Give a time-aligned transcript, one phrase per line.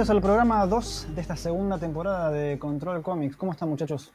[0.00, 3.36] Bienvenidos al programa 2 de esta segunda temporada de Control Comics.
[3.36, 4.10] ¿Cómo están muchachos?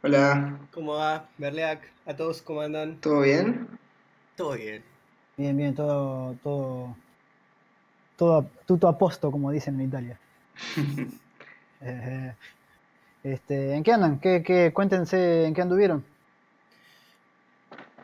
[0.00, 1.90] Hola, ¿Cómo va, Berleac?
[2.06, 3.00] ¿A todos cómo andan?
[3.00, 3.66] ¿todo bien?
[4.36, 4.84] Todo bien.
[5.36, 6.96] Bien, bien, todo, todo,
[8.16, 10.20] todo tuto a posto, como dicen en Italia.
[11.80, 12.32] Eh,
[13.24, 14.20] este, ¿En qué andan?
[14.20, 16.04] ¿Qué, qué, cuéntense en qué anduvieron.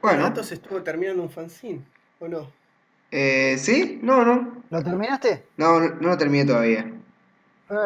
[0.02, 1.80] Bueno, Atos estuvo terminando un fanzine,
[2.18, 2.50] ¿o no?
[3.12, 4.00] eh, ¿sí?
[4.02, 5.46] No, no, ¿Lo terminaste?
[5.58, 6.99] no, no, no lo terminé todavía.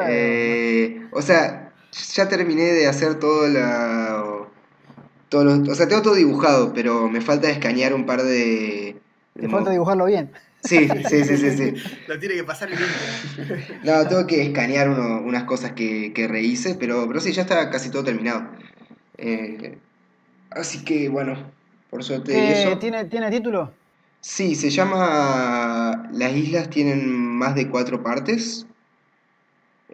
[0.08, 1.72] Eh, o sea,
[2.14, 4.24] ya terminé de hacer todo la...
[5.28, 8.96] Todos los- o sea, tengo todo dibujado, pero me falta escanear un par de...
[9.34, 10.32] te de falta dibujarlo bien.
[10.62, 11.74] Sí, sí, sí, sí, sí.
[12.06, 12.78] Lo tiene que pasar el.
[13.84, 17.68] No, tengo que escanear uno- unas cosas que, que rehice, pero, pero sí, ya está
[17.70, 18.46] casi todo terminado.
[19.18, 19.78] Eh,
[20.50, 21.52] así que, bueno,
[21.90, 22.78] por suerte ¿Qué- eso.
[22.78, 23.74] ¿tiene, ¿Tiene título?
[24.20, 28.66] Sí, se llama Las islas tienen más de cuatro partes.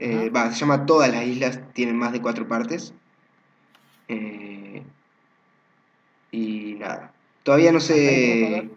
[0.01, 2.95] Eh, va, se llama Todas las islas tienen más de cuatro partes.
[4.09, 4.83] Eh,
[6.33, 7.12] y nada.
[7.43, 8.71] Todavía no sé.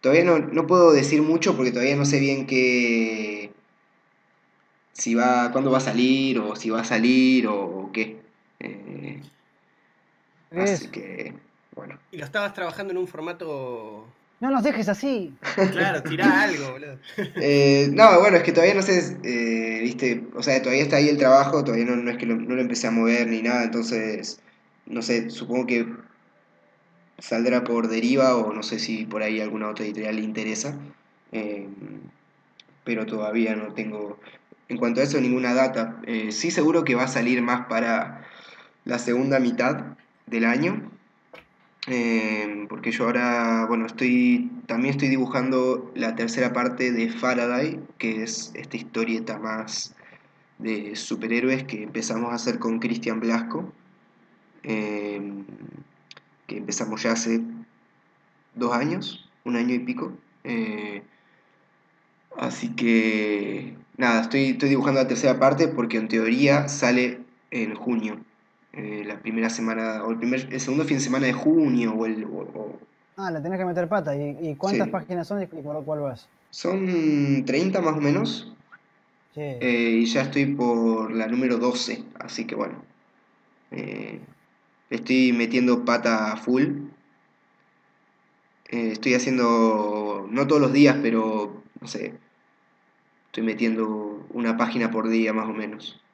[0.00, 3.52] Todavía no, no puedo decir mucho porque todavía no sé bien qué.
[4.92, 8.20] Si va, cuándo va a salir o si va a salir o, o qué.
[8.58, 9.20] Eh,
[10.50, 11.34] ¿Qué así que,
[11.76, 11.98] bueno.
[12.10, 14.06] Y lo estabas trabajando en un formato.
[14.40, 15.34] No nos dejes así.
[15.72, 16.98] Claro, tirá algo, boludo.
[17.16, 21.10] Eh, no, bueno, es que todavía no sé, eh, viste, o sea, todavía está ahí
[21.10, 23.64] el trabajo, todavía no, no es que lo, no lo empecé a mover ni nada,
[23.64, 24.40] entonces,
[24.86, 25.86] no sé, supongo que
[27.18, 30.74] saldrá por deriva o no sé si por ahí alguna otra editorial le interesa,
[31.32, 31.68] eh,
[32.84, 34.18] pero todavía no tengo,
[34.68, 36.00] en cuanto a eso, ninguna data.
[36.06, 38.26] Eh, sí seguro que va a salir más para
[38.86, 40.90] la segunda mitad del año,
[41.86, 48.22] eh, porque yo ahora, bueno, estoy, también estoy dibujando la tercera parte de Faraday, que
[48.22, 49.94] es esta historieta más
[50.58, 53.72] de superhéroes que empezamos a hacer con Cristian Blasco,
[54.62, 55.20] eh,
[56.46, 57.40] que empezamos ya hace
[58.54, 60.12] dos años, un año y pico.
[60.44, 61.02] eh,
[62.36, 67.20] así que, nada, estoy, estoy dibujando la tercera parte porque en teoría sale
[67.50, 68.20] en junio
[68.72, 72.06] eh, la primera semana, o el, primer, el segundo fin de semana de junio, o
[72.06, 72.24] el...
[72.24, 72.80] o- o-
[73.16, 74.16] Ah, le tenés que meter pata.
[74.16, 74.92] ¿Y, y cuántas Sí.
[74.92, 76.28] páginas son y por cuál vas?
[76.50, 78.56] son 30 más o menos,
[79.32, 82.84] Che, eh, y ya estoy por la número 12, así que bueno,
[83.72, 84.20] eh,
[84.90, 86.64] estoy metiendo pata full.
[88.64, 92.20] Eh, estoy haciendo, no todos los días, pero, no sé,
[93.26, 96.04] estoy metiendo una página por día más o menos.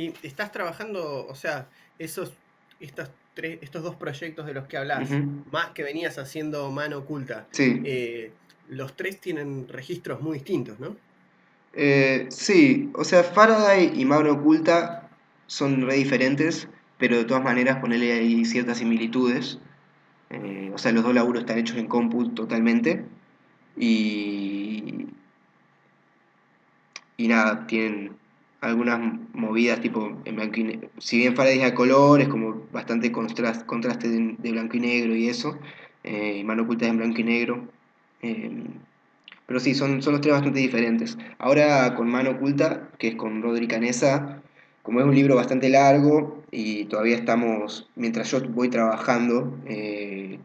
[0.00, 1.68] Y estás trabajando, o sea,
[1.98, 2.32] esos,
[2.80, 5.10] estos, tres, estos dos proyectos de los que hablas,
[5.52, 7.82] más que venías haciendo mano oculta, Sí.
[7.84, 8.32] eh,
[8.70, 10.96] los tres tienen registros muy distintos, ¿no?
[11.74, 15.10] Eh, sí, o sea, Faraday y Mano Oculta
[15.46, 19.58] son re diferentes, pero de todas maneras ponerle ahí ciertas similitudes.
[20.30, 23.04] Eh, o sea, los dos laburos están hechos en compu totalmente.
[23.76, 25.06] Y.
[27.16, 28.16] Y nada, tienen
[28.60, 29.00] algunas
[29.32, 30.90] movidas tipo en blanco y negro.
[30.98, 35.28] Si bien Faraday a color, es como bastante contraste, contraste de, blanco y negro y
[35.28, 35.58] eso.
[36.04, 37.68] eh, Mano Oculta en blanco y negro.
[38.22, 38.64] Eh,
[39.46, 41.18] pero sí, son, son los tres bastante diferentes.
[41.38, 44.40] Ahora con Mano Oculta, que es con Rodri Canesa,
[44.82, 50.38] como es un libro bastante largo y todavía estamos, mientras yo voy trabajando, eh,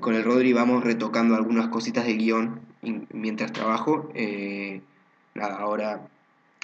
[0.00, 2.60] con el Rodri vamos retocando algunas cositas de guion
[3.12, 4.10] mientras trabajo.
[4.14, 4.80] eh,
[5.34, 6.08] nada, ahora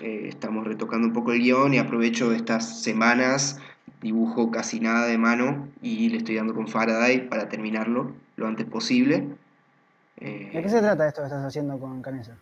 [0.02, 3.60] eh, estamos retocando un poco el guion y aprovecho estas semanas,
[4.00, 8.66] dibujo casi nada de mano y le estoy dando con Faraday para terminarlo lo antes
[8.66, 9.28] posible.
[10.16, 12.36] Eh, ¿De qué se trata esto que estás haciendo con Canesa?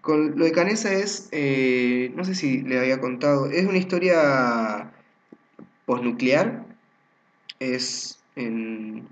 [0.00, 4.90] con lo de Canesa es, eh, no sé si le había contado, es una historia
[5.84, 6.64] posnuclear.
[7.58, 9.06] Es, en-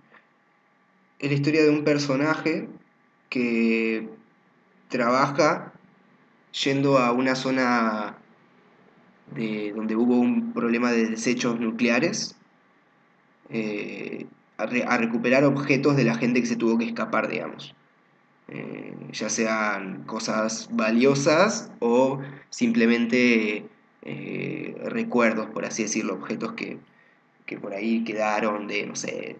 [1.19, 2.69] es la historia de un personaje
[3.29, 4.09] que
[4.89, 5.75] trabaja
[6.53, 8.17] yendo a una zona
[9.35, 12.37] de, donde hubo un problema de desechos nucleares
[13.51, 17.75] eh, a, re- a recuperar objetos de la gente que se tuvo que escapar, digamos.
[18.49, 23.69] Eh, ya sean cosas valiosas o simplemente
[24.03, 26.79] eh, recuerdos, por así decirlo, objetos que,
[27.47, 29.37] que por ahí quedaron de, no sé,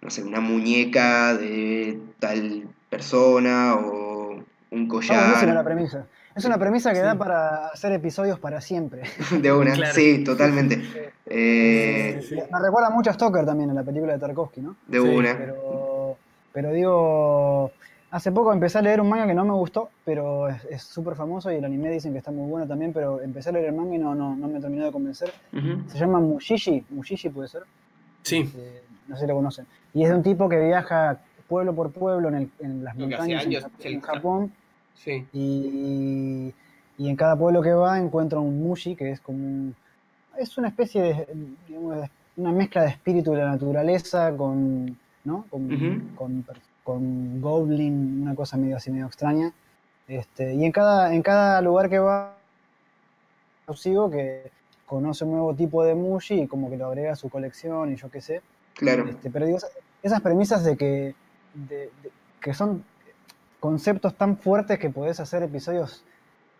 [0.00, 3.97] no sé, una muñeca de tal persona o
[4.70, 6.06] un collar premisa.
[6.34, 7.02] Es una premisa que Sí.
[7.02, 9.02] da para hacer episodios para siempre.
[9.42, 9.94] de una, Claro.
[9.94, 10.80] sí, totalmente.
[11.26, 12.40] Eh, Sí, sí.
[12.50, 14.76] Me recuerda mucho a Stoker también en la película de Tarkovsky, ¿no?
[14.86, 15.36] de Sí, una.
[15.36, 16.16] Pero,
[16.52, 17.72] pero digo,
[18.10, 21.50] hace poco empecé a leer un manga que no me gustó, pero es súper famoso
[21.50, 23.94] y el anime dicen que está muy bueno también, pero empecé a leer el manga
[23.94, 25.32] y no, no, no me terminó de convencer.
[25.88, 27.62] Se llama Mushishi, Mushishi puede ser.
[28.22, 28.38] Sí.
[28.40, 29.66] Este, no sé si lo conocen.
[29.94, 31.18] Y es de un tipo que viaja
[31.48, 33.46] pueblo por pueblo en, en las montañas
[33.80, 34.52] en, Japón.
[34.94, 35.26] Sí.
[35.32, 36.54] Y,
[36.98, 39.74] y, en cada pueblo que va encuentra un mushi, que es como un,
[40.38, 41.28] es una especie de,
[41.66, 45.44] digamos, una mezcla de espíritu de la naturaleza con, ¿no?
[45.50, 46.44] con,
[46.84, 49.52] con, goblin, una cosa medio así medio extraña.
[50.06, 52.36] Este, y en cada, en cada lugar que va,
[53.74, 54.50] sigo que
[54.86, 57.96] conoce un nuevo tipo de mushi y como que lo agrega a su colección y
[57.96, 58.40] yo qué sé.
[58.74, 59.06] Claro.
[59.06, 59.58] Este, pero digo,
[60.02, 61.14] esas premisas de que,
[62.40, 62.84] que son
[63.60, 66.04] conceptos tan fuertes que podés hacer episodios.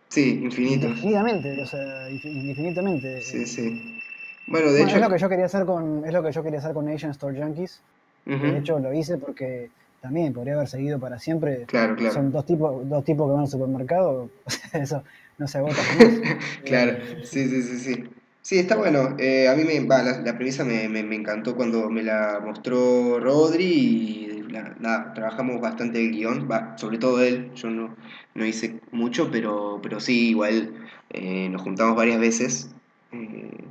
[0.09, 0.91] Sí, infinitos.
[0.91, 3.21] Infinitamente, o sea, infinitamente.
[3.21, 3.99] Sí, sí.
[4.47, 4.95] Bueno, de hecho.
[4.95, 7.11] Es lo que yo quería hacer con, es lo que yo quería hacer con Asian
[7.11, 7.81] Store Junkies.
[8.25, 9.71] De hecho, lo hice porque
[10.01, 11.63] también podría haber seguido para siempre.
[11.65, 12.13] Claro, claro.
[12.13, 14.29] Son dos tipos, dos tipos que van al supermercado.
[14.73, 15.03] Eso
[15.37, 15.81] no se agota.
[16.65, 18.03] claro, sí, sí, sí, sí.
[18.41, 19.15] Sí, está bueno.
[19.19, 24.28] Eh, a mí me, va, la, premisa me, encantó cuando me la mostró Rodri y
[24.51, 27.95] nada, trabajamos bastante el guion, va, sobre todo él, yo no,
[28.35, 30.73] no hice mucho, pero, pero sí, igual
[31.11, 32.69] eh, nos juntamos varias veces
[33.11, 33.63] eh,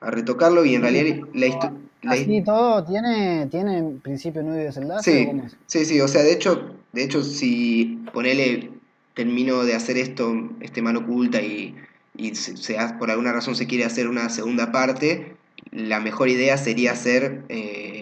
[0.00, 1.78] a retocarlo y en realidad la historia...
[2.04, 5.08] Así todo tiene, tiene principio, nudo y desenlace.
[5.08, 8.70] Sí, sí, sí, o sea, de hecho, de hecho, si ponele,
[9.14, 11.76] termino de hacer esto, este mano oculta y
[12.16, 15.34] y se, por alguna razón se quiere hacer una segunda parte,
[15.70, 18.01] la mejor idea sería hacer eh,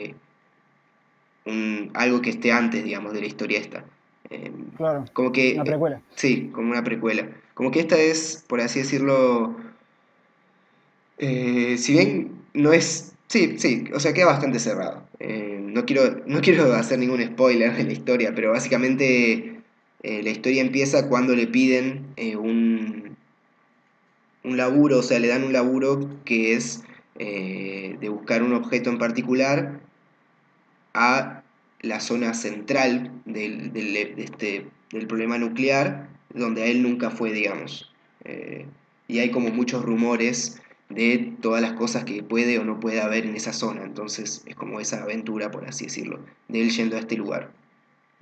[1.95, 3.85] algo que esté antes, digamos, de la historia esta.
[4.29, 5.05] Em, claro.
[5.13, 6.01] Como que, una precuela.
[6.15, 7.29] sí, como una precuela.
[7.55, 9.57] Como que esta es, por así decirlo,
[11.19, 13.13] eh, si bien no es...
[13.29, 15.05] Sí, sí, o sea, queda bastante cerrado.
[15.19, 19.57] Eh, no, quiero, no quiero hacer ningún spoiler de la historia, pero básicamente
[20.03, 22.07] la historia empieza cuando le piden
[22.39, 23.17] un,
[24.45, 26.83] un laburo, o sea, le dan un laburo que es
[27.19, 29.81] eh, de buscar un objeto en particular
[30.95, 31.43] a
[31.83, 33.73] la zona central del,
[34.19, 37.93] este, del, problema nuclear, donde a él nunca fue, digamos.
[38.25, 38.67] Eh,
[39.09, 43.25] y hay como muchos rumores de todas las cosas que puede o no puede haber
[43.25, 43.83] en esa zona.
[43.85, 47.51] Entonces es como esa aventura, por así decirlo, de él yendo a este lugar.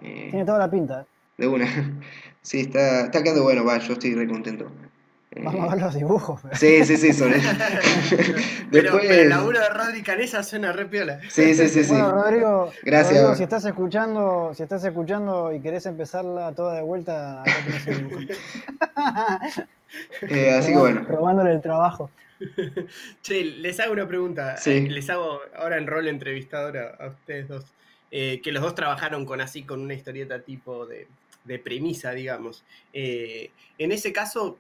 [0.03, 1.07] Eh, Tiene toda la pinta.
[1.37, 1.67] De una.
[2.41, 4.71] Sí, está, está quedando bueno, va, yo estoy re contento.
[5.43, 6.41] Vamos a ver los dibujos.
[6.53, 7.11] Sí, sí, sí,
[8.71, 9.07] pero, Después...
[9.07, 11.21] pero el laburo de Rodri Canesa suena re piola.
[11.29, 11.85] Sí, sí, sí.
[11.85, 11.91] sí.
[11.91, 13.15] Bueno, Rodrigo, Gracias.
[13.15, 17.87] Rodrigo, si estás escuchando, si estás escuchando y querés empezarla toda de vuelta, acá tenés
[17.87, 18.23] el dibujo.
[20.23, 21.05] eh, así que bueno.
[21.07, 22.11] Probándole el trabajo.
[23.23, 24.57] Che, les hago una pregunta.
[24.57, 24.71] Sí.
[24.71, 27.65] Eh, les hago ahora en rol entrevistador a, a ustedes dos.
[28.11, 31.09] Eh, que los dos trabajaron con así, con una historieta tipo de,
[31.45, 32.65] de premisa, digamos.
[32.93, 34.57] Eh, en ese caso,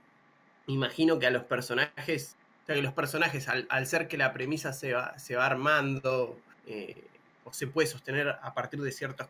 [0.68, 4.72] imagino que a los personajes, o sea, que los personajes, al, ser que la premisa
[4.72, 7.04] se va, se va armando, eh,
[7.44, 9.26] o se puede sostener a partir de ciertos,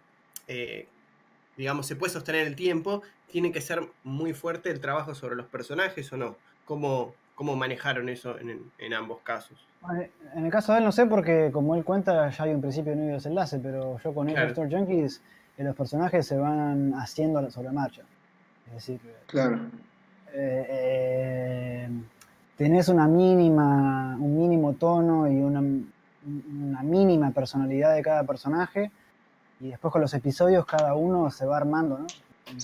[0.49, 0.87] eh,
[1.57, 5.47] digamos, se puede sostener el tiempo, tiene que ser muy fuerte el trabajo sobre los
[5.47, 6.37] personajes o no.
[6.65, 9.67] ¿Cómo, cómo manejaron eso en, ambos casos?
[10.35, 12.93] En el caso de él no sé porque como él cuenta ya hay un principio
[12.93, 14.49] y un desenlace, pero yo con claro.
[14.49, 15.23] Store Junkies
[15.57, 18.03] eh, los personajes se van haciendo sobre la marcha.
[18.67, 19.61] Es decir, claro
[20.35, 21.89] eh, eh,
[22.57, 25.63] tenés una mínima, un mínimo tono y una,
[26.83, 28.91] mínima personalidad de cada personaje
[29.61, 32.07] y después con los episodios cada uno se va armando, ¿no?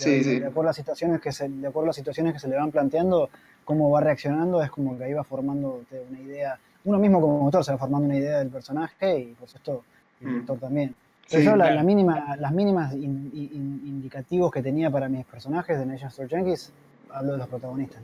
[0.03, 2.57] De, acuerdo a las situaciones que se, de acuerdo a las situaciones que se le
[2.57, 3.29] van planteando,
[3.65, 7.65] cómo va reaccionando, es como que ahí va formando una idea, uno mismo como autor
[7.65, 9.85] se va formando una idea del personaje y por supuesto
[10.21, 10.59] el mm.
[10.59, 10.95] también.
[11.31, 16.29] Pero yo la, mínima, las mínimas indicativos que tenía para mis personajes de Nation Store
[16.29, 16.73] Yankees
[17.15, 18.03] hablo de los protagonistas.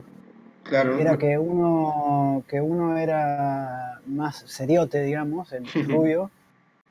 [0.63, 0.97] Claro.
[0.97, 6.31] Era que uno, que uno era más seriote, digamos, el rubio,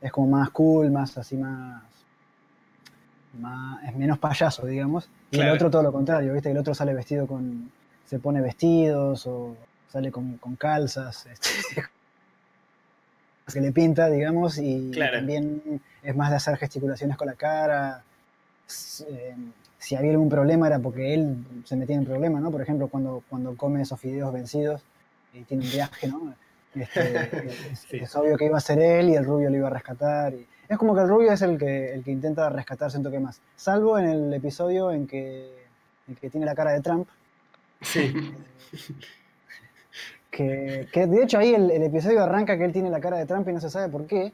[0.01, 1.83] es como más cool, más así, más,
[3.87, 5.09] es menos payaso, digamos.
[5.31, 6.51] Y el otro todo lo contrario, ¿viste?
[6.51, 7.71] El otro sale vestido con,
[8.05, 9.57] se pone vestidos o
[9.89, 11.83] sale con, calzas, este,
[13.53, 18.03] que le pinta, digamos, y también es más de hacer gesticulaciones con la cara.
[19.09, 19.35] Eh,
[19.81, 22.51] si había algún problema era porque él se metía en problemas, ¿no?
[22.51, 24.83] Por ejemplo, cuando, cuando come esos fideos vencidos
[25.33, 26.35] y tiene un viaje, ¿no?
[26.75, 27.49] Este,
[28.03, 30.35] es, obvio que iba a ser él y el rubio lo iba a rescatar.
[30.35, 33.19] Y, es como que el rubio es el que, el que intenta rescatarse un toque
[33.19, 33.41] más.
[33.57, 35.51] Salvo en el episodio en que,
[36.07, 37.09] en que tiene la cara de Trump.
[37.81, 38.13] Sí.
[40.31, 43.27] Que, que, de hecho ahí el, el, episodio arranca que él tiene la cara de
[43.27, 44.33] Trump y no se sabe por qué.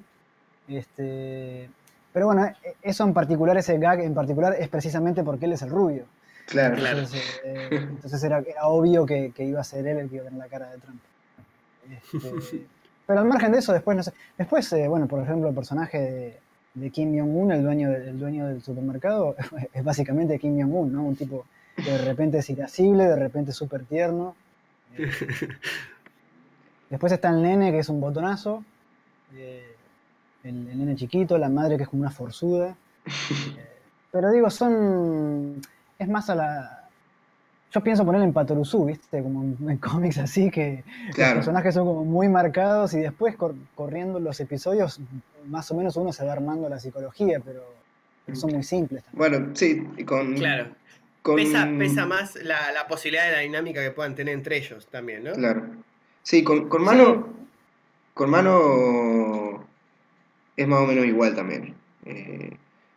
[0.68, 1.70] Este,
[2.16, 5.60] Pero bueno, e, eso en particular, ese gag en particular, es precisamente porque él es
[5.60, 6.06] el rubio.
[6.46, 10.28] Claro, entonces, eh, entonces era, obvio que, iba a ser él el que iba a
[10.28, 10.98] tener la cara de Trump.
[11.90, 12.66] Este,
[13.06, 14.14] pero al margen de eso, después, no sé.
[14.38, 16.40] Después, eh, bueno, por ejemplo, el personaje
[16.74, 19.36] de, Kim Jong-un, el dueño, del dueño del supermercado,
[19.74, 21.02] es básicamente Kim Jong-un, ¿no?
[21.04, 21.44] Un tipo
[21.76, 24.34] que de repente es irascible, de repente es súper tierno.
[26.88, 28.64] Después está el nene, que es un botonazo.
[29.34, 29.75] Eh,
[30.48, 32.76] el, el, nene chiquito, la madre, que es como una forzuda.
[34.12, 35.60] pero digo, son
[35.98, 36.88] es más a la.
[37.72, 39.22] Yo pienso poner en Patoruzú, ¿viste?
[39.22, 43.36] Como en, cómics así, que los personajes son como muy marcados y después
[43.74, 45.00] corriendo los episodios,
[45.46, 47.64] más o menos uno se va armando la psicología, pero,
[48.34, 49.04] son muy simples.
[49.12, 50.34] Bueno, sí, con.
[50.34, 50.68] Claro.
[51.34, 55.32] Pesa, pesa, más la, posibilidad de la dinámica que puedan tener entre ellos también, ¿no?
[55.32, 55.64] Claro.
[56.22, 57.28] Sí, con, con mano.
[58.14, 59.45] Con mano.
[60.56, 61.74] Es más o menos igual también.
[62.04, 62.50] Eh,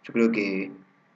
[0.04, 0.72] yo creo que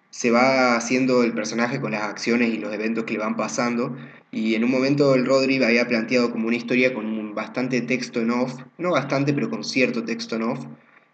[0.09, 3.95] se va haciendo el personaje con las acciones y los eventos que le van pasando.
[4.31, 8.19] Y en un momento el Rodri había planteado como una historia con un bastante texto
[8.21, 10.65] en off, no bastante, pero con cierto texto en off.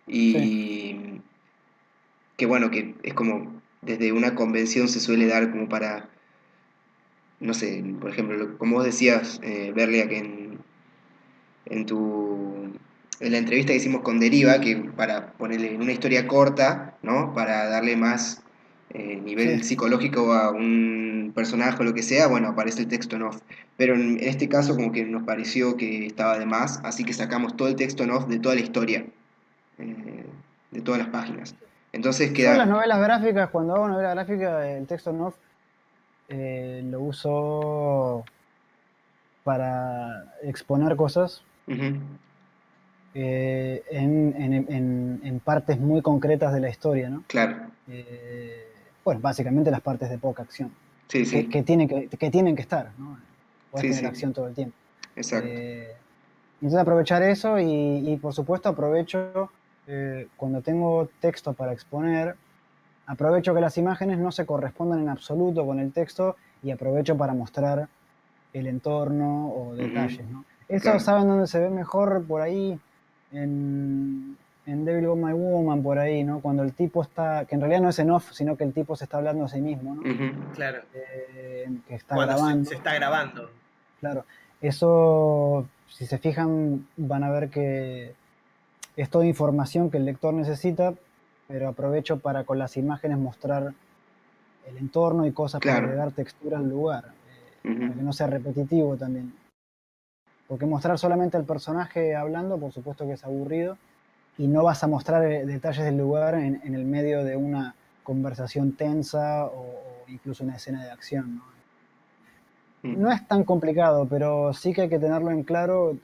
[0.08, 1.20] Y
[2.40, 6.10] que bueno, que es como desde una convención se suele dar como para,
[7.40, 10.60] no sé, por ejemplo, como vos decías, eh, Berlia, que en,
[11.66, 12.29] en tu
[13.20, 17.34] en la entrevista que hicimos con Deriva, que para ponerle una historia corta, ¿no?
[17.34, 18.42] Para darle más
[18.92, 23.24] eh, nivel psicológico a un personaje o lo que sea, bueno, aparece el texto en
[23.24, 23.40] off.
[23.78, 27.56] Pero en, este caso como que nos pareció que estaba de más, así que sacamos
[27.56, 29.06] todo el texto en off de toda la historia,
[29.78, 30.26] eh,
[30.72, 31.56] de todas las páginas.
[31.92, 32.58] Entonces queda...
[32.58, 35.36] las novelas gráficas, cuando hago novela gráfica, el texto en off
[36.30, 38.24] eh, lo uso
[39.44, 41.44] para exponer cosas.
[43.14, 47.24] Eh, en, partes muy concretas de la historia, ¿no?
[47.28, 47.56] Claro
[49.10, 50.72] bueno, básicamente las partes de poca acción.
[51.08, 51.48] Sí, sí.
[51.48, 53.18] Que, tienen que, tienen que estar, ¿no?
[53.72, 54.76] Puedes tener acción todo el tiempo.
[55.16, 55.50] Exacto.
[55.52, 55.96] Eh,
[56.62, 59.50] entonces aprovechar eso y, por supuesto aprovecho
[59.88, 62.36] eh, cuando tengo texto para exponer,
[63.08, 67.34] aprovecho que las imágenes no se correspondan en absoluto con el texto y aprovecho para
[67.34, 67.88] mostrar
[68.54, 70.28] el entorno o detalles.
[70.30, 70.46] ¿no?
[70.68, 72.80] Eso saben dónde se ve mejor por ahí
[73.32, 76.40] en, en Devil Got My Woman, por ahí, ¿no?
[76.42, 78.96] Cuando el tipo está, que en realidad no es en off, sino que el tipo
[78.96, 80.02] se está hablando a sí mismo, ¿no?
[80.54, 80.82] Claro.
[80.94, 82.70] Eh, que está grabando.
[82.70, 83.50] Se, está grabando.
[84.00, 84.26] Claro.
[84.62, 88.14] Eso, si se fijan, van a ver que
[88.96, 90.94] es toda información que el lector necesita,
[91.48, 93.74] pero aprovecho para con las imágenes mostrar
[94.68, 97.06] el entorno y cosas para dar textura al lugar,
[97.64, 99.34] eh, para que no sea repetitivo también.
[100.50, 103.78] Porque mostrar solamente al personaje hablando, por supuesto que es aburrido
[104.36, 108.72] y no vas a mostrar eh, detalles del lugar en, el medio de una conversación
[108.72, 111.36] tensa o, incluso una escena de acción.
[111.36, 111.44] ¿no?
[112.90, 113.00] Mm.
[113.00, 115.96] no es tan complicado, pero sí que hay que tenerlo en claro,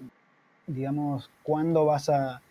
[0.68, 2.42] digamos, cuándo vas a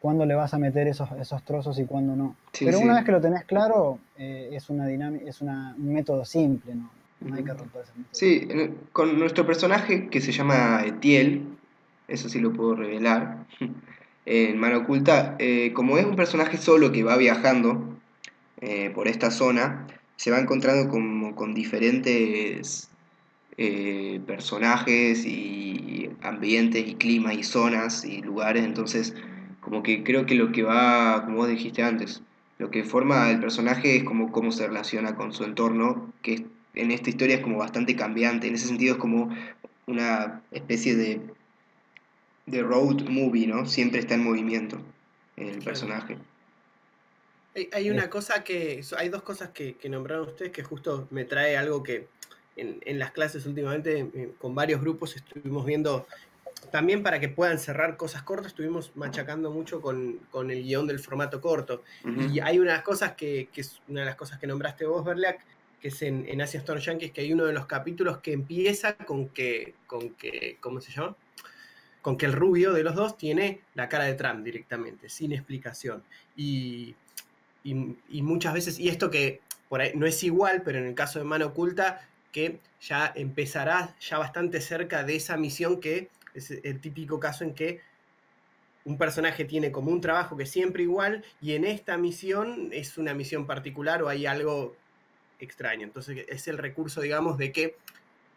[0.00, 2.34] cuándo le vas a meter esos, esos trozos y cuándo no.
[2.58, 6.74] pero una vez que lo tenés claro, eh, es, una dinámica, es un método simple,
[6.74, 6.90] ¿no?
[7.24, 7.52] No hay que.
[8.10, 8.48] Sí,
[8.92, 11.42] con nuestro personaje que se llama Etiel,
[12.08, 13.46] eso sí lo puedo revelar,
[14.26, 17.98] en Mano Oculta, eh, como es un personaje solo que va viajando
[18.60, 19.86] eh, por esta zona,
[20.16, 22.88] se va encontrando como con diferentes
[23.56, 29.14] eh, personajes y ambientes y climas y zonas y lugares, entonces
[29.60, 32.22] como que creo que lo que va, como vos dijiste antes,
[32.58, 36.90] lo que forma el personaje es como cómo se relaciona con su entorno, que en
[36.90, 39.34] esta historia es como bastante cambiante, en ese sentido es como
[39.86, 41.20] una especie de
[42.46, 43.66] de road movie, ¿no?
[43.66, 44.80] Siempre está en movimiento
[45.36, 46.18] el personaje.
[47.72, 51.82] Hay, una cosa que, hay dos cosas que, nombraron ustedes que justo me trae algo
[51.82, 52.08] que
[52.56, 56.06] en, las clases últimamente con varios grupos estuvimos viendo,
[56.70, 61.40] también para que puedan cerrar cosas cortas, estuvimos machacando mucho con, el guion del formato
[61.40, 61.82] corto.
[62.32, 65.44] Y hay unas cosas que, que, es una de las cosas que nombraste vos, Berleak,
[65.82, 68.96] que es en, en Asia Storm Yankees, que hay uno de los capítulos que empieza
[68.96, 71.16] con que, con que, ¿cómo se llama?
[72.02, 76.02] con que el rubio de los dos tiene la cara de Trump directamente, sin explicación.
[76.36, 76.96] Y,
[78.10, 81.24] muchas veces, y esto que por ahí no es igual, pero en el caso de
[81.24, 87.20] Mano Oculta, que ya empezará ya bastante cerca de esa misión que es el típico
[87.20, 87.80] caso en que
[88.84, 92.98] un personaje tiene como un trabajo que es siempre igual y en esta misión es
[92.98, 94.74] una misión particular o hay algo
[95.42, 95.84] extraño.
[95.84, 97.76] Entonces es el recurso, digamos, de que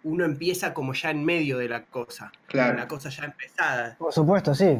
[0.03, 2.31] uno empieza como ya en medio de la cosa.
[2.47, 2.77] Claro.
[2.77, 3.95] La cosa ya empezada.
[3.97, 4.79] Por supuesto, sí.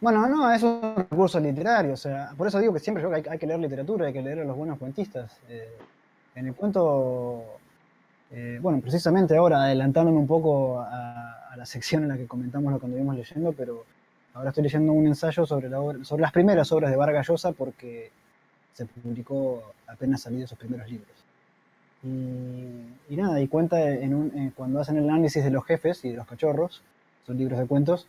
[0.00, 3.22] Bueno, no, es un recurso literario, o sea, por eso digo que siempre yo hay,
[3.30, 5.38] hay que leer literatura, hay que leer a los buenos cuentistas.
[5.48, 5.78] Eh,
[6.34, 7.42] en el cuento,
[8.30, 12.78] eh, bueno, precisamente ahora adelantándome un poco a, la sección en la que comentamos lo
[12.78, 13.86] que anduvimos leyendo, pero
[14.34, 18.10] ahora estoy leyendo un ensayo sobre, la sobre las primeras obras de Vargas Llosa porque
[18.74, 21.25] se publicó apenas salido sus primeros libros.
[22.02, 26.16] Y, nada, y cuenta en un, cuando hacen el análisis de los jefes y de
[26.16, 26.82] los cachorros,
[27.26, 28.06] son libros de cuentos,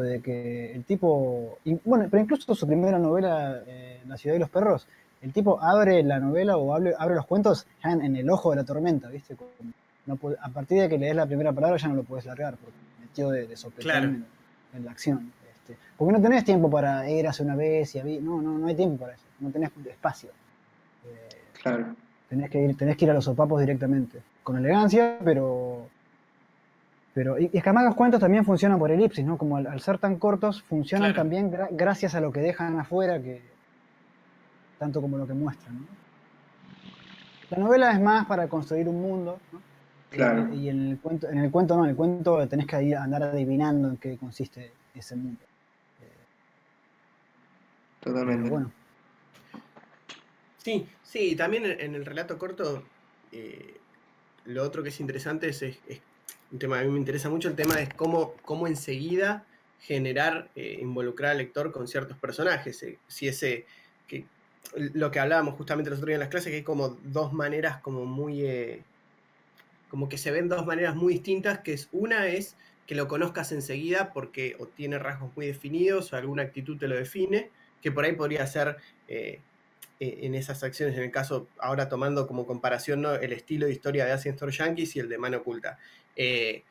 [0.00, 4.50] de que el tipo, bueno, pero incluso su primera novela, eh, La ciudad de los
[4.50, 4.86] perros,
[5.22, 8.56] el tipo abre la novela o abre, abre los cuentos ya en, el ojo de
[8.56, 9.36] la tormenta, ¿viste?
[10.40, 13.30] a partir de que lees la primera palabra ya no lo puedes largar, porque metió
[13.30, 13.56] de, de
[14.74, 15.32] en, la acción.
[15.54, 18.66] Este, porque no tenés tiempo para ir hace una vez y a no, no, no
[18.66, 20.30] hay tiempo para eso, no tenés espacio.
[21.06, 21.28] Eh,
[21.62, 21.94] claro.
[22.34, 25.86] Tenés que, ir, tenés que ir a los sopapos directamente, con elegancia, pero...
[27.14, 29.38] pero y, es que además los cuentos también funcionan por elipsis, ¿no?
[29.38, 33.40] Como al, ser tan cortos, funcionan también gracias a lo que dejan afuera, que
[34.80, 35.76] tanto como lo que muestran.
[35.76, 35.86] ¿no?
[37.50, 39.60] La novela es más para construir un mundo, ¿no?
[40.10, 40.52] Claro.
[40.52, 43.22] Y, en el cuento, en el cuento no, en el cuento tenés que ir, andar
[43.22, 45.38] adivinando en qué consiste ese mundo.
[48.00, 48.50] Totalmente.
[48.50, 48.72] Bueno.
[50.64, 52.82] Sí, sí, también en el relato corto,
[53.32, 53.74] eh,
[54.46, 55.62] lo otro que es interesante es,
[56.50, 59.44] un tema a mí me interesa mucho, el tema es cómo, cómo enseguida
[59.80, 62.82] generar, eh, involucrar al lector con ciertos personajes.
[62.82, 63.66] Eh, si ese,
[64.08, 64.24] que,
[64.74, 67.82] lo que hablábamos justamente los otros días en las clases, que hay como dos maneras
[67.82, 68.82] como muy,
[69.90, 72.56] como que se ven dos maneras muy distintas, que es una es
[72.86, 76.96] que lo conozcas enseguida porque o tiene rasgos muy definidos o alguna actitud te lo
[76.96, 77.50] define,
[77.82, 78.78] que por ahí podría ser
[80.04, 84.12] en esas acciones, en el caso, ahora tomando como comparación el estilo de historia de
[84.12, 85.78] Asian Store Yankees y el de Mano Oculta.
[86.16, 86.62] Eh,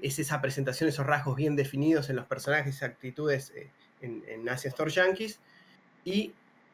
[0.00, 3.68] es esa presentación, esos rasgos bien definidos en los personajes, actitudes eh,
[4.00, 5.38] en, en Asian Store Yankees,
[6.04, 6.32] y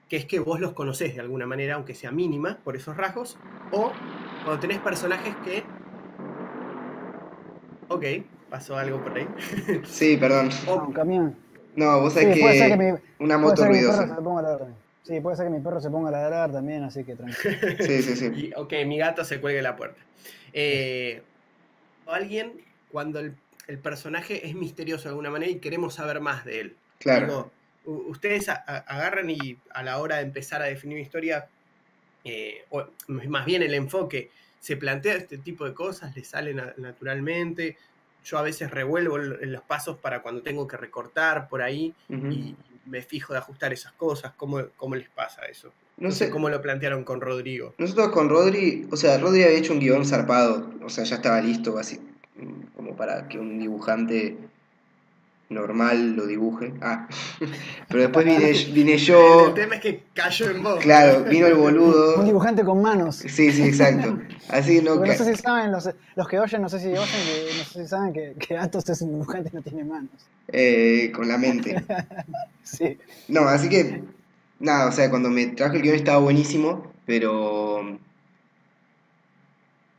[0.08, 3.38] que es que vos los conocés de alguna manera, aunque sea mínima, por esos rasgos,
[3.70, 3.92] o
[4.44, 5.62] cuando tenés personajes que...
[7.88, 8.04] Ok,
[8.50, 9.28] pasó algo por ahí.
[9.84, 10.50] Sí, perdón.
[10.66, 11.36] un camión.
[11.76, 14.18] No, vos sabés que, una moto ruidosa.
[15.02, 17.56] Sí, puede ser que mi perro se ponga a ladrar también, así que tranquilo.
[17.80, 18.50] Sí, sí, sí.
[18.54, 20.00] ok, mi gato se cuelgue la puerta.
[20.52, 21.22] Eh,
[22.06, 22.52] alguien,
[22.90, 23.34] cuando el,
[23.82, 26.76] personaje es misterioso de alguna manera y queremos saber más de él.
[26.98, 27.50] Claro.
[27.84, 31.46] ustedes agarran y a la hora de empezar a definir una historia,
[32.24, 37.76] eh, o más bien el enfoque, se plantea este tipo de cosas, le sale naturalmente.
[38.24, 42.54] Yo a veces revuelvo los pasos para cuando tengo que recortar por ahí y,
[42.86, 44.32] me fijo de ajustar esas cosas?
[44.36, 45.72] ¿Cómo, cómo les pasa eso?
[45.96, 47.74] No, sé cómo lo plantearon con Rodrigo.
[47.76, 51.40] Nosotros con Rodri, o sea, Rodri había hecho un guion zarpado, o sea, ya estaba
[51.42, 52.00] listo, así,
[52.74, 54.38] como para que un dibujante
[55.50, 56.72] normal lo dibuje.
[56.80, 57.08] Ah,
[57.88, 59.48] pero después vine, vine yo.
[59.48, 60.78] El tema es que cayó en vos.
[60.80, 62.18] Claro, vino el boludo.
[62.18, 63.16] Un dibujante con manos.
[63.16, 64.18] Sí, sí, exacto.
[64.48, 67.58] Así no, no sé si saben, los, los, que oyen, no sé si oyen, que,
[67.58, 70.10] no sé si saben que, que Atos es un dibujante y no tiene manos.
[70.48, 71.84] Eh, con la mente.
[72.62, 72.98] sí.
[73.28, 74.02] No, así que,
[74.60, 77.98] nada, o sea, cuando me trajo el guion estaba buenísimo, pero.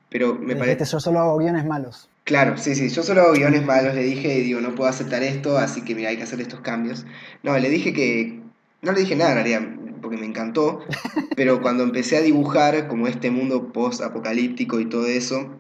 [0.09, 0.85] Pero me parece.
[0.85, 2.09] Yo solo hago guiones malos.
[2.23, 5.57] Claro, sí, sí, yo solo hago guiones malos, le dije, digo, no puedo aceptar esto,
[5.57, 7.05] así que mira, hay que hacer estos cambios.
[7.43, 8.41] No, le dije que,
[8.81, 9.61] no le dije nada en realidad,
[10.01, 10.81] porque me encantó,
[11.35, 15.59] pero cuando empecé a dibujar como este mundo post-apocalíptico y todo eso,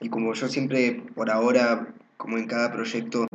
[0.00, 3.26] y como yo siempre, por ahora, como en cada proyecto,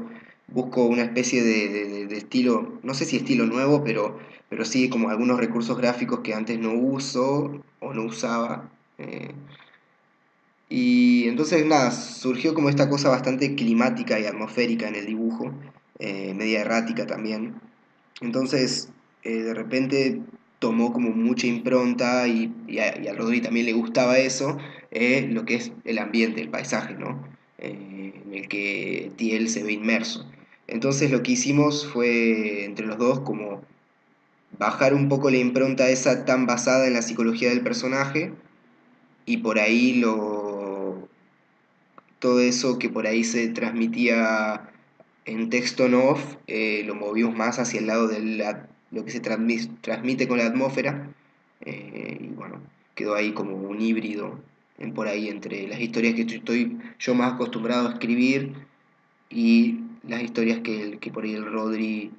[0.48, 5.40] busco una especie de, estilo, no sé si estilo nuevo, pero, pero sí como algunos
[5.40, 8.70] recursos gráficos que antes no uso o no usaba.
[8.98, 9.32] Eh,
[10.70, 15.54] y entonces, nada, surgió como esta cosa bastante climática y atmosférica en el dibujo,
[16.00, 17.56] eh, media errática también.
[18.22, 18.90] Entonces,
[19.24, 20.22] eh, de repente
[20.60, 24.58] tomó como mucha impronta y, a, Rodri también le gustaba eso,
[24.92, 27.26] eh, lo que es el ambiente, el paisaje, ¿no?
[27.60, 30.30] en el que Tiel se ve inmerso.
[30.68, 33.62] Entonces lo que hicimos fue, entre los dos, como
[34.60, 38.34] bajar un poco la impronta esa tan basada en la psicología del personaje
[39.26, 40.37] y por ahí lo
[42.20, 44.70] todo eso que por ahí se transmitía
[45.26, 49.20] en texto en off, eh, lo movimos más hacia el lado de lo que se
[49.20, 51.10] transmite, con la atmósfera.
[51.62, 52.62] Eh, y bueno,
[52.96, 54.40] quedó ahí como un híbrido
[54.94, 58.54] por ahí entre las historias que estoy yo más acostumbrado a escribir
[59.30, 62.12] y las historias que, que por ahí el Rodri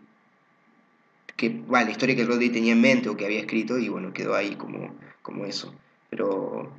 [1.39, 3.89] que bueno, la historia que el Rodri tenía en mente o que había escrito y
[3.89, 5.73] bueno, quedó ahí como, como eso.
[6.11, 6.73] Pero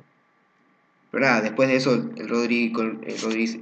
[1.10, 2.72] pero nada, después de eso el Rodri,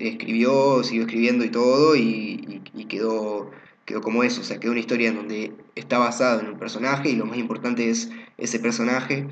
[0.01, 3.51] escribió, siguió escribiendo y todo, y, quedó,
[3.85, 7.11] quedó como eso, o sea, quedó una historia en donde está basado en un personaje
[7.11, 9.27] y lo más importante es ese personaje,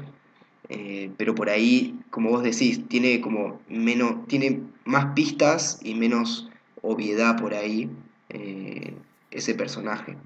[0.69, 6.49] eh, pero por ahí, como vos decís, tiene como menos, tiene más pistas y menos
[6.83, 7.91] obviedad por ahí
[8.31, 8.95] eh,
[9.31, 10.17] ese personaje.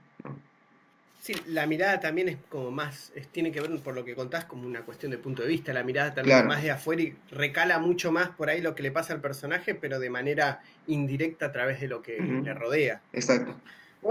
[1.31, 4.67] Sí, la mirada también es como más, tiene que ver por lo que contás como
[4.67, 8.11] una cuestión de punto de vista, la mirada también más de afuera y recala mucho
[8.11, 11.81] más por ahí lo que le pasa al personaje, pero de manera indirecta a través
[11.81, 13.01] de lo que le rodea.
[13.13, 13.55] Exacto.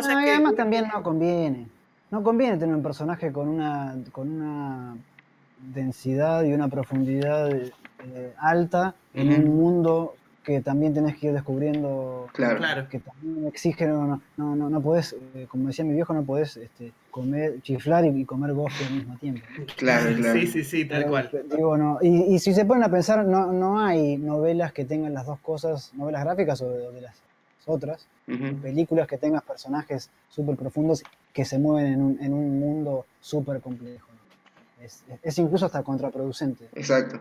[0.01, 1.67] además también no conviene,
[2.09, 4.95] no conviene tener un personaje con una, con una
[5.73, 12.27] densidad y una profundidad eh, alta en un mundo que también tenés que ir descubriendo
[12.33, 12.87] claro.
[12.89, 16.57] que también exige, no, no, no, no podés, eh, como decía mi viejo, no podés
[16.57, 19.41] este, comer, chiflar y, comer gofio al mismo tiempo.
[19.77, 20.39] Claro, claro.
[20.39, 21.29] Sí, sí, sí, tal cual.
[21.55, 25.13] Digo, no, y, y, si se ponen a pensar, no, no hay novelas que tengan
[25.13, 27.15] las dos cosas, novelas gráficas o de, las
[27.65, 28.07] otras,
[28.61, 33.59] películas que tengan personajes súper profundos que se mueven en un, en un mundo súper
[33.59, 34.07] complejo.
[34.81, 36.69] Es, es, incluso hasta contraproducente.
[36.73, 37.19] Exacto.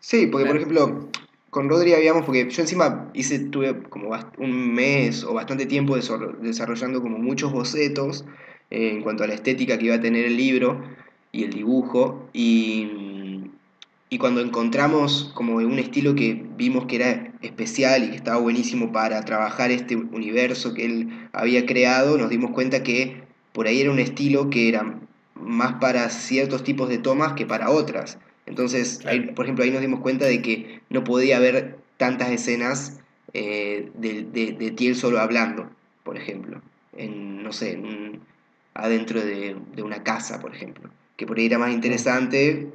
[0.00, 1.08] Sí, porque por ejemplo,
[1.54, 7.00] con Rodri habíamos, porque yo encima hice, tuve como un mes o bastante tiempo desarrollando
[7.00, 8.24] como muchos bocetos
[8.72, 10.82] eh, en cuanto a la estética que iba a tener el libro
[11.30, 12.88] y el dibujo, y,
[14.08, 18.90] y cuando encontramos como un estilo que vimos que era especial y que estaba buenísimo
[18.90, 23.92] para trabajar este universo que él había creado, nos dimos cuenta que por ahí era
[23.92, 24.98] un estilo que era
[25.36, 28.18] más para ciertos tipos de tomas que para otras.
[28.46, 29.00] Entonces,
[29.34, 33.00] por ejemplo, ahí nos dimos cuenta de que no podía haber tantas escenas
[33.32, 35.70] eh, de, de, Tiel solo hablando,
[36.02, 36.60] por ejemplo,
[36.96, 37.80] en, no sé,
[38.74, 42.72] adentro de, una casa, por ejemplo, que por ahí era más interesante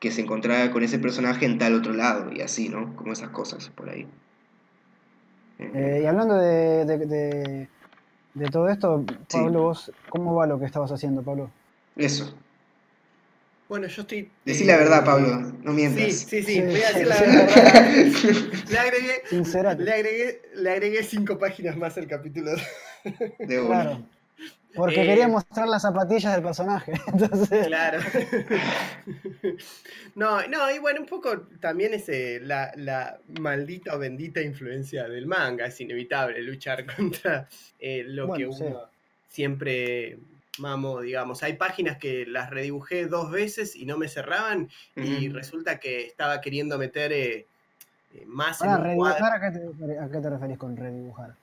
[0.00, 2.96] que se encontrara con ese personaje en tal otro lado, y así, ¿no?
[2.96, 4.06] Como esas cosas por ahí.
[5.58, 7.68] Eh, y hablando de,
[8.34, 11.50] de, todo esto, Pablo, vos, ¿cómo va lo que estabas haciendo, Pablo?
[11.94, 12.34] Eso.
[13.72, 14.30] Bueno, yo estoy.
[14.44, 16.12] Decí la verdad, Pablo, no mientas.
[16.12, 17.48] Sí, sí, sí, voy a decir la verdad.
[18.68, 19.22] le, agregué,
[19.78, 22.50] le, agregué, le agregué cinco páginas más al capítulo.
[23.38, 24.06] De Claro.
[24.74, 26.92] Porque eh, quería mostrar las zapatillas del personaje.
[27.06, 27.66] Entonces...
[27.66, 28.00] Claro.
[30.16, 32.10] No, no, y bueno, un poco también es
[32.42, 35.64] la, la, maldita o bendita influencia del manga.
[35.64, 38.90] Es inevitable luchar contra eh, lo que uno
[39.30, 40.18] siempre
[40.58, 41.42] mamo, digamos.
[41.42, 46.40] Hay páginas que las redibujé dos veces y no me cerraban y resulta que estaba
[46.40, 47.46] queriendo meter eh,
[48.14, 51.34] eh, más en redibujar, ¿a qué, te, referís con redibujar?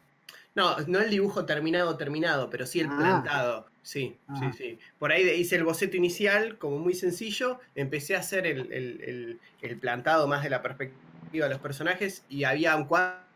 [0.55, 2.97] No, no el dibujo terminado, terminado, pero sí el ah.
[2.97, 3.65] plantado.
[3.81, 4.53] Sí, sí, ah.
[4.55, 4.79] sí.
[4.99, 7.59] Por ahí hice el boceto inicial, como muy sencillo.
[7.75, 12.75] Empecé a hacer el, el plantado más de la perspectiva de los personajes y había
[12.75, 13.29] un cuadro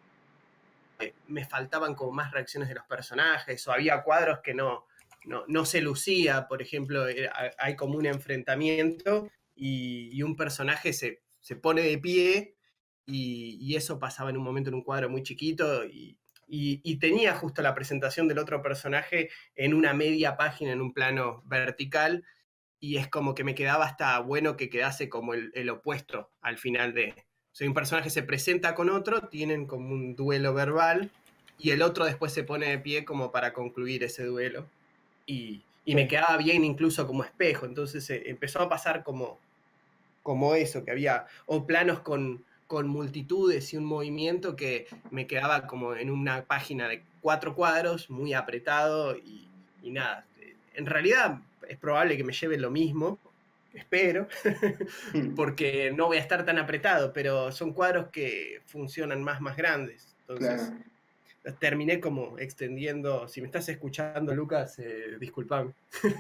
[1.28, 4.86] me faltaban como más reacciones de los personajes o había cuadros que no,
[5.26, 11.22] no, se lucía, por ejemplo, eh, hay como un enfrentamiento y, un personaje se,
[11.62, 12.56] pone de pie
[13.06, 16.18] y, eso pasaba en un momento en un cuadro muy chiquito y,
[17.00, 22.24] tenía justo la presentación del otro personaje en una media página, en un plano vertical
[22.80, 26.94] y es como que me quedaba hasta bueno que quedase como el, opuesto al final
[26.94, 27.16] de...
[27.60, 31.12] O un personaje se presenta con otro, tienen como un duelo verbal
[31.58, 34.68] y el otro después se pone de pie como para concluir ese duelo
[35.26, 37.66] y, me quedaba bien incluso como espejo.
[37.66, 39.40] Entonces eh, empezó a pasar como,
[40.22, 45.68] como eso, que había o planos con, con multitudes y un movimiento que me quedaba
[45.68, 49.50] como en una página de cuatro cuadros, muy apretado y,
[49.84, 50.26] nada.
[50.74, 53.20] En realidad es probable que me lleve lo mismo,
[53.74, 54.28] espero,
[55.14, 55.34] mm.
[55.36, 60.16] porque no voy a estar tan apretado, pero son cuadros que funcionan más, más grandes.
[60.22, 60.72] Entonces,
[61.60, 63.28] terminé como extendiendo.
[63.28, 65.72] Si me estás escuchando, Lucas, eh, disculpame.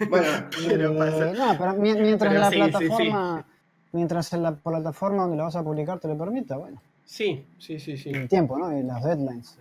[0.10, 0.28] Bueno,
[0.68, 3.46] pero no, pero mientras la plataforma,
[3.94, 6.82] mientras la plataforma donde la vas a publicar te lo permita, bueno.
[7.06, 8.10] Sí, sí, sí, sí.
[8.10, 8.78] El tiempo, ¿no?
[8.78, 9.58] Y las deadlines.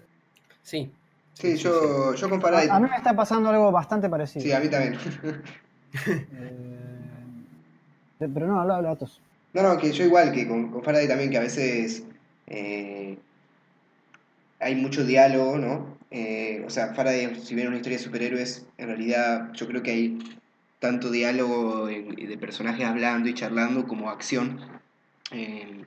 [0.63, 0.91] Sí.
[1.35, 2.71] Sí, yo, yo comparé.
[2.71, 4.45] A, mí me está pasando algo bastante parecido.
[4.45, 4.99] Sí, a mí también.
[8.21, 9.21] Eh, pero no, habla, habla, datos.
[9.53, 12.05] No, no, que yo igual que con, con Faraday también, que a veces
[12.47, 13.19] eh,
[14.63, 15.99] hay mucho diálogo, ¿no?
[16.11, 19.91] Eh, o sea, Faraday, si bien una historia de superhéroes, en realidad yo creo que
[19.91, 20.19] hay
[20.79, 24.61] tanto diálogo de personajes hablando y charlando como acción.
[25.31, 25.85] Eh,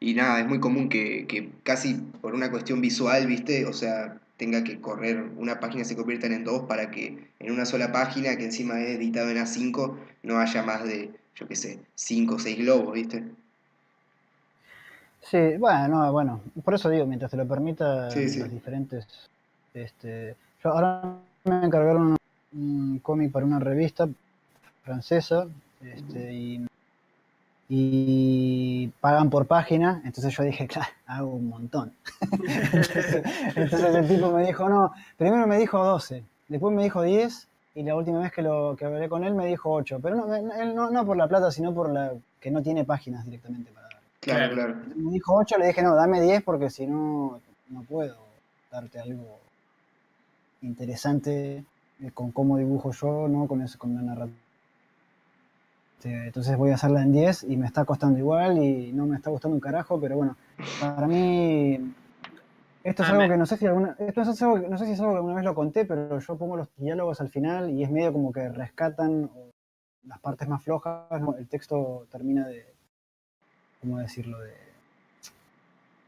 [0.00, 3.66] y nada, es muy común que, casi por una cuestión visual, ¿viste?
[3.66, 7.64] O sea, tenga que correr, una página se convierta en dos para que en una
[7.64, 11.78] sola página, que encima es editado en A5, no haya más de, yo qué sé,
[11.94, 13.24] 5 o 6 globos, ¿viste?
[15.22, 19.06] Sí, bueno, bueno, por eso digo, mientras te lo permita, los diferentes.
[19.72, 22.16] Este, yo ahora me encargaron
[22.52, 24.08] un cómic para una revista
[24.84, 25.46] francesa
[25.80, 26.66] este, y,
[27.68, 31.92] y, pagan por página, entonces yo dije, claro, hago un montón.
[33.56, 37.82] entonces, el tipo me dijo, no, primero me dijo 12, después me dijo 10 y
[37.84, 41.06] la última vez que, lo, que hablé con él me dijo 8, pero no, no,
[41.06, 43.81] por la plata, sino por la que no tiene páginas directamente para.
[44.22, 44.76] Claro, claro.
[44.94, 48.16] Me dijo 8, le dije, no, dame 10 porque si no, no puedo
[48.70, 49.40] darte algo
[50.62, 51.64] interesante
[52.00, 53.48] eh, con cómo dibujo yo, ¿no?
[53.48, 54.38] Con, eso, con la narrativa.
[56.04, 59.30] Entonces voy a hacerla en 10 y me está costando igual y no me está
[59.30, 60.36] gustando un carajo, pero bueno,
[60.80, 61.94] para mí
[62.84, 65.00] esto es algo que no sé si alguna, esto es algo, no sé si es
[65.00, 67.90] algo que alguna vez lo conté, pero yo pongo los diálogos al final y es
[67.90, 69.30] medio como que rescatan
[70.04, 71.06] las partes más flojas,
[71.38, 72.71] el texto termina de,
[73.82, 74.38] ¿cómo decirlo?
[74.40, 74.54] De,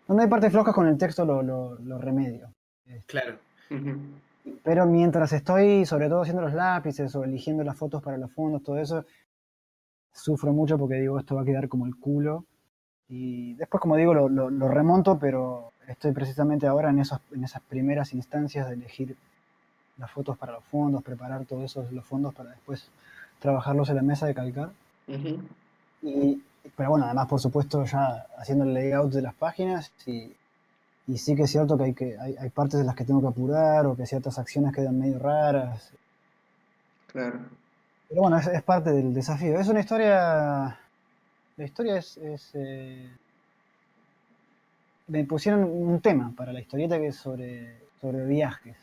[0.07, 2.49] donde hay partes flojas con el texto lo, lo, remedio.
[3.07, 3.37] Claro.
[4.63, 8.63] Pero mientras estoy, sobre todo haciendo los lápices o eligiendo las fotos para los fondos,
[8.63, 9.05] todo eso,
[10.13, 12.45] sufro mucho porque digo, esto va a quedar como el culo.
[13.09, 18.13] Y después, como digo, lo, remonto, pero estoy precisamente ahora en, esos, en esas primeras
[18.15, 19.17] instancias de elegir
[19.99, 22.91] las fotos para los fondos, preparar todos esos los fondos para después
[23.41, 24.71] trabajarlos en la mesa de calcar.
[26.03, 26.43] y,
[26.77, 30.33] pero bueno, además, por supuesto, ya haciendo el layout de las páginas y
[31.07, 33.20] y sí que es cierto que hay, que hay, hay partes de las que tengo
[33.20, 35.92] que apurar o que ciertas acciones quedan medio raras.
[37.09, 37.40] Claro.
[38.09, 39.59] Pero bueno, es, parte del desafío.
[39.59, 40.79] Es una historia.
[41.57, 42.18] La historia es.
[42.55, 43.11] Eh,
[45.09, 48.77] me pusieron un tema para la historieta que es sobre, sobre viajes.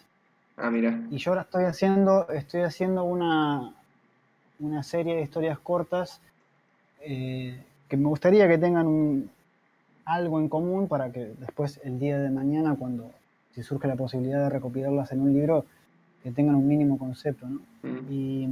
[0.58, 1.02] Ah, mira.
[1.10, 3.74] Y yo ahora estoy haciendo, estoy haciendo una,
[4.60, 6.22] una serie de historias cortas
[7.00, 9.30] eh, que me gustaría que tengan un,
[10.06, 13.12] algo en común para que después el día de mañana, cuando
[13.54, 15.66] si surge la posibilidad de recopilarlas en un libro,
[16.24, 17.60] que tengan un mínimo concepto, ¿no?
[17.84, 18.10] Mm.
[18.10, 18.48] Y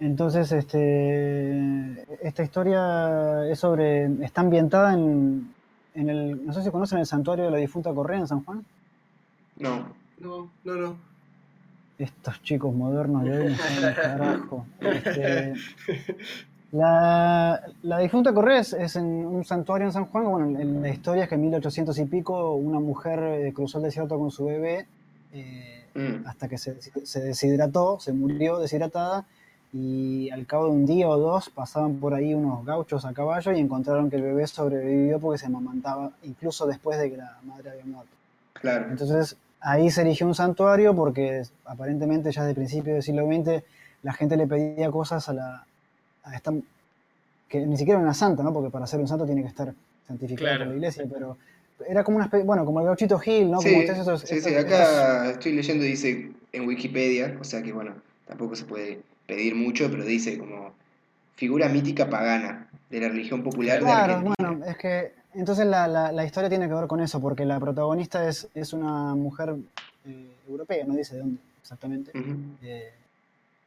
[0.00, 5.54] entonces, este, esta historia es sobre, está ambientada en,
[5.94, 8.64] en el, no sé si conocen el santuario de la difunta Correa en San Juan.
[9.58, 9.86] No.
[10.18, 10.96] No, no, no.
[11.98, 13.56] Estos chicos modernos de hoy
[13.94, 14.66] carajo.
[14.80, 15.54] Este,
[16.76, 20.24] la, la difunta Correa es, en un santuario en San Juan.
[20.24, 23.84] Bueno, en la historia es que en 1800 y pico una mujer eh, cruzó el
[23.84, 24.86] desierto con su bebé
[25.32, 26.26] eh, mm.
[26.26, 29.24] hasta que se, se, deshidrató, se murió deshidratada
[29.72, 33.52] y al cabo de un día o dos pasaban por ahí unos gauchos a caballo
[33.52, 37.70] y encontraron que el bebé sobrevivió porque se amamantaba incluso después de que la madre
[37.70, 38.12] había muerto.
[38.52, 38.90] Claro.
[38.90, 43.64] Entonces ahí se eligió un santuario porque aparentemente ya desde el principio del siglo XX
[44.02, 45.66] la gente le pedía cosas a la,
[47.48, 48.52] que ni siquiera una santa, ¿no?
[48.52, 49.72] Porque para ser un santo tiene que estar
[50.06, 51.36] santificado por la iglesia, pero
[51.88, 53.60] era como una especie, bueno, como el gauchito Gil, ¿no?
[53.60, 53.86] Sí,
[54.24, 57.94] sí, sí, acá estoy leyendo, dice en Wikipedia, o sea que bueno,
[58.26, 60.72] tampoco se puede pedir mucho, pero dice como
[61.34, 66.48] figura mítica pagana de la religión popular claro, bueno, es que entonces la, la, historia
[66.48, 69.54] tiene que ver con eso, porque la protagonista es, es una mujer
[70.06, 72.12] eh, europea, no dice de dónde exactamente,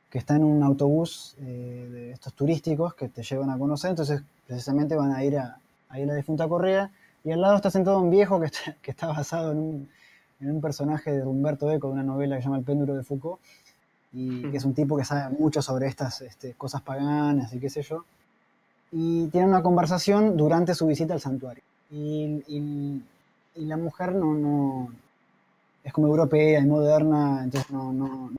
[0.09, 4.21] que está en un autobús eh, de estos turísticos que te llevan a conocer, entonces
[4.47, 6.91] precisamente van a ir a, a, la difunta Correa,
[7.23, 9.89] y al lado está sentado un viejo que está, que está basado en un,
[10.41, 13.03] en un, personaje de Humberto Eco, de una novela que se llama El péndulo de
[13.03, 13.39] Foucault,
[14.11, 17.69] y que es un tipo que sabe mucho sobre estas este, cosas paganas y qué
[17.69, 18.05] sé yo,
[18.91, 21.63] y tienen una conversación durante su visita al santuario.
[21.91, 23.03] Y, y,
[23.55, 24.89] y la mujer no, no,
[25.83, 28.31] es como europea y moderna, entonces no, no,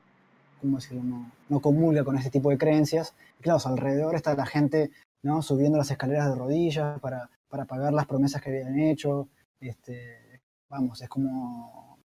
[0.61, 1.03] ¿cómo decirlo?
[1.03, 3.15] No, no comulga con este tipo de creencias.
[3.39, 4.91] Y claro, alrededor está la gente
[5.23, 5.43] ¿no?
[5.43, 9.29] subiendo las escaleras de rodillas para, para pagar las promesas que habían hecho.
[9.61, 11.99] Este, vamos, es como.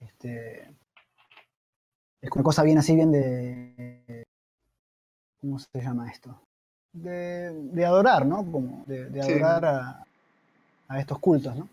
[0.00, 0.70] Este,
[2.20, 4.24] es una cosa bien así, bien de.
[5.40, 6.40] ¿Cómo se llama esto?
[6.92, 8.38] De, de adorar, ¿no?
[8.50, 10.04] Como de, adorar a,
[10.88, 11.68] a estos cultos, ¿no?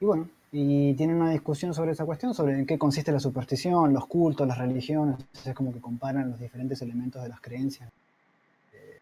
[0.00, 3.94] Y bueno, y tienen una discusión sobre esa cuestión, sobre en qué consiste la superstición,
[3.94, 7.88] los cultos, las religiones, es como que comparan los diferentes elementos de las creencias.
[8.74, 9.00] Eh,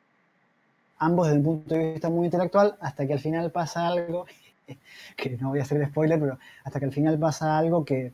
[0.99, 4.27] ambos desde un punto de vista muy intelectual, hasta que al final pasa algo,
[5.17, 8.13] que no voy a hacer el spoiler, pero hasta que al final pasa algo que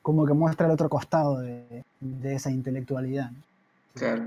[0.00, 1.84] como que muestra el otro costado de,
[2.24, 3.30] esa intelectualidad.
[3.94, 4.24] Claro.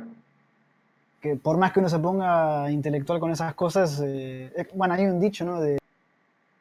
[1.22, 5.20] Que por más que uno se ponga intelectual con esas cosas, eh, bueno, hay un
[5.20, 5.60] dicho, ¿no?
[5.60, 5.78] De,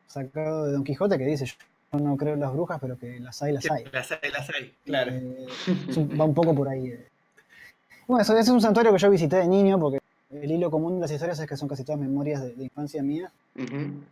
[0.06, 3.42] sacado de Don Quijote que dice, yo no creo en las brujas, pero que las
[3.42, 3.84] hay, las hay.
[3.92, 5.12] Las hay, las hay, claro.
[5.12, 5.46] Eh,
[6.18, 6.88] va un poco por ahí.
[6.88, 7.06] Eh.
[8.06, 9.98] Bueno, eso, es un santuario que yo visité de niño porque
[10.30, 13.30] el hilo común de las historias es que son casi todas memorias de, infancia mía.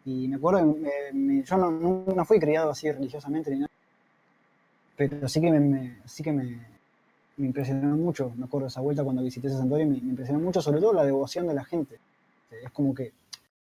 [0.04, 0.76] Y me acuerdo,
[1.12, 3.70] yo no, no, fui criado así religiosamente ni nada.
[4.96, 6.58] pero sí que me, sí que me,
[7.38, 8.32] impresionó mucho.
[8.36, 11.46] Me acuerdo esa vuelta cuando visité ese santuario, me, impresionó mucho, sobre todo la devoción
[11.46, 11.98] de la gente.
[12.62, 13.12] Es como que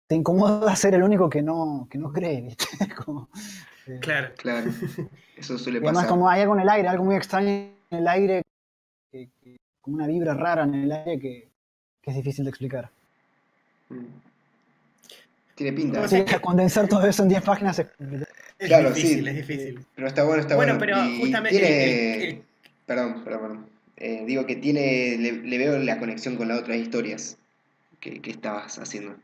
[0.08, 2.66] te incomoda ser el único que no, que no cree, ¿viste?
[3.90, 4.70] Eh, claro, claro.
[5.34, 5.94] Eso suele pasar.
[5.94, 8.42] además, como hay algo en el aire, algo muy extraño en el aire,
[9.80, 11.48] como una vibra rara en el aire que,
[12.02, 12.90] es difícil de explicar.
[13.88, 14.04] Mm.
[15.54, 16.06] Tiene pinta.
[16.06, 17.86] Sí, condensar todo eso en 10 páginas es
[18.58, 19.30] claro, difícil, sí.
[19.30, 19.86] es difícil.
[19.94, 20.76] Pero está bueno, está bueno.
[20.76, 22.42] Bueno, pero justamente.
[22.84, 23.66] Perdón, perdón, perdón.
[23.96, 25.16] Eh, digo que tiene.
[25.16, 27.38] Le, veo la conexión con las otras historias
[28.00, 29.16] que, que estabas haciendo.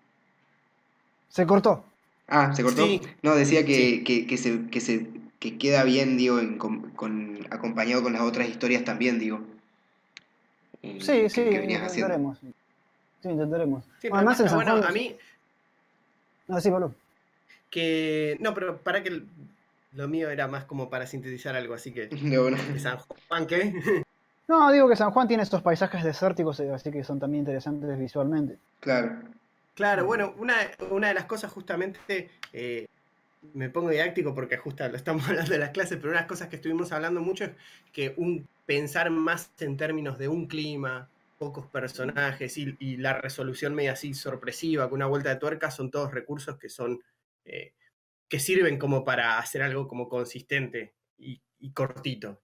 [1.35, 1.85] Se cortó.
[2.29, 2.87] Ah, ¿se cortó?
[3.23, 5.09] No, decía que, que, se, que, se,
[5.40, 9.40] que queda bien, digo, con, acompañado con las otras historias también, digo.
[10.81, 12.38] Sí, sí, intentaremos.
[13.20, 13.83] Sí, intentaremos.
[14.12, 15.16] además en San Juan, a mí...
[16.47, 16.94] No, sí, Pablo.
[17.68, 18.37] Que...
[18.38, 19.25] No, pero para que...
[19.94, 22.07] Lo mío era más como para sintetizar algo, así que...
[22.38, 22.59] bueno.
[22.79, 24.05] San Juan, ¿qué?
[24.47, 27.99] No, digo que San Juan tiene estos paisajes desérticos, eh, así que son también interesantes
[27.99, 28.57] visualmente.
[28.79, 29.16] Claro.
[29.74, 30.54] Claro, bueno, una,
[30.90, 32.87] una de las cosas justamente, eh,
[33.52, 36.28] me pongo didáctico porque justo lo estamos hablando de las clases, pero una de las
[36.28, 37.50] cosas que estuvimos hablando mucho es
[37.92, 41.08] que un, pensar más en términos de un clima,
[41.38, 46.12] pocos personajes y, la resolución media así sorpresiva, con una vuelta de tuerca, son todos
[46.12, 47.02] recursos que son,
[47.44, 47.72] eh,
[48.28, 51.40] que sirven como para hacer algo como consistente y,
[51.72, 52.38] cortito.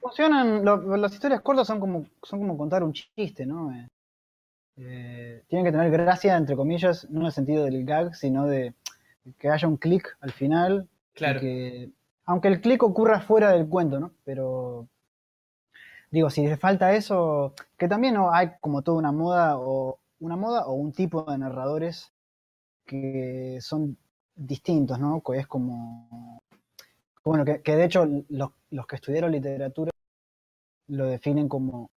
[0.00, 0.64] Funcionan,
[1.00, 3.72] las historias cortas son como, son como contar un chiste, ¿no?
[3.72, 3.88] Eh,
[4.76, 8.74] eh, tienen que tener gracia, entre comillas, no en el sentido del gag, sino de
[9.38, 10.88] que haya un clic al final.
[11.14, 11.40] Claro.
[11.40, 11.90] Que,
[12.26, 14.12] aunque el clic ocurra fuera del cuento, ¿no?
[14.24, 14.88] Pero
[16.10, 20.36] digo, si le falta eso, que también no hay como toda una moda o una
[20.36, 22.12] moda o un tipo de narradores
[22.86, 23.96] que son
[24.34, 25.22] distintos, ¿no?
[25.22, 26.40] Que es como
[27.24, 29.90] bueno, que, de hecho los, los, que estudiaron literatura
[30.88, 31.90] lo definen como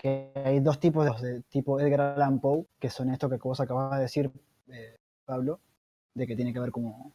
[0.00, 3.96] que hay dos tipos de tipo Edgar Allan Poe, que son esto que vos acabas
[3.96, 4.30] de decir,
[4.68, 5.60] eh, Pablo,
[6.14, 7.12] de que tiene que ver como...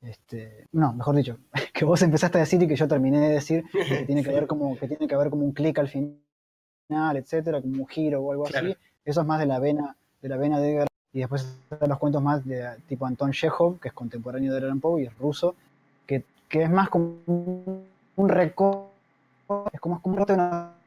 [0.00, 1.38] Este, no, mejor dicho,
[1.74, 4.46] que vos empezaste a decir y que yo terminé de decir, que tiene que ver
[4.46, 8.30] como, que tiene que ver como un clic al final, etcétera, como un giro o
[8.30, 8.76] algo así.
[9.04, 11.98] Eso es más de la vena, de la vena de Edgar y después están los
[11.98, 15.18] cuentos más de tipo Anton Chekhov, que es contemporáneo de Edgar Allan Poe y es
[15.18, 15.56] ruso,
[16.06, 17.16] que, que es más como
[18.14, 18.92] un recorte,
[19.72, 20.79] es como, un recorte de una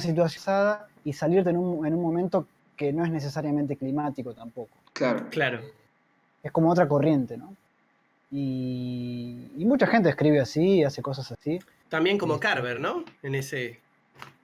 [0.00, 4.76] situación y salirte en un, en un momento que no es necesariamente climático tampoco.
[4.92, 5.26] Claro.
[5.30, 5.60] Claro.
[6.42, 7.54] Es como otra corriente, ¿no?
[8.30, 11.58] Y, y mucha gente escribe así, hace cosas así.
[11.88, 13.04] También como Carver, ¿no?
[13.22, 13.80] En ese...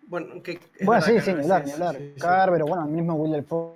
[0.09, 1.97] Bueno, que bueno sí, sí, ni hablar, ni hablar.
[2.19, 3.73] Carver, o bueno, el mismo Will Poe.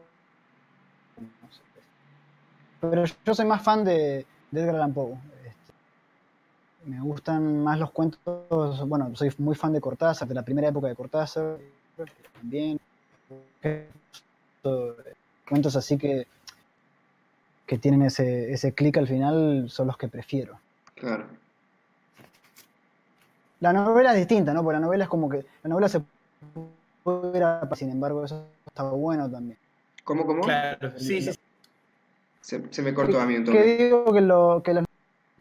[2.80, 5.16] Pero yo soy más fan de, de Edgar Allan Poe.
[6.84, 10.88] Me gustan más los cuentos, bueno, soy muy fan de Cortázar, de la primera época
[10.88, 11.58] de Cortázar,
[12.34, 12.80] también.
[15.48, 16.26] Cuentos así que,
[17.66, 20.58] que tienen ese, ese clic al final son los que prefiero.
[20.94, 21.26] Claro.
[23.60, 24.62] La novela es distinta, ¿no?
[24.62, 25.44] Porque la novela es como que.
[25.62, 26.00] La novela se
[27.04, 27.44] puede ver,
[27.76, 29.58] sin embargo, eso está bueno también.
[30.02, 30.42] ¿Cómo, cómo?
[30.42, 31.32] Claro, sí, sí.
[32.40, 33.62] Se, se me cortó a mí entonces.
[33.62, 34.82] Que digo que, lo, que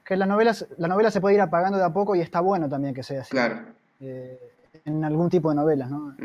[0.09, 2.67] que la novela, la novela se puede ir apagando de a poco y está bueno
[2.67, 3.29] también que sea así.
[3.29, 3.59] Claro.
[4.01, 4.39] Eh,
[4.85, 6.15] en algún tipo de novelas, ¿no?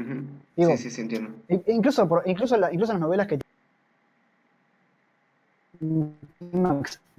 [0.56, 1.34] sí, sí, sí, entiendo.
[1.66, 3.38] Incluso, por, incluso, incluso las novelas que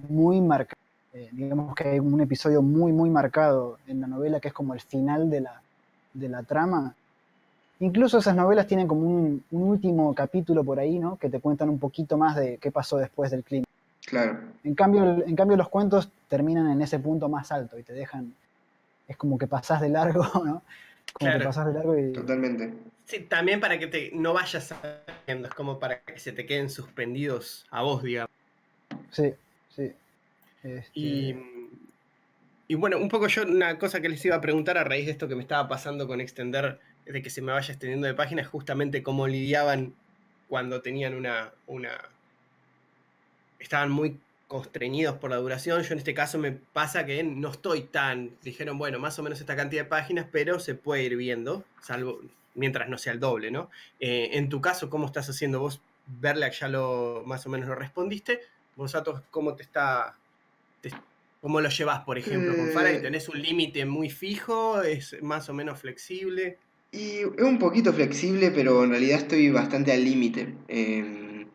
[0.08, 0.80] muy marcado,
[1.14, 4.74] eh, digamos que hay un episodio muy, muy marcado en la novela que es como
[4.74, 5.62] el final de la,
[6.14, 6.96] de la trama.
[7.78, 11.16] Incluso esas novelas tienen como un, un, último capítulo por ahí, ¿no?
[11.16, 13.66] Que te cuentan un poquito más de qué pasó después del clima.
[14.06, 14.38] Claro.
[14.64, 18.34] En cambio, en cambio, los cuentos terminan en ese punto más alto y te dejan.
[19.06, 20.62] Es como que pasás de largo, ¿no?
[21.12, 22.12] Como que pasás de largo y.
[22.12, 22.72] Totalmente.
[23.04, 26.70] Sí, también para que te, no vayas sabiendo, es como para que se te queden
[26.70, 28.30] suspendidos a vos, digamos.
[29.10, 29.34] Sí,
[29.74, 29.92] sí.
[30.64, 31.36] Este y,
[32.66, 35.12] y bueno, un poco yo, una cosa que les iba a preguntar a raíz de
[35.12, 38.48] esto que me estaba pasando con extender, de que se me vaya extendiendo de páginas,
[38.48, 39.94] justamente cómo lidiaban
[40.48, 41.96] cuando tenían una, una
[43.58, 45.82] estaban muy constreñidos por la duración.
[45.82, 49.40] Yo en este caso me pasa que no estoy tan, dijeron, bueno, más o menos
[49.40, 52.20] esta cantidad de páginas, pero se puede ir viendo, salvo
[52.54, 53.70] mientras no sea el doble, ¿no?
[54.00, 55.80] Eh, en tu caso, ¿cómo estás haciendo vos?
[56.06, 58.40] Verlac ya lo más o menos lo respondiste.
[58.76, 60.16] Vosotros, ¿cómo te está...
[61.40, 62.96] ¿Cómo lo llevas, por ejemplo, con Faraday?
[62.96, 64.82] Eh, ¿Tenés un límite muy fijo?
[64.82, 66.58] ¿Es más o menos flexible?
[66.90, 70.54] Y es un poquito flexible, pero en realidad estoy bastante al límite.
[70.66, 71.46] Em,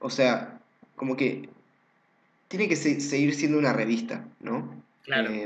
[0.00, 0.57] o sea,
[0.98, 1.48] como que
[2.48, 4.76] tiene que seguir siendo una revista, ¿no?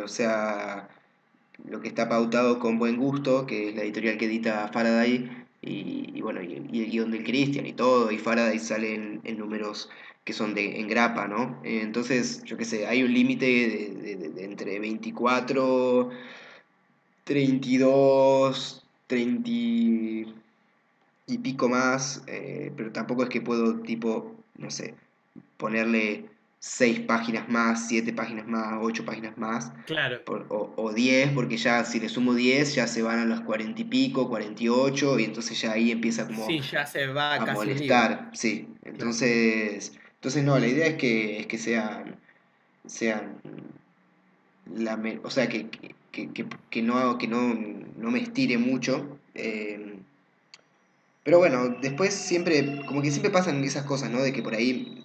[0.02, 0.88] o sea,
[1.68, 5.30] lo que está pautado con buen gusto, que es la editorial que edita Faraday,
[5.60, 9.88] y, bueno, y, el guion del Christian y todo, y Faraday sale en, números
[10.24, 11.60] que son de, en grapa, ¿no?
[11.64, 16.10] entonces, yo qué sé, hay un límite de, entre 24,
[17.24, 19.50] 32, 30
[21.26, 24.94] y pico más, eh, pero tampoco es que puedo, tipo, no sé,
[25.56, 26.26] ponerle
[26.58, 29.72] seis páginas más, siete páginas más, ocho páginas más.
[29.86, 30.20] Claro.
[30.28, 33.82] o, o diez, porque ya si le sumo diez ya se van a los cuarenta
[33.82, 37.34] y pico, cuarenta y ocho, y entonces ya ahí empieza como sí, ya se va
[37.34, 38.30] a molestar.
[38.32, 42.16] Sí, entonces, entonces no, la idea es que, es que sean,
[42.86, 43.38] sean
[44.72, 45.66] la, o sea, que,
[46.12, 47.54] que, no, que no,
[47.96, 49.18] no me estire mucho.
[49.34, 49.91] Eh,
[51.24, 54.22] pero bueno, después siempre, como que siempre pasan esas cosas, ¿no?
[54.22, 55.04] De que por ahí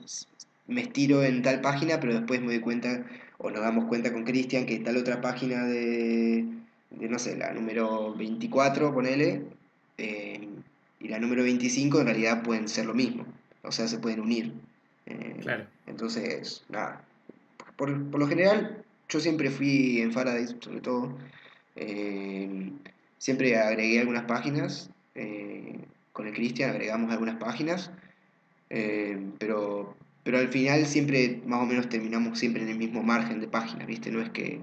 [0.68, 3.06] me estiro en tal página, pero después me doy cuenta,
[3.38, 6.46] o nos damos cuenta con Cristian, que tal otra página de,
[6.90, 9.44] de, no sé, la número 24, ponele,
[9.98, 10.48] eh,
[11.00, 13.26] y la número 25 en realidad pueden ser lo mismo,
[13.64, 14.54] o sea, se pueden unir.
[15.06, 15.66] Eh, claro.
[15.86, 17.04] Entonces, nada,
[17.76, 21.16] por, lo general, yo siempre fui en Faraday, sobre todo,
[21.76, 22.72] eh,
[23.20, 24.90] siempre agregué algunas páginas,
[26.18, 27.92] con el Cristian agregamos algunas páginas,
[29.38, 29.96] pero
[30.28, 33.88] pero al final siempre más o menos terminamos siempre en el mismo margen de páginas,
[33.88, 34.12] ¿viste?
[34.12, 34.62] No es que,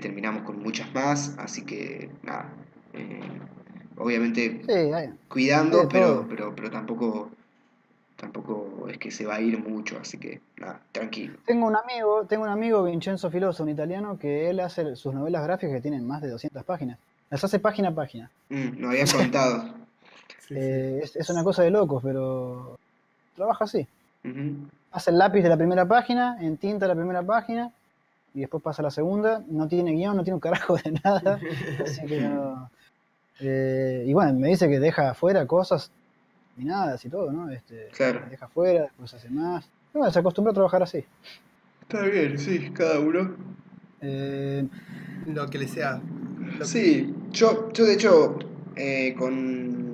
[0.00, 2.52] terminamos con muchas más, así que nada.
[2.94, 3.20] Eh,
[3.96, 4.60] obviamente
[5.28, 7.30] cuidando, pero, pero, pero tampoco
[8.16, 11.34] tampoco es que se va a ir mucho, así que nada, tranquilo.
[11.46, 15.44] Tengo un amigo, tengo un amigo Vincenzo Filoso, un italiano, que él hace sus novelas
[15.44, 16.98] gráficas que tienen más de 200 páginas.
[17.30, 18.32] Las hace página a página.
[18.48, 19.74] Mm, no había contado.
[20.54, 22.78] Eh, es, una cosa de locos, pero
[23.34, 23.86] trabaja así.
[24.92, 27.72] Hace el lápiz de la primera página, en tinta la primera página,
[28.34, 29.42] y después pasa a la segunda.
[29.48, 31.38] No tiene guion, no tiene un carajo de nada.
[31.84, 32.70] así que no.
[33.40, 35.90] Eh, y bueno, me dice que deja afuera cosas
[36.54, 37.50] terminadas y todo, ¿no?
[37.50, 38.22] Este, claro.
[38.30, 39.68] Deja afuera, después hace más.
[39.92, 41.04] bueno, se acostumbra a trabajar así.
[41.82, 43.36] Está bien, sí, cada uno.
[44.00, 44.66] Eh,
[45.26, 46.00] lo que le sea.
[46.62, 48.38] sí, yo, yo de hecho,
[48.76, 49.91] eh, con.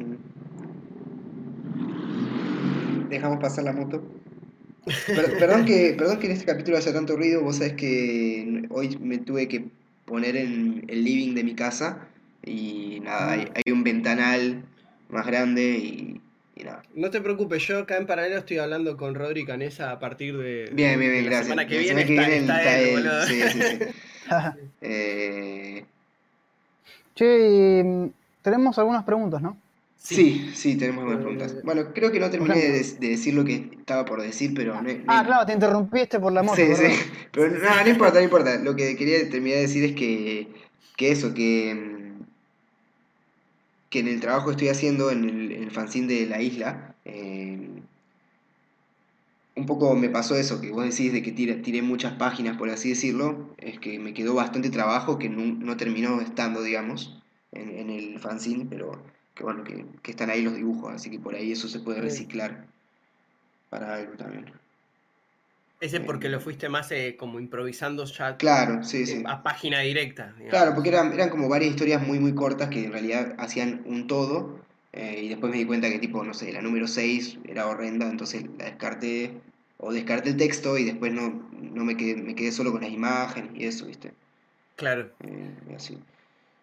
[3.08, 4.02] Dejamos pasar la moto
[5.38, 9.18] perdón, que, perdón que en este capítulo haya tanto ruido, vos sabés que hoy me
[9.18, 9.66] tuve que
[10.04, 12.08] poner en el living de mi casa
[12.44, 14.62] y nada, hay, un ventanal
[15.08, 16.20] más grande y,
[16.64, 16.82] nada.
[16.94, 20.70] No te preocupes, yo acá en paralelo estoy hablando con Rodri Canesa a partir de,
[20.72, 23.78] bien, bien, bien, la semana que viene, está, él, Sí, sí, sí.
[24.80, 25.84] eh...
[27.14, 28.10] Che,
[28.42, 29.56] tenemos algunas preguntas, ¿no?
[29.98, 31.52] Sí, sí, tenemos algunas preguntas.
[31.52, 34.74] Eh, bueno, creo que no terminé de, decir lo que estaba por decir, pero...
[35.06, 36.56] ah, claro, te interrumpiste por la moto.
[36.56, 36.86] Sí, sí,
[37.32, 38.58] pero no, no importa, no importa.
[38.58, 40.48] Lo que quería terminar de decir es que,
[40.96, 42.22] que eso, que, mm,
[43.90, 46.94] que en el trabajo que estoy haciendo en el, en el fanzine de la isla,
[47.04, 47.68] eh,
[49.56, 52.70] un poco me pasó eso, que vos decís de que tiré, tiré, muchas páginas, por
[52.70, 57.20] así decirlo, es que me quedó bastante trabajo que no, no terminó estando, digamos,
[57.50, 59.02] en, en el fanzine, pero
[59.38, 62.66] que bueno, que, están ahí los dibujos, así que por ahí eso se puede reciclar
[63.70, 64.46] para algo también.
[65.80, 69.22] Ese porque lo fuiste más eh, como improvisando ya claro, sí, sí.
[69.24, 70.34] a página directa.
[70.50, 74.08] Claro, porque eran, eran como varias historias muy muy cortas que en realidad hacían un
[74.08, 74.58] todo
[74.92, 78.10] eh, y después me di cuenta que tipo, no sé, la número 6 era horrenda,
[78.10, 79.40] entonces la descarté
[79.76, 82.90] o descarté el texto y después no, no me, quedé, me quedé solo con las
[82.90, 84.12] imágenes y eso, ¿viste?
[84.74, 85.08] Claro.
[85.20, 85.96] Eh, así.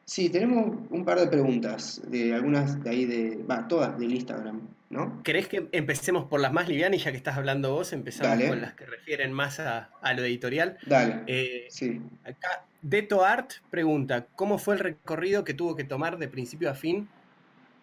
[0.05, 4.61] Sí, tenemos un par de preguntas, de algunas de ahí de, va, todas del Instagram,
[4.91, 5.23] ¿no?
[5.23, 8.61] ¿Querés que empecemos por las más livianas y ya que estás hablando vos, empezamos con
[8.61, 10.77] las que refieren más a, lo editorial?
[10.85, 11.23] Dale.
[11.25, 11.99] Eh, sí.
[12.23, 16.75] Acá, Deto Art pregunta, ¿cómo fue el recorrido que tuvo que tomar de principio a
[16.75, 17.09] fin?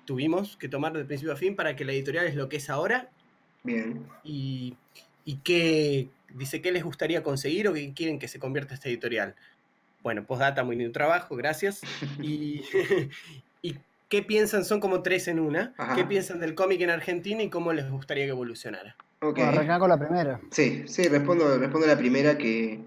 [0.04, 2.70] Tuvimos que tomar de principio a fin para que la editorial es lo que es
[2.70, 3.10] ahora.
[3.64, 4.06] Bien.
[4.22, 4.76] Y,
[5.24, 9.34] y qué, dice, ¿qué les gustaría conseguir o qué quieren que se convierta esta editorial?
[10.02, 11.80] Bueno, postdata, muy lindo trabajo, gracias.
[12.20, 12.62] Y,
[13.62, 13.76] y,
[14.08, 14.64] qué piensan?
[14.64, 15.74] Son como tres en una.
[15.94, 18.96] ¿Qué piensan del cómic en Argentina y cómo les gustaría que evolucionara?
[19.20, 19.44] Okay.
[19.44, 20.40] arrancar con la primera.
[20.50, 22.80] Sí, sí, respondo, respondo la primera que...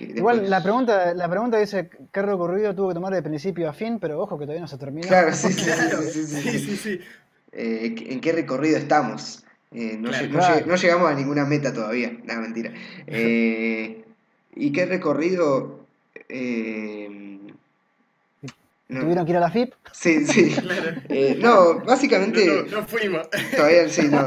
[0.00, 4.00] Igual la pregunta, la pregunta dice qué recorrido tuvo que tomar de principio a fin,
[4.00, 5.06] pero ojo que todavía no se termina.
[5.06, 5.70] Claro, sí, sí,
[6.10, 7.00] sí, sí, sí,
[7.52, 9.44] eh, ¿En qué recorrido estamos?
[9.70, 12.12] Eh, no, no, llegamos a ninguna meta todavía.
[12.24, 12.72] Nada, mentira.
[13.06, 14.04] Eh,
[14.56, 15.83] ¿Y qué recorrido?
[16.28, 17.38] Eh,
[18.88, 19.72] ¿Tuvieron que ir a la FIP?
[19.92, 20.54] Sí, sí.
[21.08, 22.66] Eh, no, básicamente.
[22.70, 23.28] No, fuimos.
[23.56, 24.26] Todavía sí, no.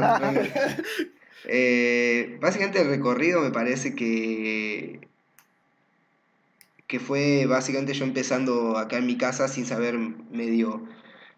[1.50, 5.00] Eh, básicamente el recorrido me parece que.
[6.86, 10.86] que fue básicamente yo empezando acá en mi casa sin saber medio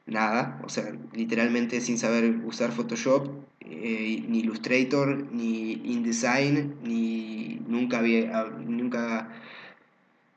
[0.06, 3.28] nada, o sea, literalmente sin saber usar Photoshop,
[3.60, 9.28] eh, ni Illustrator, ni InDesign, ni nunca había, nunca,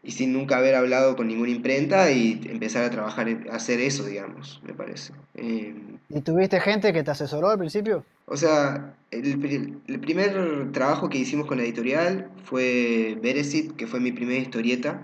[0.04, 4.04] y sin nunca haber hablado con ninguna imprenta y empezar a trabajar, a hacer eso,
[4.04, 5.14] digamos, me parece.
[5.34, 8.04] Em, ¿Y tuviste gente que te asesoró al principio?
[8.26, 14.02] O sea, el, el, primer trabajo que hicimos con la editorial fue Beresit, que fue
[14.02, 15.00] mi primera historieta,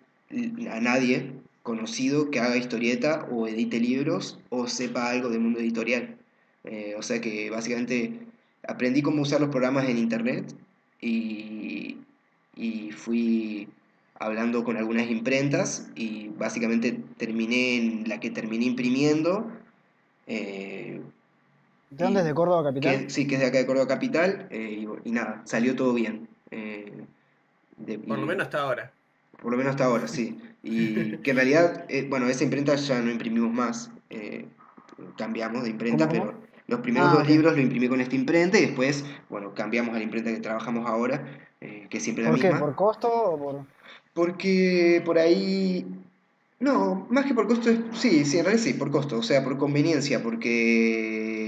[0.71, 6.18] a nadie conocido que haga historieta o edite libros o sepa algo del mundo editorial.
[6.64, 8.20] Eh, o sea que básicamente
[8.68, 10.53] aprendí cómo usar los programas en internet
[11.01, 11.97] y,
[12.55, 13.70] y fui
[14.20, 19.49] hablando con algunas imprentas y básicamente terminé en la que terminé imprimiendo.
[20.28, 21.01] Eh,
[21.89, 23.10] ¿De dónde es de Córdoba Capital?
[23.10, 26.28] sí, que es de acá de Córdoba Capital eh, y, nada, salió todo bien.
[26.51, 27.05] Eh,
[28.07, 28.91] por lo menos hasta ahora.
[29.41, 30.37] Por lo menos hasta ahora, sí.
[30.63, 33.91] Y que en realidad, bueno, esa imprenta ya no imprimimos más.
[35.17, 36.33] cambiamos de imprenta, pero
[36.67, 39.97] los primeros ah, dos libros lo imprimí con esta imprenta y después, bueno, cambiamos a
[39.97, 41.25] la imprenta que trabajamos ahora,
[41.59, 42.49] que siempre la misma.
[42.49, 42.65] ¿Por qué?
[42.65, 43.65] ¿Por costo o por...?
[44.13, 45.85] Porque por ahí...
[46.59, 49.57] No, más que por costo, sí, sí, en realidad sí, por costo, o sea, por
[49.57, 51.38] conveniencia, porque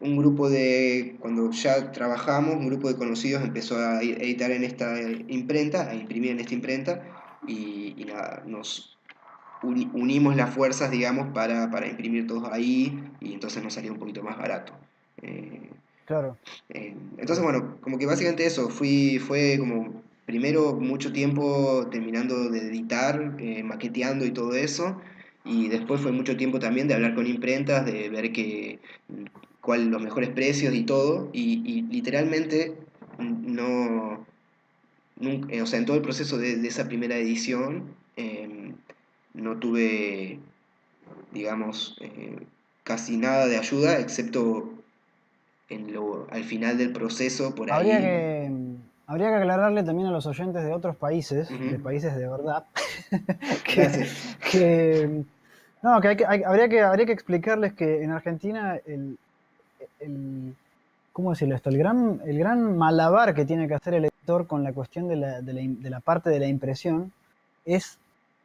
[0.00, 5.00] un grupo de, cuando ya trabajamos, un grupo de conocidos empezó a editar en esta
[5.28, 7.02] imprenta, a imprimir en esta imprenta,
[7.46, 8.96] y, nada, nos
[9.62, 14.22] unimos las fuerzas, digamos, para, para, imprimir todos ahí, y entonces nos salió un poquito
[14.22, 14.72] más barato.
[15.22, 15.68] Eh,
[16.04, 16.36] claro.
[16.68, 22.60] Eh, entonces, bueno, como que básicamente eso, fui, fue como primero mucho tiempo terminando de
[22.68, 25.00] editar, eh, maqueteando y todo eso,
[25.44, 28.78] y después fue mucho tiempo también de hablar con imprentas, de ver que,
[29.68, 32.72] cuáles los mejores precios y todo, y, literalmente
[33.18, 34.24] no,
[35.62, 38.72] o sea, en todo el proceso de, esa primera edición em,
[39.34, 40.38] no tuve,
[41.32, 42.38] digamos, eh,
[42.82, 44.72] casi nada de ayuda, excepto
[45.68, 47.88] en lo, al final del proceso por ahí.
[47.88, 48.50] que
[49.06, 52.64] Habría que aclararle también a los oyentes de otros países, de países de verdad,
[54.50, 55.24] que,
[55.82, 59.18] no, que, habría que habría que explicarles que en Argentina el,
[61.12, 61.70] ¿cómo decirlo esto?
[61.70, 65.16] El gran, el gran malabar que tiene que hacer el editor con la cuestión de
[65.16, 67.12] la, de la, parte de la impresión
[67.64, 67.98] es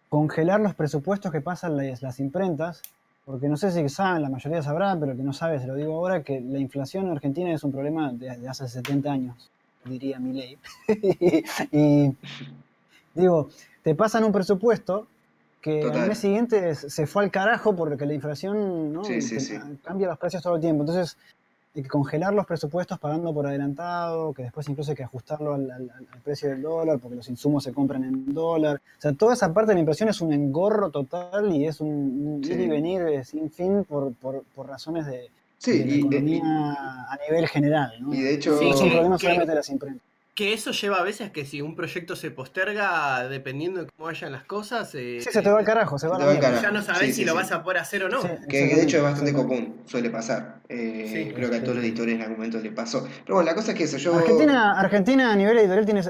[0.10, 2.82] congelar los presupuestos que pasan las, las imprentas,
[3.26, 5.94] porque no sé si saben, la mayoría sabrá, pero que no sabe, se lo digo
[5.96, 9.50] ahora, que la inflación en Argentina es un problema de hace 70 años
[9.86, 10.58] diría mi ley.
[11.72, 12.16] y
[13.14, 13.50] digo,
[13.84, 15.08] te pasan un presupuesto
[15.62, 19.02] que al mes siguiente se fue al carajo porque la inflación
[19.84, 20.84] cambia los precios todo el tiempo.
[20.84, 21.18] Entonces,
[21.76, 25.92] hay que congelar los presupuestos pagando por adelantado, que después incluso hay que ajustarlo al,
[26.24, 28.82] precio del dólar porque los insumos se compran en dólar.
[28.98, 32.42] O sea, toda esa parte de la impresión es un engorro total y es un,
[32.44, 34.14] ir y venir sin fin por
[34.68, 35.30] razones de,
[35.64, 37.94] Sí, y, a nivel general.
[38.02, 38.14] ¿no?
[38.14, 40.06] Y de hecho, sí, es un problema solamente de las imprentas.
[40.36, 44.32] Que eso lleva a veces que si un proyecto se posterga, dependiendo de cómo vayan
[44.32, 44.94] las cosas.
[44.96, 46.64] Eh, sí, se te va al carajo, se va, al carajo.
[46.64, 48.22] Ya no sabes si lo vas a poder hacer o no.
[48.48, 50.62] que, de hecho es bastante común, suele pasar.
[50.70, 53.08] Eh, creo que a todos los editores en algún momento le pasó.
[53.24, 54.16] Pero bueno, la cosa es que eso, yo.
[54.16, 56.02] Argentina, Argentina a nivel editorial tiene.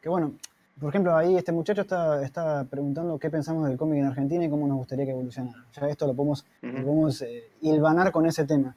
[0.00, 0.32] Que bueno,
[0.80, 4.50] por ejemplo, ahí este muchacho está, está, preguntando qué pensamos del cómic en Argentina y
[4.50, 5.64] cómo nos gustaría que evolucionara.
[5.72, 8.76] Ya esto lo podemos, podemos eh, hilvanar con ese tema.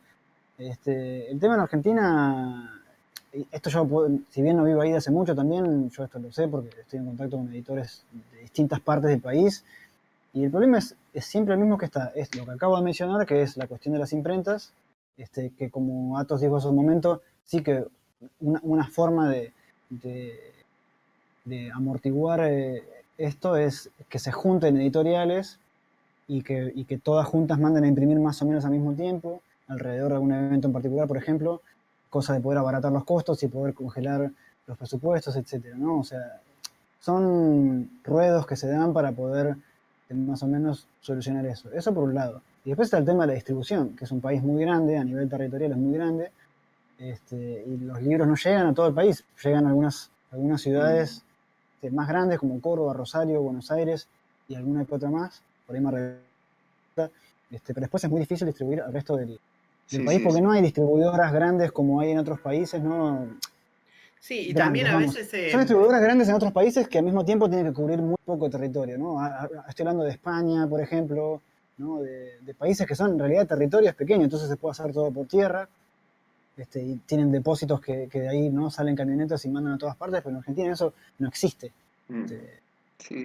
[0.57, 2.80] Este, el tema en Argentina,
[3.51, 3.87] esto yo,
[4.29, 6.99] si bien no vivo ahí de hace mucho también, yo esto lo sé porque estoy
[6.99, 9.63] en contacto con editores de distintas partes del país.
[10.33, 13.25] Y el problema es, siempre el mismo que está, es lo que acabo de mencionar,
[13.25, 14.73] que es la cuestión de las imprentas,
[15.17, 17.85] este, que como Atos dijo hace un momento, sí que
[18.39, 19.51] una, forma de
[21.73, 22.83] amortiguar eh,
[23.17, 25.59] esto es que se junten editoriales
[26.27, 30.09] y que, que todas juntas manden a imprimir más o menos al mismo tiempo, alrededor
[30.09, 31.61] de algún evento en particular, por ejemplo,
[32.11, 34.29] cosa de poder abaratar los costos y poder congelar
[34.67, 35.99] los presupuestos, etcétera, ¿no?
[35.99, 36.41] O sea,
[36.99, 39.55] son ruedos que se dan para poder
[40.13, 41.71] más o menos solucionar eso.
[41.71, 42.41] Eso por un lado.
[42.65, 45.03] Y después está el tema de la distribución, que es un país muy grande, a
[45.03, 46.31] nivel territorial es muy grande,
[46.99, 51.23] este, y los libros no llegan a todo el país, llegan a algunas, algunas ciudades
[51.75, 54.07] este, más grandes como Córdoba, Rosario, Buenos Aires
[54.47, 55.95] y alguna que otra más, por ahí más
[57.49, 59.39] este, pero después es muy difícil distribuir al resto del,
[59.99, 63.27] país porque no hay distribuidoras grandes como hay en otros países, ¿no?
[64.19, 65.51] Sí, y también a veces...
[65.51, 68.49] Son distribuidoras grandes en otros países que al mismo tiempo tienen que cubrir muy poco
[68.49, 69.17] territorio, ¿no?
[69.67, 71.41] Estoy hablando de España, por ejemplo,
[71.77, 72.01] ¿no?
[72.01, 75.67] de, países que son en realidad territorios pequeños, entonces se puede hacer todo por tierra,
[76.55, 80.21] este, y tienen depósitos que, de ahí no salen camionetas y mandan a todas partes,
[80.21, 81.71] pero en Argentina eso no existe.
[82.07, 82.23] Mm.
[82.25, 82.61] Este,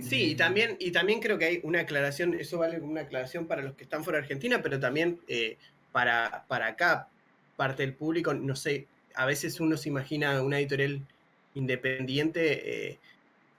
[0.01, 3.47] Sí, y también, y también creo que hay una aclaración, eso vale como una aclaración
[3.47, 5.59] para los que están fuera de Argentina, pero también eh,
[5.97, 7.09] para, para acá,
[7.57, 11.01] parte del público, no sé, a veces uno se imagina una editorial
[11.55, 12.99] independiente eh,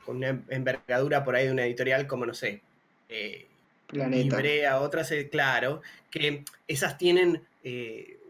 [0.05, 2.61] con una envergadura por ahí de una editorial como, no sé,
[3.09, 3.47] eh,
[3.91, 5.81] Librea, otras, eh, claro,
[6.11, 7.41] que esas tienen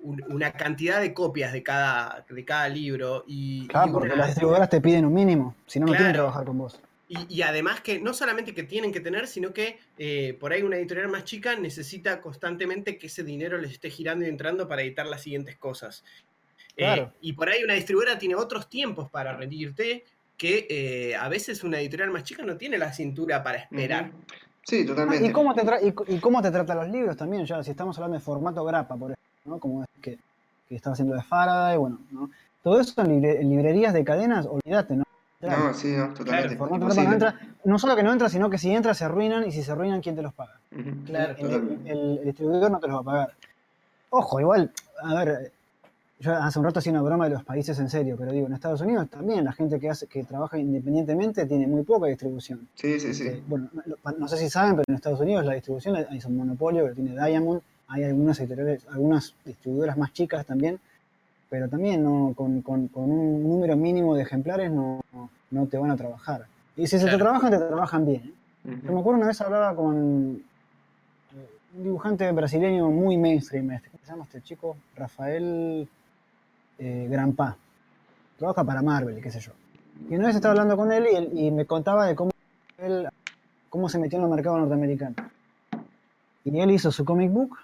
[0.02, 3.26] una cantidad de copias de cada, de cada libro.
[3.28, 6.60] Y, claro, porque las distribuidoras te piden un mínimo, si no, no quieren trabajar con
[6.60, 6.80] vos.
[7.10, 10.76] Y, además que no solamente que tienen que tener, sino que eh, por ahí una
[10.76, 15.06] editorial más chica necesita constantemente que ese dinero les esté girando y entrando para editar
[15.06, 16.04] las siguientes cosas.
[16.76, 20.04] Eh, y por ahí una distribuidora tiene otros tiempos para rendirte
[20.36, 24.12] que eh, a veces una editorial más chica no tiene la cintura para esperar.
[24.64, 25.28] Sí, totalmente.
[25.28, 25.64] ¿Y cómo, te
[26.08, 27.46] y, cómo te trata los libros también?
[27.46, 29.60] Ya, si estamos hablando de formato grapa, por ejemplo, ¿no?
[29.60, 30.18] como es que,
[30.68, 32.30] que estaba haciendo de Faraday, bueno, ¿no?
[32.64, 35.07] Todo eso en, en librerías de cadenas, olvídate, ¿no?
[35.40, 37.26] No, sí, no, totalmente.
[37.64, 40.02] no, solo que no entra, sino que si entra se arruinan y si se arruinan,
[40.02, 40.60] ¿quién te los paga?
[41.06, 41.36] claro,
[41.86, 43.34] el, distribuidor no te los va a pagar.
[44.10, 44.72] Ojo, igual,
[45.04, 45.52] a ver,
[46.20, 48.54] yo hace un rato hacía una broma de los países en serio, pero digo, en
[48.54, 52.68] Estados Unidos también la gente que hace que trabaja independientemente tiene muy poca distribución.
[52.74, 53.28] Sí, sí, sí.
[53.28, 53.70] Este, bueno,
[54.18, 57.12] no, sé si saben, pero en Estados Unidos la distribución es un monopolio que tiene
[57.12, 60.80] Diamond, hay algunas editoriales, algunas distribuidoras más chicas también
[61.50, 65.02] pero también no, con, con, un número mínimo de ejemplares no,
[65.52, 66.46] no, te van a trabajar.
[66.76, 68.34] Y si se te trabajan, te trabajan bien.
[68.64, 70.44] Yo me acuerdo una vez hablaba con un
[71.84, 74.78] dibujante brasileño muy mainstream, este, ¿cómo se llama este chico?
[74.96, 75.88] Rafael
[76.80, 77.56] eh, Granpa.
[78.38, 79.52] Trabaja para Marvel, qué sé yo.
[80.10, 82.32] Y una vez estaba hablando con él y, él, y me contaba de cómo,
[82.78, 83.08] él,
[83.70, 85.16] cómo se metió en el mercado norteamericano.
[86.44, 87.58] Y él hizo su comic book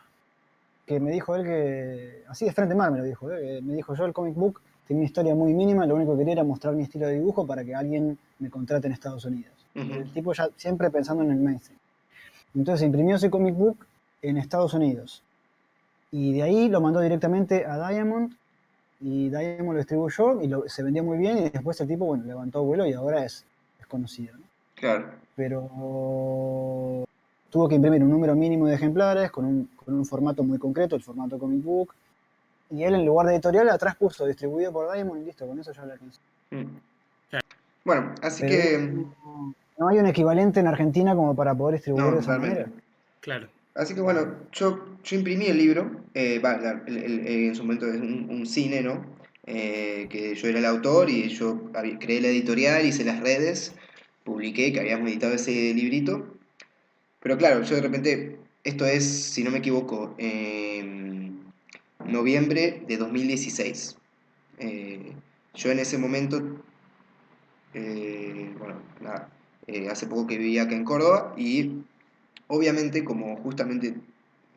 [0.85, 3.61] que me dijo él que, así de frente mal me lo dijo, ¿eh?
[3.61, 6.33] me dijo yo el comic book tiene una historia muy mínima, lo único que quería
[6.33, 9.53] era mostrar mi estilo de dibujo para que alguien me contrate en Estados Unidos.
[9.75, 11.79] El tipo ya siempre pensando en el mainstream.
[12.53, 13.77] Entonces imprimió ese comic book
[14.21, 15.23] en Estados Unidos.
[16.11, 18.33] Y de ahí lo mandó directamente a Diamond
[18.99, 22.63] y Diamond lo distribuyó y se vendió muy bien y después el tipo, bueno, levantó
[22.63, 23.45] vuelo y ahora es,
[23.79, 24.35] es conocido.
[24.75, 25.11] Claro.
[25.35, 27.05] Pero
[27.53, 30.95] tuvo que imprimir un número mínimo de ejemplares con un, con un formato muy concreto,
[30.95, 31.93] el formato comic book.
[32.71, 35.71] Y él en lugar de editorial atrás puso distribuido por Diamond y listo, con eso
[35.71, 36.19] ya lo alcanzó.
[36.49, 36.63] Mm.
[37.85, 39.05] Bueno, así que...
[39.77, 42.65] No, hay un equivalente en Argentina como para poder distribuir de esa manera.
[43.19, 43.47] Claro.
[43.75, 46.41] Así que bueno, yo, yo imprimí el libro, eh,
[46.87, 49.05] en su momento es un, cine, ¿no?
[49.45, 53.75] Eh, que yo era el autor y yo creé la editorial, hice las redes,
[54.23, 56.32] publiqué que habíamos editado ese librito
[57.23, 61.39] pero claro, yo de repente, esto es, si no me equivoco, en
[62.05, 63.95] noviembre de 2016.
[64.59, 65.13] Eh,
[65.53, 66.61] yo en ese momento,
[67.73, 69.29] eh, bueno, nada,
[69.67, 71.83] eh, hace poco que vivía acá en Córdoba y
[72.47, 73.95] obviamente como justamente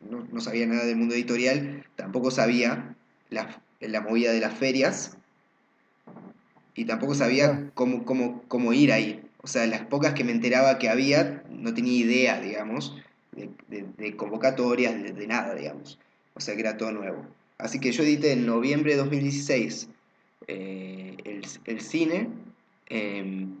[0.09, 2.97] no, sabía nada del mundo editorial, tampoco sabía
[3.29, 5.17] la, la movida de las ferias
[6.75, 9.26] y tampoco sabía cómo, cómo, cómo ir ahí.
[9.47, 12.97] O sea, las pocas que me enteraba que había, no tenía idea, digamos,
[13.31, 15.97] de, convocatorias, de, nada, digamos.
[16.33, 17.25] O sea, que era todo nuevo.
[17.57, 19.87] Así que yo edité en noviembre de 2016
[20.49, 21.15] eh,
[21.63, 22.27] el, cine,
[22.89, 23.55] em,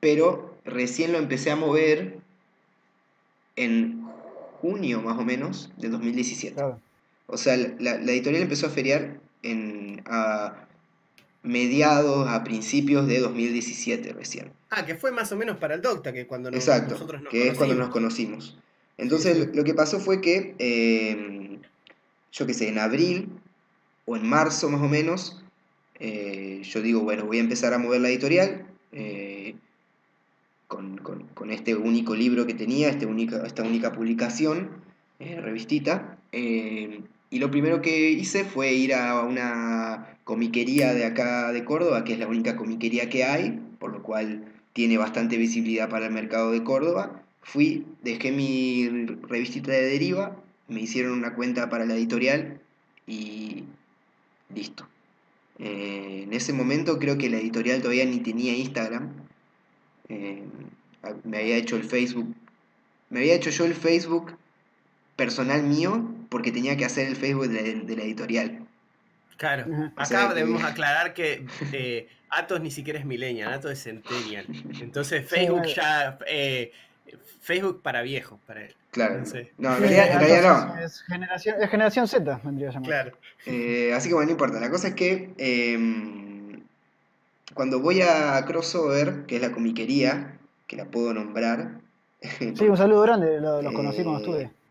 [0.00, 2.18] pero recién lo empecé a mover
[3.56, 4.04] en
[4.60, 6.62] junio más o menos de 2017.
[7.26, 10.04] O sea, la, editorial empezó a feriar en,
[11.44, 14.50] mediados a principios de 2017 recién.
[14.70, 17.48] Ah, que fue más o menos para el Docta, que cuando Exacto, nosotros nos que
[17.48, 18.58] es cuando nos conocimos.
[18.96, 21.58] Entonces lo que pasó fue que, eh,
[22.32, 23.28] yo qué sé, en abril
[24.06, 25.42] o en marzo más o menos,
[26.00, 29.54] eh, yo digo, bueno, voy a empezar a mover la editorial eh,
[30.66, 34.82] con, este único libro que tenía, este única, esta única publicación,
[35.18, 36.18] revistita.
[37.34, 42.12] Y lo primero que hice fue ir a una comiquería de acá de Córdoba, que
[42.12, 46.52] es la única comiquería que hay, por lo cual tiene bastante visibilidad para el mercado
[46.52, 47.24] de Córdoba.
[47.42, 48.88] fui, dejé mi
[49.28, 52.60] revistita de deriva, me hicieron una cuenta para la editorial
[53.04, 53.64] y
[54.54, 54.86] listo.
[55.58, 59.10] Eh, en ese momento creo que la editorial todavía ni tenía Instagram.
[60.08, 60.44] Eh,
[61.24, 62.32] me había hecho el Facebook.
[63.10, 64.36] Me había hecho yo el Facebook
[65.16, 68.66] personal mío porque tenía que hacer el Facebook de, la editorial.
[69.36, 74.44] Claro, acá debemos aclarar que eh, Atos ni siquiera es millennial, Atos es centennial.
[74.80, 76.18] Entonces Facebook ya
[77.40, 78.74] Facebook para viejos, para él.
[78.90, 79.22] Claro.
[79.58, 80.82] No, en realidad, no.
[80.82, 82.88] Es generación, es generación Z, vendría a llamar.
[82.88, 83.16] Claro.
[83.46, 84.58] Eh, así que bueno, no importa.
[84.58, 86.64] La cosa es que em,
[87.54, 91.78] cuando voy a Crossover, que es la comiquería, que la puedo nombrar.
[92.56, 94.63] Sí, un saludo grande, los, conocí cuando estuve.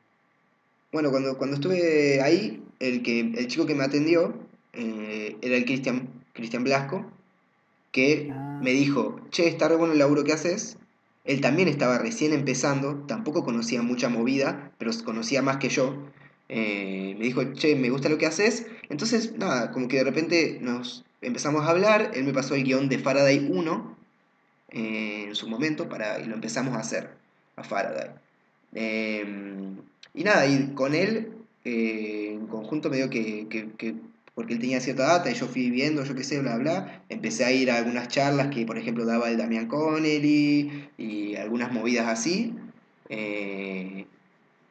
[0.94, 4.34] Bueno, cuando, cuando estuve ahí, el, que, el chico que me atendió
[4.74, 7.06] eh, era el Cristian Cristian Blasco,
[7.91, 8.60] que ah.
[8.62, 10.78] me dijo, che, está re bueno el laburo que haces,
[11.26, 15.96] él también estaba recién empezando, tampoco conocía mucha movida, pero conocía más que yo.
[16.48, 18.68] Eh, me dijo, che, me gusta lo que haces.
[18.89, 22.88] Entonces, nada, como que de repente nos empezamos a hablar, él me pasó el guion
[22.88, 23.98] de Faraday 1
[24.70, 27.10] eh, en su momento para, y lo empezamos a hacer,
[27.56, 28.12] a Faraday.
[28.74, 29.78] Em,
[30.14, 31.34] y nada, y con él,
[31.66, 33.47] eh, en conjunto, me dio que
[34.36, 37.03] porque él tenía cierta data y yo fui viendo, yo qué sé, bla, bla.
[37.09, 41.72] Empecé a ir a algunas charlas que, por ejemplo, daba el Damian Connelly y algunas
[41.72, 42.55] movidas así.
[43.09, 44.07] Eh,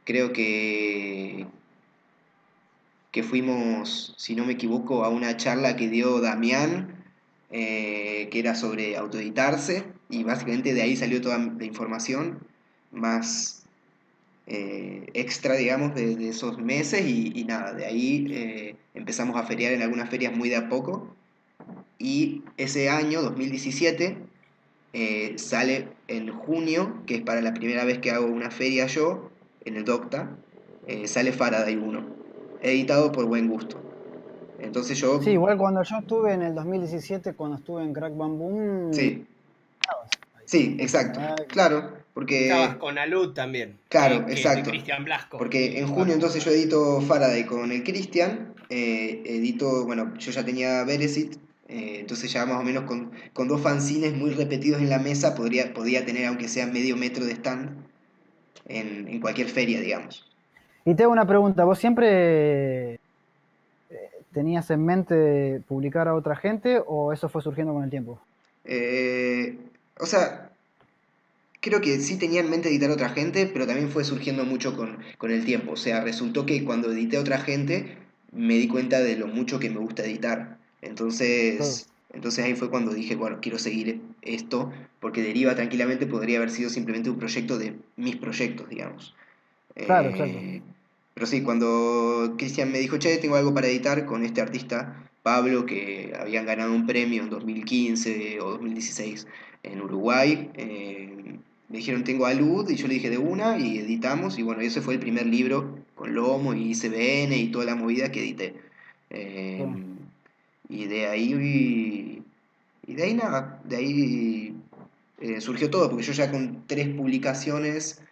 [0.04, 1.46] creo que,
[3.12, 7.04] que fuimos, si no me equivoco, a una charla que dio Damián,
[7.50, 12.40] eh, que era sobre autoeditarse, y básicamente de ahí salió toda la información
[12.90, 13.61] más
[14.46, 19.82] eh, extra, digamos, de, esos meses y, nada, de ahí eh, empezamos a feriar en
[19.82, 21.14] algunas ferias muy de a poco
[21.98, 24.18] y ese año, 2017,
[24.94, 29.30] eh, sale en junio, que es para la primera vez que hago una feria yo,
[29.64, 30.36] en el Docta,
[31.06, 32.04] sale Faraday 1,
[32.60, 33.80] editado por Buen Gusto.
[34.58, 35.22] Entonces yo...
[35.22, 38.92] Sí, igual cuando yo estuve en el 2017, cuando estuve en Crack Bamboo...
[38.92, 39.24] Sí.
[40.52, 41.18] Sí, exacto.
[41.48, 42.48] Claro, porque...
[42.48, 43.78] Estabas con Alud también.
[43.88, 44.68] Claro, exacto.
[44.68, 45.38] Cristian Blasco.
[45.38, 50.44] Porque en junio entonces yo edito Faraday con el Cristian, eh, edito, bueno, yo ya
[50.44, 51.36] tenía Beresit,
[51.70, 55.72] eh, entonces ya más o menos con, dos fanzines muy repetidos en la mesa podría,
[55.72, 57.70] podía tener aunque sea medio metro de stand
[58.66, 60.30] en, cualquier feria, digamos.
[60.84, 63.00] Y te hago una pregunta, ¿vos siempre eh,
[64.34, 68.20] tenías en mente publicar a otra gente o eso fue surgiendo con el tiempo?
[69.98, 70.52] O sea,
[71.60, 74.76] creo que sí tenía en mente editar a otra gente, pero también fue surgiendo mucho
[74.76, 74.98] con,
[75.30, 75.72] el tiempo.
[75.72, 77.96] O sea, resultó que cuando edité a otra gente
[78.32, 80.58] me di cuenta de lo mucho que me gusta editar.
[80.82, 86.50] Entonces, entonces ahí fue cuando dije, bueno, quiero seguir esto, porque Deriva tranquilamente podría haber
[86.50, 89.14] sido simplemente un proyecto de mis proyectos, digamos.
[89.74, 90.32] Claro, eh, claro.
[91.14, 95.66] Pero sí, cuando Cristian me dijo, che, tengo algo para editar con este artista, Pablo,
[95.66, 99.26] que habían ganado un premio en 2015 o 2016
[99.62, 103.78] en Uruguay, eh, me dijeron tengo a Lud y yo le dije de una y
[103.78, 107.76] editamos y bueno, ese fue el primer libro con Lomo y ICBN y toda la
[107.76, 108.54] movida que edité.
[109.10, 109.64] Eh,
[110.68, 112.24] y de ahí,
[112.86, 114.56] y de ahí nada, de ahí
[115.20, 118.02] eh, surgió todo, porque yo ya con tres publicaciones,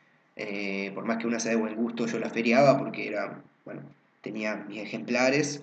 [0.95, 3.83] por más que una sea de buen gusto, yo la feriaba porque era, bueno,
[4.23, 5.63] tenía mis ejemplares.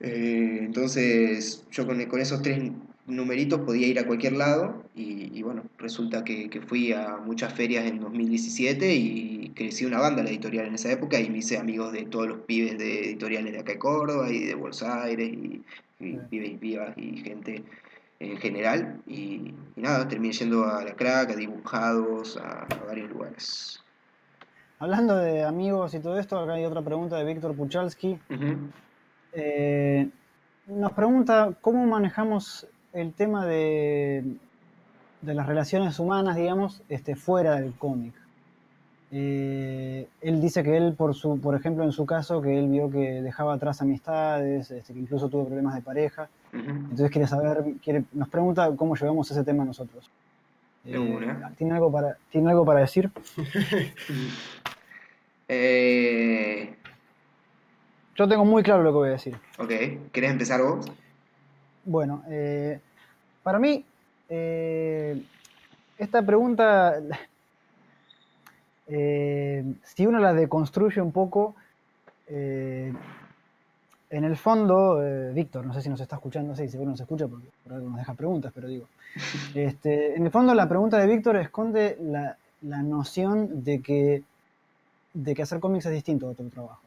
[0.00, 2.72] Entonces yo con, con esos tres
[3.08, 8.00] numeritos podía ir a cualquier lado y, bueno, resulta que, fui a muchas ferias en
[8.00, 12.04] 2017 y crecí una banda la editorial en esa época y me hice amigos de
[12.04, 15.62] todos los pibes de editoriales de acá de Córdoba y de Buenos Aires y,
[16.30, 17.64] pibes y pibas y gente
[18.20, 23.82] en general y, nada, terminé yendo a la crack, a dibujados, a, varios lugares.
[24.80, 28.18] Hablando de amigos y todo esto, acá hay otra pregunta de Víctor Puchalski.
[29.40, 30.08] Eh,
[30.66, 34.24] nos pregunta cómo manejamos el tema de,
[35.22, 38.14] de las relaciones humanas, digamos, este, fuera del cómic.
[39.10, 42.90] Eh, él dice que él, por, su, por ejemplo, en su caso, que él vio
[42.90, 46.28] que dejaba atrás amistades, este, que incluso tuvo problemas de pareja.
[46.52, 50.10] Entonces quiere saber, quiere, nos pregunta cómo llevamos ese tema nosotros.
[50.84, 50.98] Eh,
[51.56, 53.10] ¿tiene, algo para, ¿Tiene algo para decir?
[55.50, 56.76] Eh,
[58.18, 59.36] Yo tengo muy claro lo que voy a decir.
[59.58, 59.70] Ok,
[60.10, 60.90] ¿querés empezar vos?
[61.84, 62.80] Bueno, eh,
[63.44, 63.84] para mí,
[64.28, 65.22] eh,
[65.96, 66.96] esta pregunta,
[68.88, 71.54] eh, si uno la deconstruye un poco,
[72.30, 72.94] en
[74.10, 75.00] el fondo,
[75.32, 77.98] Víctor, no sé si nos está escuchando, sí, seguro nos escucha porque por algo nos
[77.98, 78.86] deja preguntas, pero digo,
[79.54, 84.24] este, en el fondo la pregunta de Víctor esconde la noción de que,
[85.14, 86.82] de que hacer cómics es distinto a otro trabajo.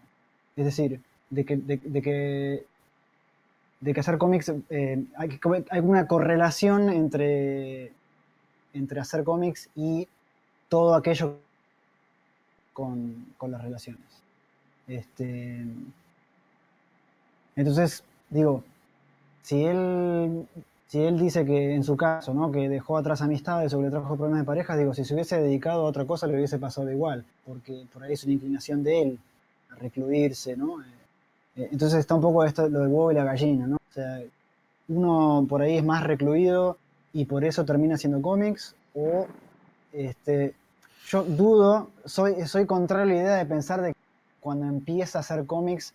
[0.56, 1.00] Es decir,
[1.32, 2.66] de que, de, que,
[3.80, 7.92] de que hacer cómics, eh, hay, hay, una correlación entre,
[8.74, 10.08] entre hacer cómics y
[10.70, 11.38] todo aquello
[12.74, 14.04] con, con las relaciones.
[14.88, 15.66] Este,
[17.56, 18.64] entonces, digo,
[19.42, 20.48] si él,
[20.88, 22.52] si él dice que en su caso, ¿no?
[22.52, 25.42] que dejó atrás amistades o que le trajo problemas de pareja, digo, si se hubiese
[25.42, 29.02] dedicado a otra cosa le hubiese pasado igual, porque por ahí es una inclinación de
[29.02, 29.20] él
[29.70, 30.84] a recluirse, ¿no?
[31.56, 33.76] Eh, entonces está un poco esto, lo del huevo y la gallina, ¿no?
[33.76, 34.22] O sea,
[34.88, 36.78] uno por ahí es más recluido
[37.14, 39.28] y por eso termina haciendo cómics, o
[39.94, 40.54] este,
[41.08, 44.00] yo dudo, soy, soy contrario a la idea de pensar de que
[44.40, 45.94] cuando empieza a hacer cómics,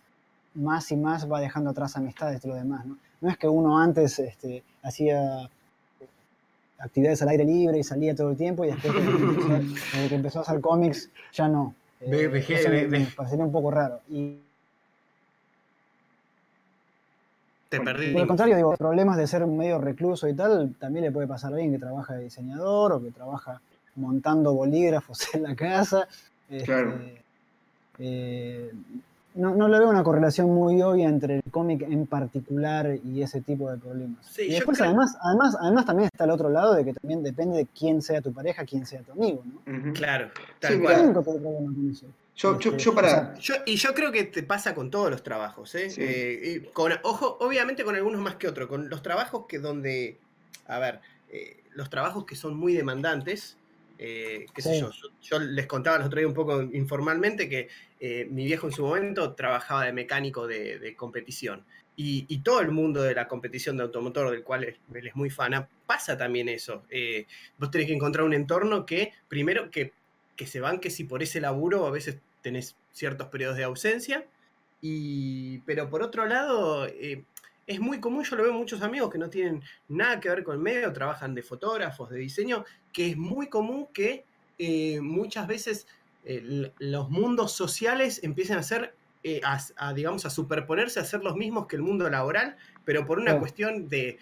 [0.53, 2.97] más y más va dejando atrás amistades y lo demás, ¿no?
[3.19, 5.49] No es que uno antes este, hacía
[6.79, 8.93] actividades al aire libre y salía todo el tiempo y después
[10.09, 11.73] que empezó, a hacer cómics ya no.
[11.99, 12.29] Eh,
[12.87, 14.01] me, parecería un poco raro.
[14.09, 14.37] Y,
[17.69, 18.11] Te perdí.
[18.13, 21.51] Por el contrario, digo, problemas de ser medio recluso y tal, también le puede pasar
[21.51, 23.61] a alguien que trabaja de diseñador o que trabaja
[23.95, 26.07] montando bolígrafos en la casa.
[26.63, 26.93] Claro.
[26.93, 27.23] Este,
[27.99, 28.71] eh,
[29.35, 33.41] no, no le veo una correlación muy obvia entre el cómic en particular y ese
[33.41, 34.37] tipo de problemas.
[34.39, 37.67] y después, además, además, además, también está el otro lado de que también depende de
[37.67, 39.93] quién sea tu pareja, quién sea tu amigo, ¿no?
[39.93, 41.13] Claro, tal cual.
[42.37, 43.35] Yo, yo, yo, para...
[43.65, 45.87] y yo creo que te pasa con todos los trabajos, ¿eh?
[45.97, 50.19] eh con, ojo, obviamente con algunos más que otros, con los trabajos que donde,
[50.67, 53.57] a ver, eh, los trabajos que son muy demandantes,
[53.99, 57.67] eh, qué sé yo, yo les contaba el otro día un poco informalmente que
[57.99, 61.65] eh, mi viejo en su momento trabajaba de mecánico de, competición.
[61.99, 64.77] Y, todo el mundo de la competición de automotor, del cual él,
[65.07, 66.83] es muy fana, pasa también eso.
[66.91, 67.25] Eh,
[67.57, 69.93] vos tenés que encontrar un entorno que, primero, que,
[70.35, 72.17] que se banque si por ese laburo a veces
[72.47, 74.25] tenés ciertos periodos de ausencia.
[74.81, 76.87] Y, pero por otro lado,
[77.67, 80.55] es muy común, yo lo veo muchos amigos que no tienen nada que ver con
[80.55, 84.23] el medio, trabajan de fotógrafos, de diseño, que es muy común que
[84.57, 85.85] eh, muchas veces
[86.23, 91.35] eh, los mundos sociales empiecen a ser, eh, a, digamos, a superponerse, a ser los
[91.35, 94.17] mismos que el mundo laboral, pero por una cuestión de,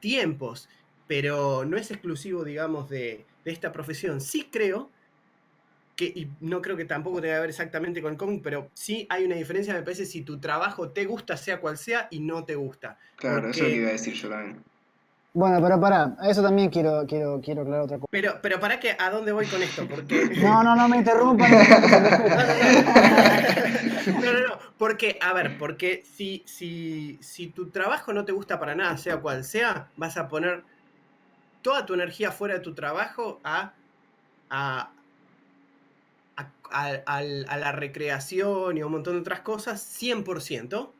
[0.00, 0.68] tiempos.
[1.06, 4.20] Pero no es exclusivo, digamos, de, de esta profesión.
[4.20, 4.90] Sí creo
[6.06, 9.24] y no creo que tampoco tenga que ver exactamente con el cómic, pero sí hay
[9.24, 12.54] una diferencia, me parece, si tu trabajo te gusta, sea cual sea, y no te
[12.54, 12.98] gusta.
[13.16, 14.62] Claro, eso es lo que iba a decir yo también.
[15.34, 18.08] Bueno, pero pará, a eso también quiero, quiero, quiero aclarar otra cosa.
[18.10, 19.86] Pero, pero para qué, ¿a dónde voy con esto?
[19.86, 20.30] Porque...
[20.42, 21.50] No, no, no me interrumpan.
[24.20, 28.58] no, no, no, porque, a ver, porque si, si, si tu trabajo no te gusta
[28.58, 30.64] para nada, sea cual sea, vas a poner
[31.62, 33.74] toda tu energía fuera de tu trabajo a,
[34.50, 34.90] a,
[36.70, 40.92] a, la recreación y a un montón de otras cosas, 100%.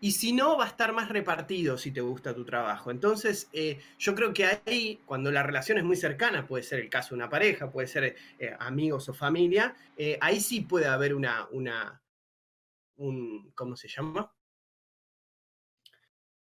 [0.00, 2.90] Y si no, va a estar más repartido si te gusta tu trabajo.
[2.90, 6.90] Entonces, eh, yo creo que ahí, cuando la relación es muy cercana, puede ser el
[6.90, 11.14] caso de una pareja, puede ser eh, amigos o familia, eh, ahí sí puede haber
[11.14, 12.02] una, una,
[12.96, 14.34] un, ¿cómo se llama?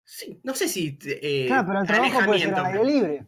[0.05, 0.99] Sí, no sé si...
[1.47, 3.26] claro, pero el trabajo puede ser aire libre.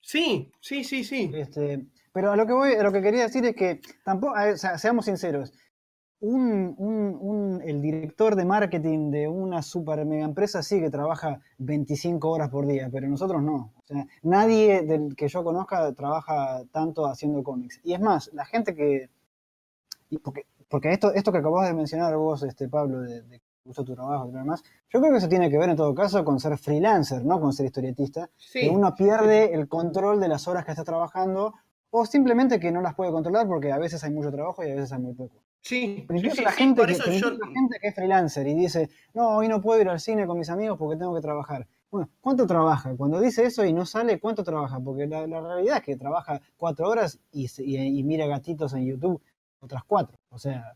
[0.00, 1.30] Sí, sí, sí, sí.
[1.34, 4.78] Este, pero a lo que voy, lo que quería decir es que tampoco, o sea,
[4.78, 5.52] seamos sinceros,
[6.22, 12.30] un, un, el director de marketing de una super mega empresa sí que trabaja 25
[12.30, 13.72] horas por día, pero nosotros no.
[13.76, 17.80] O sea, nadie del que yo conozca trabaja tanto haciendo cómics.
[17.82, 19.10] Y es más, la gente que.
[20.22, 23.94] Porque, porque esto, esto que acabas de mencionar vos, este, Pablo, de, de uso tu
[23.94, 26.56] trabajo y demás, yo creo que eso tiene que ver en todo caso con ser
[26.56, 27.40] freelancer, ¿no?
[27.40, 28.30] Con ser historietista.
[28.52, 31.54] Que uno pierde el control de las horas que está trabajando
[31.94, 34.74] o simplemente que no las puede controlar porque a veces hay mucho trabajo y a
[34.74, 35.42] veces hay muy poco.
[35.60, 39.60] Sí, pero incluso la, gente que, gente que es freelancer y dice, no, hoy no
[39.60, 41.68] puedo ir al cine con mis amigos porque tengo que trabajar.
[41.90, 42.96] Bueno, ¿cuánto trabaja?
[42.96, 44.80] Cuando dice eso y no sale, ¿cuánto trabaja?
[44.80, 49.22] Porque la, realidad es que trabaja cuatro horas y, y, mira gatitos en YouTube
[49.60, 50.16] otras cuatro.
[50.30, 50.74] O sea,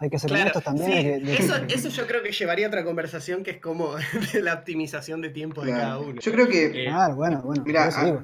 [0.00, 1.26] hay que ser claro, también.
[1.28, 3.94] eso, yo creo que llevaría otra conversación que es como
[4.40, 6.20] la optimización de tiempo de cada uno.
[6.20, 6.66] Yo creo que.
[6.66, 7.64] Eh, claro, bueno, bueno.
[7.76, 8.20] Ah,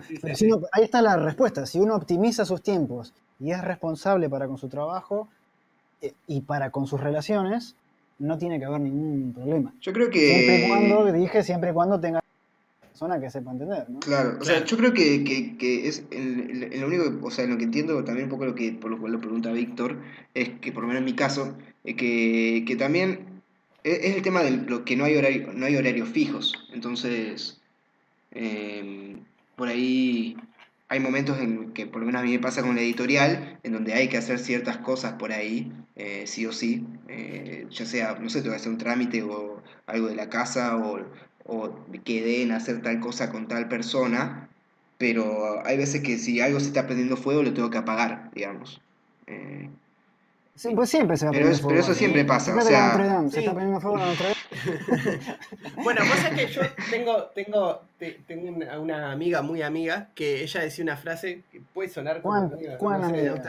[0.72, 1.66] ahí está la respuesta.
[1.66, 5.28] Si uno optimiza sus tiempos y es responsable para con su trabajo
[6.00, 7.74] eh, y para con sus relaciones,
[8.20, 9.74] no tiene que haber ningún problema.
[9.80, 10.20] Yo creo que.
[10.20, 12.20] Siempre y cuando, dije, siempre y cuando tenga
[12.94, 13.98] persona que sepa entender, ¿no?
[13.98, 17.58] Claro, o sea, yo creo que, que, que es el, lo único, o sea, lo
[17.58, 19.98] que entiendo también un poco lo que, por lo cual lo pregunta Víctor,
[20.32, 23.42] es que por lo menos en mi caso, que, que también
[23.82, 26.54] es, el tema de lo que no hay horario, no hay horarios fijos.
[26.72, 27.60] Entonces,
[28.30, 29.24] em,
[29.56, 30.36] por ahí
[30.88, 33.72] hay momentos en que, por lo menos a mí me pasa con la editorial, en
[33.72, 38.16] donde hay que hacer ciertas cosas por ahí, eh, sí o sí, eh, ya sea,
[38.20, 41.00] no sé, te voy a hacer un trámite o algo de la casa o,
[41.46, 41.70] o
[42.04, 44.48] quedé en hacer tal cosa con tal persona,
[44.98, 48.80] pero hay veces que si algo se está prendiendo fuego lo tengo que apagar, digamos.
[49.26, 49.68] Eh,
[50.56, 52.54] Sí, pues siempre se va a pero, pero eso siempre pasa.
[52.54, 52.92] O sea,
[53.28, 54.33] se está prendiendo fuego Notre
[55.76, 57.82] bueno, pasa que yo tengo, tengo,
[58.26, 62.50] tengo una, amiga muy amiga que ella decía una frase que puede sonar como.
[62.78, 63.40] ¿Cuán, amiga?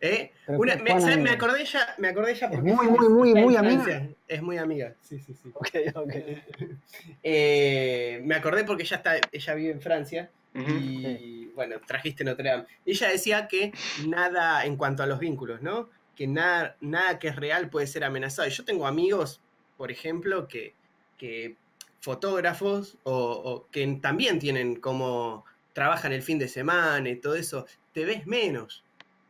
[0.00, 0.32] ¿Eh?
[0.48, 2.70] Una, me, me, acordé ella, me acordé ella porque.
[2.70, 4.06] Es muy, muy, muy, muy amiga.
[4.28, 5.50] Es muy amiga, sí, sí, sí.
[5.54, 6.14] Ok, ok.
[7.22, 10.30] Eh, me acordé porque ella, está, ella vive en Francia.
[10.54, 12.64] Y bueno, trajiste Notre Dame.
[12.86, 13.72] Ella decía que
[14.06, 15.90] nada en cuanto a los vínculos, ¿no?
[16.16, 18.48] que nada, nada que es real puede ser amenazado.
[18.48, 19.40] Yo tengo amigos,
[19.76, 20.74] por ejemplo, que,
[21.18, 21.56] que
[22.00, 28.04] fotógrafos o, que también tienen como trabajan el fin de semana y todo eso, te
[28.04, 28.82] ves menos,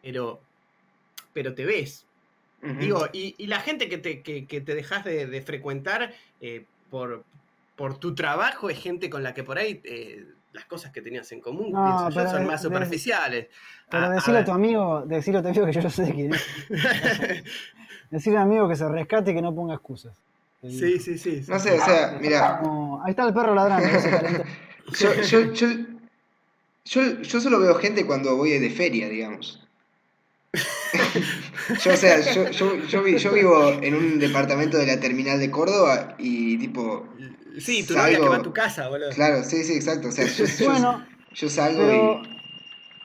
[0.03, 0.40] pero,
[1.32, 2.05] pero te ves.
[2.80, 7.24] Digo, y, la gente que te, que, te dejas de, frecuentar eh, por,
[7.76, 10.26] por tu trabajo es gente con la que por ahí eh,
[10.57, 13.49] las cosas que tenías en común, pienso yo, son más superficiales.
[13.88, 16.44] Pero decirle a, tu amigo, decirle a tu amigo que yo no sé quién es.
[18.11, 20.16] decirle a un amigo que se rescate y que no ponga excusas.
[20.70, 21.42] Sí, sí, sí.
[21.48, 22.60] No sé, o sea, mira.
[23.04, 23.88] ahí está el perro ladrando.
[24.98, 25.68] yo, yo, yo,
[26.84, 29.62] yo, yo solo veo gente cuando voy de feria, digamos.
[31.84, 36.14] yo, o sea, yo, yo, yo, vivo en un departamento de la terminal de Córdoba
[36.18, 37.06] y tipo
[37.58, 39.10] Sí, tu novia que va a tu casa, boludo.
[39.10, 40.08] Claro, sí, sí, exacto.
[40.08, 42.36] O sea, yo, bueno, yo, salgo y.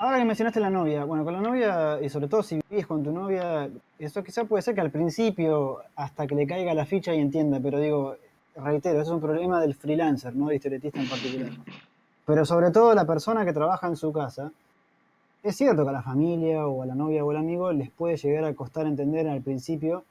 [0.01, 3.03] Ahora que mencionaste la novia, bueno, con la novia, y sobre todo si vivís con
[3.03, 7.13] tu novia, eso quizá puede ser que al principio, hasta que le caiga la ficha
[7.13, 8.15] y entienda, pero digo,
[8.55, 11.51] reitero, es un problema del freelancer, no del historietista en particular.
[12.25, 14.51] Pero sobre todo la persona que trabaja en su casa,
[15.43, 18.17] es cierto que a la familia o a la novia o al amigo les puede
[18.17, 20.03] llegar a costar entender al principio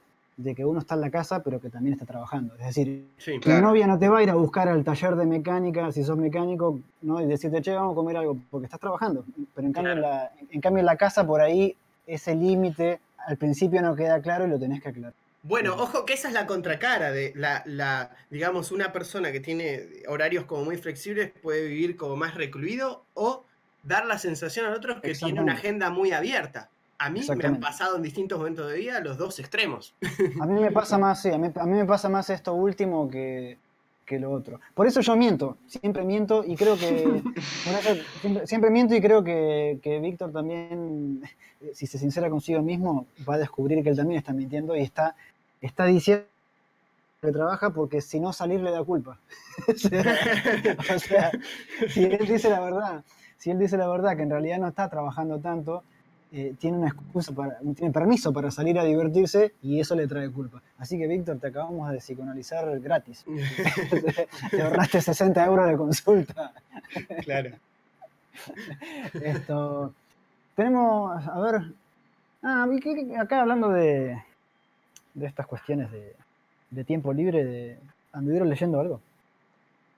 [0.43, 2.55] de que uno está en la casa, pero que también está trabajando.
[2.55, 3.07] Es decir,
[3.41, 6.17] tu novia no te va a ir a buscar al taller de mecánica, si sos
[6.17, 7.21] mecánico, ¿no?
[7.21, 9.25] y decirte, che, vamos a comer algo, porque estás trabajando.
[9.55, 11.75] Pero en cambio, en, la, en, cambio en la casa, por ahí,
[12.07, 15.13] ese límite al principio no queda claro y lo tenés que aclarar.
[15.43, 19.87] Bueno, ojo que esa es la contracara de la, la, digamos, una persona que tiene
[20.07, 23.43] horarios como muy flexibles puede vivir como más recluido o
[23.83, 26.69] dar la sensación al otro que tiene una agenda muy abierta.
[27.03, 29.95] A mí me han pasado en distintos momentos de vida los dos extremos.
[30.39, 33.57] A mí me pasa más, sí, a mí, me pasa más esto último que,
[34.11, 34.59] lo otro.
[34.75, 37.23] Por eso yo miento, siempre miento y creo que.
[38.45, 41.23] siempre, miento y creo que, Víctor también,
[41.73, 45.15] si se sincera consigo mismo, va a descubrir que él también está mintiendo y está,
[45.59, 46.25] está diciendo
[47.19, 49.17] que trabaja porque si no salir le da culpa.
[49.67, 51.31] o sea,
[51.87, 53.03] si él dice la verdad,
[53.37, 55.83] si él dice la verdad que en realidad no está trabajando tanto,
[56.33, 60.29] eh, tiene una excusa para, tiene permiso para salir a divertirse y eso le trae
[60.29, 60.61] culpa.
[60.77, 63.25] Así que, Víctor, te acabamos de psicoanalizar gratis.
[64.51, 66.53] te ahorraste 60 euros de consulta.
[67.23, 67.51] claro.
[69.21, 69.93] Esto.
[70.55, 71.61] Tenemos, a ver.
[72.43, 72.65] Ah,
[73.19, 74.17] acá hablando de,
[75.13, 76.15] de estas cuestiones de,
[76.71, 77.77] de tiempo libre, de,
[78.13, 79.01] ¿anduvieron leyendo algo?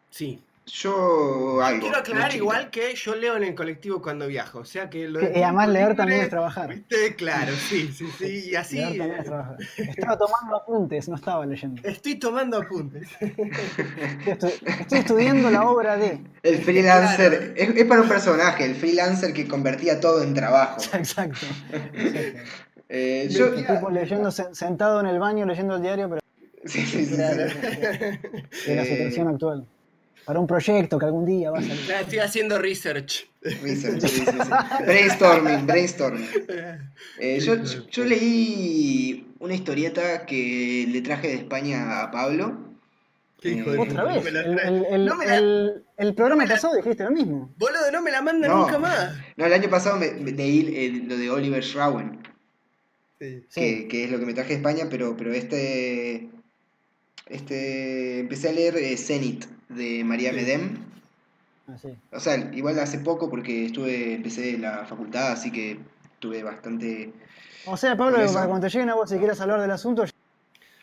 [0.10, 1.82] Sí, yo algo.
[1.82, 5.22] Quiero aclarar igual que yo leo en el colectivo cuando viajo, o sea que lo
[5.22, 6.76] Y además leer también es trabajar.
[7.18, 8.78] Claro, sí, sí, sí, y así.
[8.78, 9.58] Leer también es trabajar.
[9.78, 11.82] Estaba tomando apuntes, no estaba leyendo.
[11.84, 13.10] Estoy tomando apuntes.
[14.26, 14.52] Estoy,
[15.00, 16.22] estudiando la obra de.
[16.44, 20.82] El freelancer, es, para un personaje, el freelancer que convertía todo en trabajo.
[20.94, 21.46] Exacto.
[22.88, 26.22] Eh, yo, tipo leyendo sentado en el baño leyendo el diario, pero.
[26.66, 27.18] Sí, sí, sí.
[27.18, 29.68] De la situación actual
[30.26, 31.92] para un proyecto que algún día va a salir.
[32.02, 33.28] Estoy haciendo research.
[33.42, 34.32] Research, sí, sí, sí.
[34.86, 36.28] Brainstorming, brainstorming.
[37.20, 37.56] Eh, yo,
[37.92, 42.58] yo, leí una historieta que le traje de España a Pablo.
[43.40, 44.26] ¿Qué hijo de ¿Otra vez?
[44.26, 47.54] El, el, programa pasado dijiste lo mismo.
[47.58, 49.16] Boludo, no me la manda nunca más.
[49.36, 52.20] No, el año pasado me, leí lo de Oliver Schrauen.
[53.20, 53.46] Sí.
[53.54, 56.30] Que, que, es lo que me traje de España, pero, pero este
[57.28, 59.46] este, empecé a leer eh, Zenith
[59.76, 60.78] de María Medem.
[61.68, 61.96] Ah, sí.
[62.12, 65.80] O sea, igual hace poco porque estuve, empecé la facultad, así que
[66.20, 67.14] tuve bastante...
[67.66, 70.04] O sea, Pablo, para cuando te lleguen a vos si quieres hablar del asunto...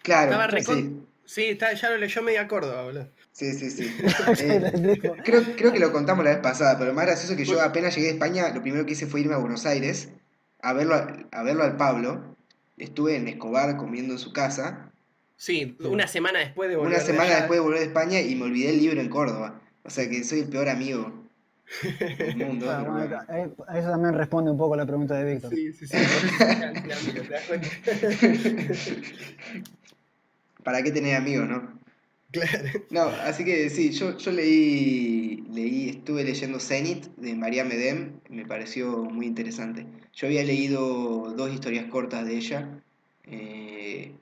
[0.02, 1.02] Claro, sí.
[1.26, 3.08] Sí, está, ya lo leyó media Córdoba, boludo.
[3.30, 3.96] Sí, sí, sí.
[4.40, 7.44] Eh, creo, creo, que lo contamos la vez pasada, pero lo más gracioso es que
[7.44, 10.08] yo apenas llegué a España, lo primero que hice fue irme a Buenos Aires
[10.62, 10.94] a verlo,
[11.30, 12.36] a verlo al Pablo.
[12.76, 14.89] Estuve en Escobar comiendo en su casa
[15.40, 16.96] Sí, una semana después de volver.
[16.96, 19.58] Una semana después de volver de España y me olvidé el libro en Córdoba.
[19.84, 21.24] O sea que soy el peor amigo.
[22.18, 22.70] del mundo.
[22.70, 25.54] eso también responde un poco a la pregunta de Víctor.
[25.54, 25.96] Sí, sí, sí.
[30.62, 31.72] ¿Para qué tener amigos, no?
[32.32, 32.68] Claro.
[32.90, 38.44] No, así que sí, yo, yo leí, leí, estuve leyendo Zenith de María Medem, me
[38.44, 39.86] pareció muy interesante.
[40.12, 42.68] Yo había leído dos historias cortas de ella,
[43.24, 44.12] eh,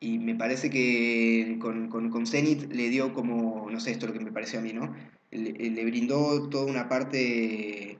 [0.00, 4.18] y me parece que con, con, Zenith le dio como, no sé, esto es lo
[4.18, 4.94] que me pareció a mí, ¿no?
[5.30, 7.98] Le, brindó toda una parte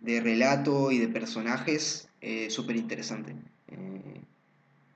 [0.00, 3.34] de relato y de personajes eh, súper interesante.
[3.68, 4.20] Eh,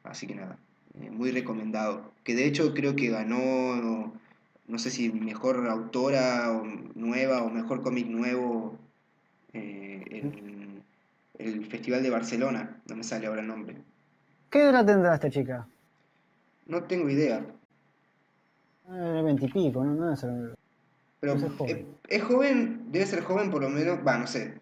[0.04, 0.56] así que nada.
[1.00, 2.12] Eh, muy recomendado.
[2.24, 4.12] Que de hecho creo que ganó,
[4.68, 6.62] no sé si mejor autora
[6.94, 8.78] nueva o mejor cómic nuevo
[9.52, 10.82] eh, en
[11.38, 12.80] el Festival de Barcelona.
[12.88, 13.76] No me sale ahora el nombre.
[14.50, 15.66] ¿Qué edad tendrá esta chica?
[16.70, 17.44] No tengo idea.
[18.90, 19.94] Eh, veintipico, ¿no?
[19.94, 20.54] No ser...
[21.20, 21.86] Pero es joven.
[22.08, 24.54] Es, joven, debe ser joven por lo menos, va, no sé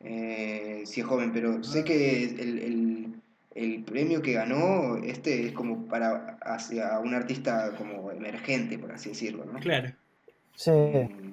[0.00, 3.16] si es joven, pero sé que el
[3.56, 9.08] el premio que ganó, este es como para hacia un artista como emergente, por así
[9.08, 9.58] decirlo, ¿no?
[9.60, 9.92] Claro.
[10.54, 10.70] Sí.
[10.70, 11.32] Mm,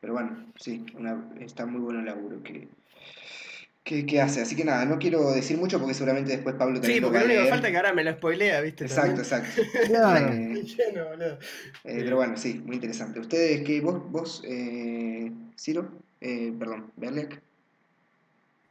[0.00, 0.84] pero bueno, sí,
[1.40, 2.68] está muy bueno el laburo que,
[3.84, 4.40] que, hace.
[4.40, 7.24] Así que nada, no quiero decir mucho porque seguramente después Pablo también Sí, porque lo
[7.26, 8.84] único falta que ahora me lo spoilea, ¿viste?
[8.84, 9.62] Exacto, exacto.
[9.86, 10.32] Claro.
[10.34, 11.38] Eh,
[11.84, 13.20] eh, pero bueno, sí, muy interesante.
[13.20, 13.80] ¿Ustedes qué?
[13.80, 15.88] ¿Vos, vos eh, Ciro?
[16.20, 17.42] Eh, perdón, Berlek?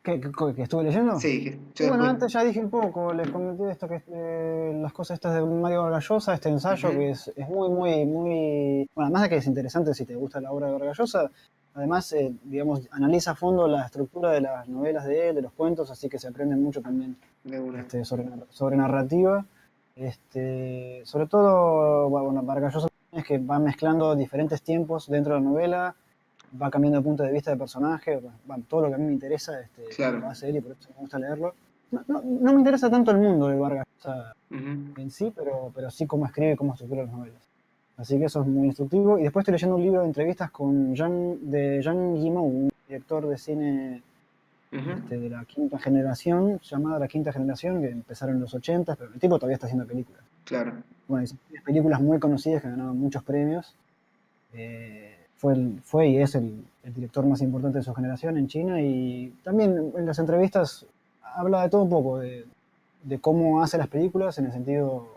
[0.04, 0.20] ¿Que,
[0.58, 1.18] estuve leyendo?
[1.18, 1.58] Sí,
[1.88, 5.42] bueno, antes ya dije un poco, les comenté esto que eh, las cosas estas de
[5.46, 8.90] Mario Vargallosa, este ensayo que es, muy, muy, muy.
[8.94, 11.32] Bueno, además de que es interesante si te gusta la obra de Vargallosa,
[11.76, 15.54] además, eh, digamos, analiza a fondo la estructura de las novelas de él, de los
[15.54, 17.18] cuentos, así que se aprende mucho también
[17.80, 19.46] este, sobre, sobre, narrativa.
[19.96, 25.96] Este, sobre todo, bueno, Vargallosa es que va mezclando diferentes tiempos dentro de la novela
[26.62, 28.22] va cambiando de punto de vista de personaje,
[28.68, 30.90] todo lo que a mí me interesa este, lo va a hacer y por eso
[30.92, 31.56] me gusta leerlo.
[32.08, 33.86] No, me interesa tanto el mundo de Vargas
[34.52, 37.42] en sí, pero, pero sí cómo escribe, cómo estructura las novelas.
[38.04, 39.18] Así que eso es muy instructivo.
[39.18, 43.26] Y después estoy leyendo un libro de entrevistas con Jean, de Jean Guimau, un director
[43.26, 44.04] de cine
[44.70, 49.14] este, de la quinta generación, llamada La Quinta Generación, que empezaron en los 80, pero
[49.14, 50.22] el tipo todavía está haciendo películas.
[50.44, 50.74] Claro.
[51.08, 51.26] Bueno,
[51.66, 53.74] películas muy conocidas que ganaron muchos premios.
[54.52, 59.94] Eh, fue, y es el, director más importante de su generación en China y también
[59.96, 60.86] en las entrevistas
[61.22, 62.46] habla de todo un poco, de,
[63.22, 65.13] cómo hace las películas en el sentido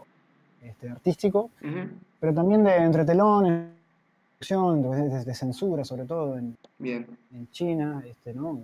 [0.68, 1.50] este, artístico,
[2.20, 3.70] pero también de entretelón,
[4.40, 8.60] de, de, censura sobre todo en, en China, este, ¿no?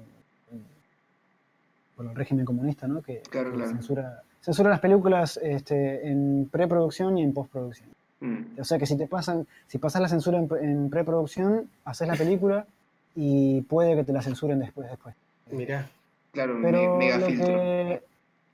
[1.96, 3.03] por el régimen comunista, ¿no?
[3.03, 7.88] que, Censura, censura las películas este, en preproducción y en postproducción.
[8.20, 8.61] Mm.
[8.61, 12.66] O sea que si te pasan, si pasas la censura en, preproducción, haces la película
[13.14, 14.88] y puede que te la censuren después.
[14.88, 15.14] después.
[15.50, 15.88] Mirá.
[16.32, 18.03] Claro, Pero mega lo Que,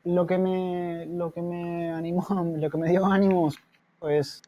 [0.08, 3.58] lo que me lo que me animó, lo que me dio ánimos
[3.98, 4.42] pues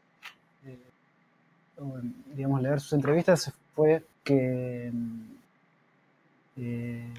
[2.33, 4.91] digamos leer sus entrevistas fue que
[6.57, 7.13] eh,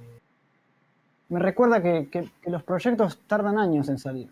[1.29, 4.29] me recuerda que, que, los proyectos tardan años en salir.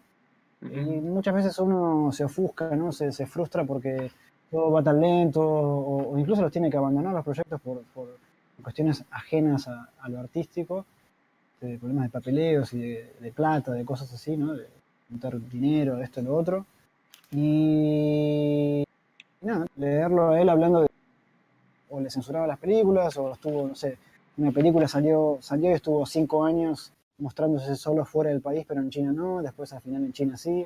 [0.60, 2.92] Y muchas veces uno se ofusca, ¿no?
[2.92, 4.10] Se, se frustra porque
[4.50, 8.18] todo va tan lento o, incluso los tiene que abandonar los proyectos por, por
[8.62, 10.84] cuestiones ajenas a, lo artístico,
[11.60, 14.54] de problemas de papeleos y de, plata, de cosas así, ¿no?
[14.54, 14.66] De
[15.08, 16.66] juntar dinero, de esto y lo otro.
[17.32, 18.84] Y,
[19.42, 20.90] nada, leerlo a él hablando de
[21.90, 23.98] o le censuraba las películas o estuvo, no sé,
[24.36, 28.90] una película salió, salió y estuvo cinco años mostrándose solo fuera del país, pero en
[28.90, 30.64] China no, después al final en China sí.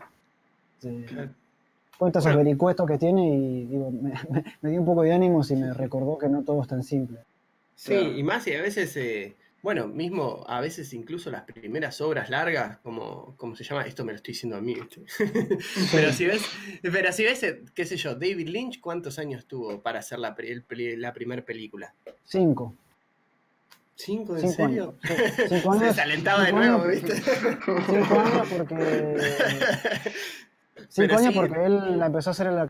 [1.99, 3.91] Cuenta esos vericuestos que tiene y digo,
[4.61, 7.21] me, dio un poco de ánimo y me recordó que no todo es tan simple.
[7.75, 9.35] Sí, y más y a veces, eh,
[9.65, 14.13] bueno, mismo a veces incluso las primeras obras largas, como, como se llama, esto me
[14.13, 14.77] lo estoy diciendo a mí,
[15.91, 16.43] pero si ves,
[16.83, 20.37] pero si ves, eh, qué sé yo, David Lynch, ¿cuántos años tuvo para hacer la,
[20.69, 21.95] la primera película?
[22.25, 22.75] Cinco.
[23.95, 24.37] ¿Cinco?
[24.37, 24.97] ¿En serio?
[25.49, 25.79] Cinco años.
[25.79, 27.15] Se desalentaba de nuevo, ¿viste?
[27.15, 29.17] Cinco años porque.
[30.91, 32.69] Cinco años porque él la empezó a hacer en la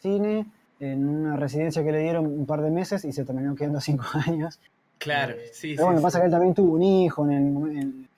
[0.00, 0.46] cine
[0.80, 4.06] en una residencia que le dieron un par de meses y se terminó quedando cinco
[4.26, 4.58] años.
[4.98, 7.78] Claro, eh, sí, pero bueno, pasa que él también tuvo un hijo en el.
[7.78, 8.08] En,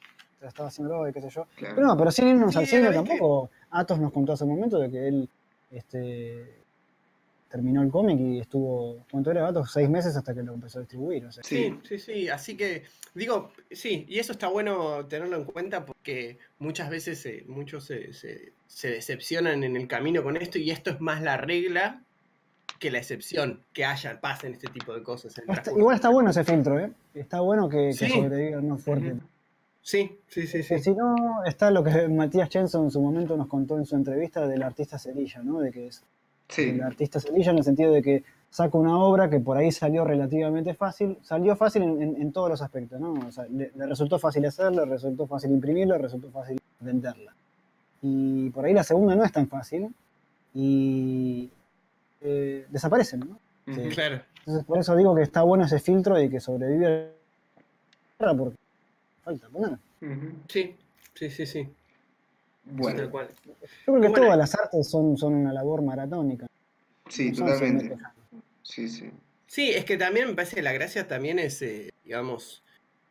[0.40, 1.46] estaba haciendo y qué sé yo.
[1.59, 3.50] Pero no, pero sin irnos al cine tampoco.
[3.70, 5.28] Atos nos contó hace un momento de que él
[5.70, 6.59] este,
[7.50, 9.64] terminó el cómic y estuvo, ¿cuánto era, Gato?
[9.64, 11.26] Seis meses hasta que lo empezó a distribuir.
[11.42, 12.28] Sí, sí, sí.
[12.28, 12.84] Así que,
[13.14, 18.52] digo, sí, y eso está bueno tenerlo en cuenta porque muchas veces eh, muchos se,
[18.82, 22.02] decepcionan en el camino con esto y esto es más la regla
[22.78, 25.34] que la excepción, que haya, pasen este tipo de cosas.
[25.76, 26.92] igual está bueno ese filtro, ¿eh?
[27.14, 29.16] Está bueno que, que sobreviva más fuerte.
[29.82, 30.78] Sí, sí, sí, sí.
[30.78, 34.46] Si no, está lo que Matías Chenson en su momento nos contó en su entrevista
[34.46, 35.60] del artista Cerilla, ¿no?
[35.60, 36.05] De que es
[36.56, 40.05] el artista Cerilla en el sentido de que saca una obra que por ahí salió
[40.05, 43.14] relativamente fácil, salió fácil en, todos los aspectos, ¿no?
[43.14, 47.34] O sea, le, resultó fácil hacerla, le resultó fácil imprimirla, le resultó fácil venderla.
[48.02, 49.88] Y por ahí la segunda no es tan fácil
[50.55, 51.50] y
[52.20, 53.38] eh, desaparecen, ¿no?
[53.90, 54.22] Claro.
[54.40, 57.12] Entonces por eso digo que está bueno ese filtro y que sobrevive
[58.18, 58.56] porque
[59.22, 59.78] falta poner.
[60.48, 60.74] Sí,
[61.14, 61.68] sí, sí, sí.
[62.64, 63.02] Bueno.
[63.02, 66.46] Yo creo que todas las artes son, son una labor maratónica.
[67.08, 67.96] Sí, totalmente.
[68.62, 69.10] Sí, sí.
[69.46, 72.62] Sí, es que también me parece que la gracia también es, eh, digamos,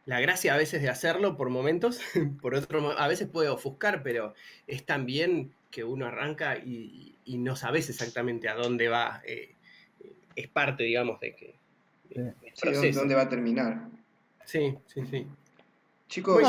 [0.06, 2.00] la gracia a veces de hacerlo por momentos,
[2.42, 4.34] por otro a veces puede ofuscar, pero
[4.68, 9.22] es también que uno arranca y, no sabes exactamente a dónde va.
[9.26, 9.56] Eh,
[10.36, 11.56] es parte, digamos, de que.
[12.54, 13.88] sí, dónde va a terminar.
[14.46, 15.28] Sí, sí, sí.
[16.08, 16.42] Chicos,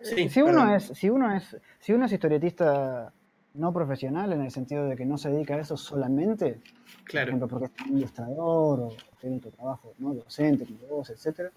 [0.00, 3.12] si uno es, si uno es, si uno es historietista
[3.54, 6.60] no profesional en el sentido de que no se dedica a eso solamente,
[7.04, 7.26] claro.
[7.26, 10.14] por ejemplo, porque es un ilustrador o tiene otro trabajo ¿no?
[10.14, 11.50] docente, como vos, etc.,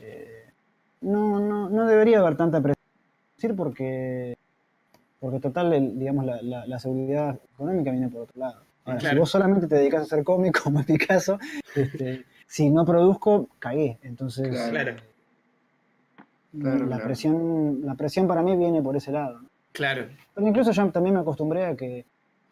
[0.00, 0.44] eh,
[1.00, 4.36] no, no, no debería haber tanta presión porque,
[5.20, 8.62] porque total, digamos, la, la, seguridad económica viene por otro lado.
[9.00, 11.38] si vos solamente te dedicas a hacer cómic, como en mi caso,
[11.74, 13.98] este, si no produzco, cagué.
[14.02, 14.96] Entonces, claro.
[16.52, 19.40] la, Presión, la presión para mí viene por ese lado.
[19.72, 20.08] Claro.
[20.34, 22.06] Pero incluso yo también me acostumbré a que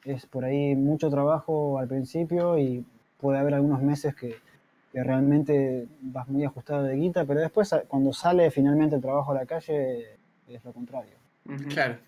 [0.05, 2.85] es por ahí mucho trabajo al principio y
[3.19, 4.37] puede haber algunos meses que,
[4.95, 9.45] realmente vas muy ajustado de guita, pero después cuando sale finalmente el trabajo a la
[9.45, 10.17] calle
[10.49, 11.13] es lo contrario.
[11.69, 11.99] Claro.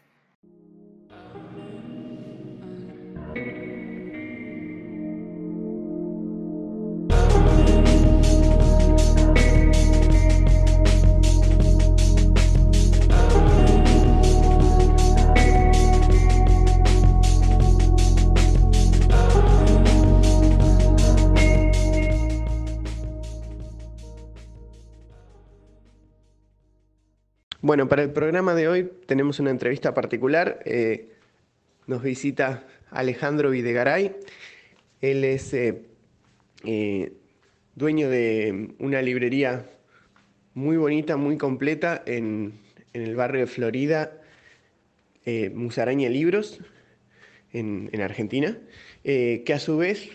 [27.69, 30.59] Bueno, para el programa de hoy tenemos una entrevista particular.
[30.65, 31.11] Eh,
[31.87, 34.17] nos visita Alejandro Videgaray.
[35.01, 35.83] Él es eh,
[36.65, 37.13] eh,
[37.75, 39.67] dueño de una librería
[40.55, 42.61] muy bonita, muy completa en,
[42.93, 44.13] el barrio de Florida,
[45.53, 46.59] Musaraña Libros,
[47.53, 48.57] en, en Argentina,
[49.05, 50.11] que a su vez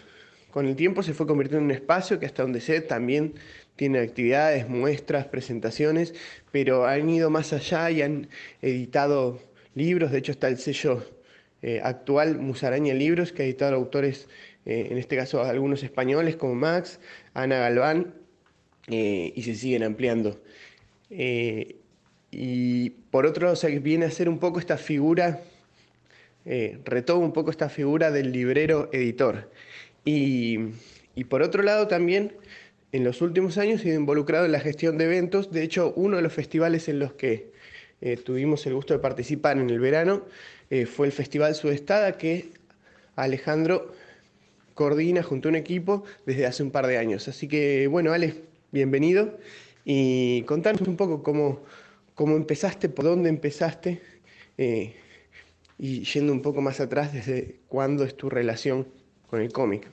[0.53, 3.33] con el tiempo se fue convirtiendo en un espacio que hasta donde sé también
[3.75, 6.13] tiene actividades, muestras, presentaciones,
[6.51, 8.29] pero han ido más allá y han
[8.61, 9.39] editado
[9.73, 11.03] libros, de hecho está el sello
[11.65, 14.27] eh, actual Musaraña Libros, que ha editado autores,
[14.65, 16.99] eh, en este caso algunos españoles como Max,
[17.33, 18.15] Ana Galván,
[18.87, 20.41] eh, y se siguen ampliando.
[22.31, 25.39] y por otro lado, viene a ser un poco esta figura,
[26.83, 29.49] retoma un poco esta figura del librero editor.
[30.03, 30.59] Y,
[31.15, 32.33] y por otro lado también
[32.91, 35.51] en los últimos años he sido involucrado en la gestión de eventos.
[35.51, 37.53] De hecho, uno de los festivales en los que
[38.25, 40.23] tuvimos el gusto de participar en el verano
[40.69, 42.51] eh, fue el Festival Sudestada que
[43.15, 43.93] Alejandro
[44.73, 47.27] coordina junto a un equipo desde hace un par de años.
[47.27, 48.35] Así que, bueno, Ale,
[48.71, 49.37] bienvenido
[49.85, 51.61] y contanos un poco cómo,
[52.15, 54.01] cómo empezaste, por dónde empezaste
[54.57, 54.95] eh,
[55.77, 58.87] y yendo un poco más atrás, desde cuándo es tu relación
[59.29, 59.87] con el cómic.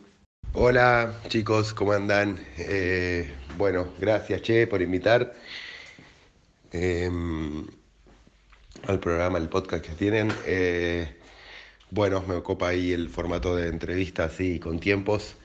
[0.52, 2.38] Hola chicos, ¿cómo andan?
[2.58, 5.32] Eh, bueno, gracias Che por invitar
[6.72, 7.66] em,
[8.86, 10.32] al programa, al podcast que tienen.
[10.46, 11.08] Eh,
[11.90, 15.36] bueno, me ocupa ahí el formato de entrevista así con tiempos.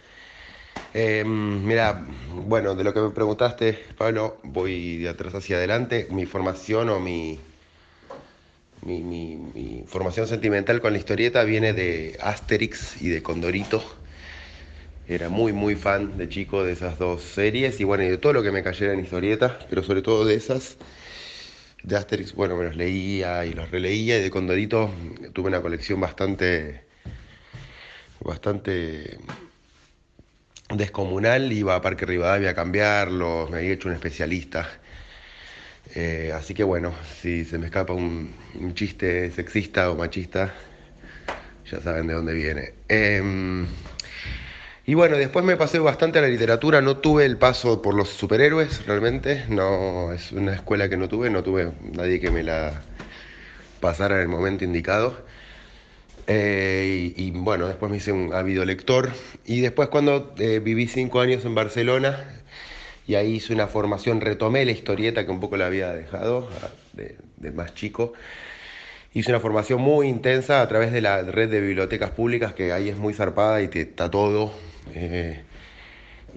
[0.94, 6.08] Em, mira, bueno, de lo que me preguntaste, Pablo, voy de atrás hacia adelante.
[6.10, 7.40] Mi formación o mi,
[8.84, 13.84] mi, formación sentimental con la historieta viene de Asterix y de Condorito
[15.08, 18.34] era muy, muy fan de chico de esas dos series y bueno, y de todo
[18.34, 20.78] lo que me cayera en historietas, pero sobre todo de esas.
[21.86, 24.90] De Asterix, bueno, me los leía y los releía y de Condorito
[25.34, 26.84] tuve una colección bastante,
[28.22, 29.20] bastante
[30.74, 31.52] descomunal.
[31.54, 34.68] Iba a Parque Rivadavia a cambiarlos, me había hecho un especialista.
[35.94, 36.92] Eh, así que bueno,
[37.22, 38.34] si se me escapa un,
[38.74, 40.56] chiste sexista o machista,
[41.70, 42.74] ya saben de dónde viene.
[42.88, 43.68] Em,
[44.86, 48.10] y bueno, después me pasé bastante a la literatura, no tuve el paso por los
[48.10, 52.84] superhéroes realmente, no es una escuela que no tuve, no tuve nadie que me la
[53.80, 55.26] pasara en el momento indicado.
[56.28, 59.12] Eh, y, bueno, después me hice un ávido lector.
[59.46, 62.42] Y después cuando eh, viví cinco años en Barcelona,
[63.08, 66.50] y ahí hice una formación, retomé la historieta que un poco la había dejado
[66.94, 67.16] de,
[67.52, 68.14] más chico.
[69.14, 72.90] Hice una formación muy intensa a través de la red de bibliotecas públicas, que ahí
[72.90, 74.54] es muy zarpada y te, está todo.
[74.94, 75.42] Eh,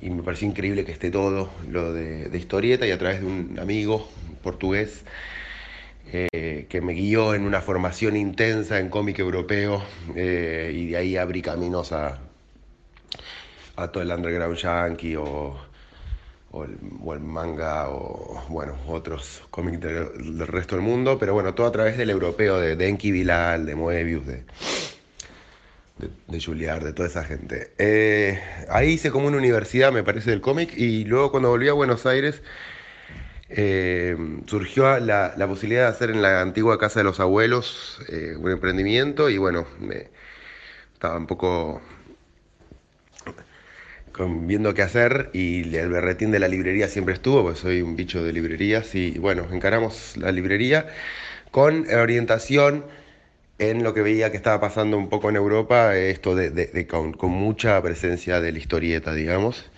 [0.01, 3.27] y me pareció increíble que esté todo lo de, de historieta y a través de
[3.27, 4.09] un amigo
[4.43, 5.03] portugués
[6.11, 9.83] eh, que me guió en una formación intensa en cómic europeo
[10.17, 12.19] eh, y de ahí abrí caminos a,
[13.93, 15.55] todo el underground yankee o,
[16.51, 21.73] o, el, manga o bueno, otros cómics del, resto del mundo, pero bueno, todo a
[21.73, 24.45] través del europeo, de Denki Bilal, de Moebius, de,
[25.99, 27.73] de, de toda esa gente.
[27.79, 31.73] Eh, ahí hice como una universidad, me parece, del cómic y luego cuando volví a
[31.73, 32.43] Buenos Aires
[33.51, 34.17] eh,
[34.47, 39.31] surgió la, posibilidad de hacer en la antigua casa de los abuelos eh, un emprendimiento
[39.31, 40.09] y bueno, me,
[40.93, 41.81] estaba un poco
[44.19, 48.23] viendo qué hacer y el berretín de la librería siempre estuvo, pues soy un bicho
[48.23, 50.89] de librerías y bueno, encaramos la librería
[51.53, 52.85] con orientación
[53.59, 57.81] en lo que veía que estaba pasando un poco en Europa, esto de, con, mucha
[57.83, 59.71] presencia de la historieta, digamos.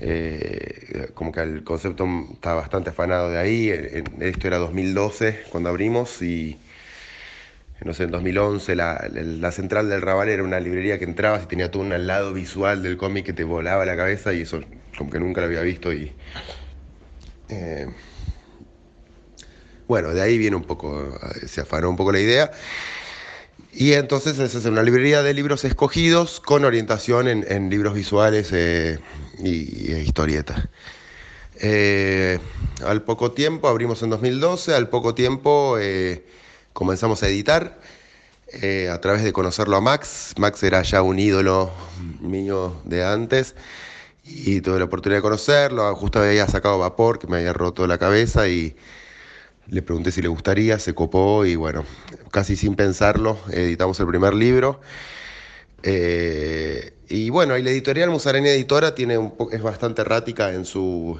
[0.00, 3.70] Eh, como que el concepto está bastante afanado de ahí.
[4.20, 6.58] Esto era 2012 cuando abrimos y
[7.84, 11.46] no sé, en 2011 la, la, central del Raval era una librería que entrabas y
[11.46, 14.60] tenía todo un lado visual del cómic que te volaba la cabeza y eso
[14.96, 16.12] como que nunca lo había visto y
[17.50, 17.86] eh,
[19.88, 22.50] bueno, de ahí viene un poco, se afanó un poco la idea.
[23.72, 28.98] Y entonces es una librería de libros escogidos con orientación en, libros visuales eh,
[29.38, 30.66] y, historietas.
[31.60, 32.38] Eh,
[32.84, 36.24] al poco tiempo, abrimos en 2012, al poco tiempo eh,
[36.72, 37.78] comenzamos a editar
[38.90, 40.32] a través de conocerlo a Max.
[40.38, 41.70] Max era ya un ídolo
[42.20, 43.54] mío de antes
[44.24, 45.94] y tuve la oportunidad de conocerlo.
[45.96, 48.74] Justo había sacado vapor que me había roto la cabeza y
[49.68, 51.84] le pregunté si le gustaría, se copó y bueno,
[52.30, 54.80] casi sin pensarlo, editamos el primer libro.
[55.82, 61.18] Eh, y bueno, y la editorial Musarani Editora tiene un es bastante errática en su,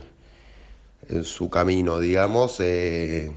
[1.09, 2.57] en su camino, digamos.
[2.61, 3.33] Eh,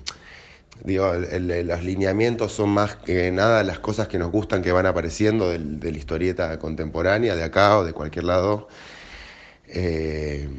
[0.84, 5.49] digo, los lineamientos son más que nada las cosas que nos gustan que van apareciendo
[5.49, 8.68] de la historieta contemporánea, de acá o de cualquier lado.
[9.68, 10.49] Eh,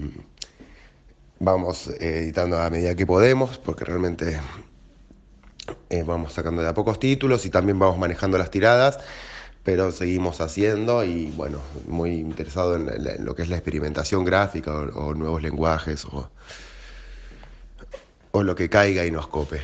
[1.40, 4.38] vamos editando a medida que podemos, porque realmente
[5.88, 9.00] eh, vamos sacando de a pocos títulos y también vamos manejando las tiradas,
[9.64, 15.14] pero seguimos haciendo y bueno, muy interesado en, lo que es la experimentación gráfica o,
[15.14, 16.30] nuevos lenguajes o,
[18.32, 19.62] o, lo que caiga y nos cope.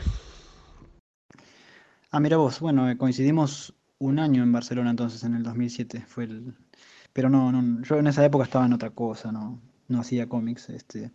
[2.11, 6.25] Ah, mira vos, bueno, eh, coincidimos un año en Barcelona entonces, en el 2007, fue
[6.25, 6.55] el...
[7.13, 10.71] Pero no, no yo en esa época estaba en otra cosa, no, no hacía cómics,
[10.71, 11.13] este...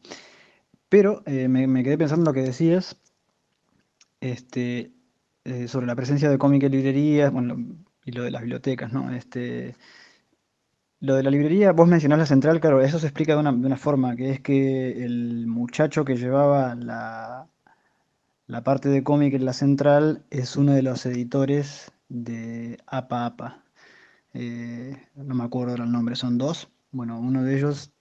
[0.91, 2.97] Pero eh, me, quedé pensando en lo que decías,
[4.19, 4.91] este,
[5.45, 7.31] eh, sobre la presencia de cómic en librerías,
[8.03, 9.09] y lo de las bibliotecas, ¿no?
[9.13, 9.77] Este,
[10.99, 14.17] lo de la librería, vos mencionás la central, claro, eso se explica de una, forma,
[14.17, 17.47] que es que el muchacho que llevaba la,
[18.47, 23.63] la parte de cómic en la central es uno de los editores de APA APA.
[24.33, 26.67] Eh, no me acuerdo el nombre, son dos.
[26.91, 27.93] Bueno, uno de ellos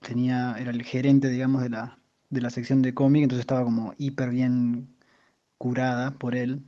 [0.00, 1.98] tenía, era el gerente, digamos, de la,
[2.30, 4.96] de la sección de cómic, entonces estaba como hiper bien
[5.58, 6.62] curada por él.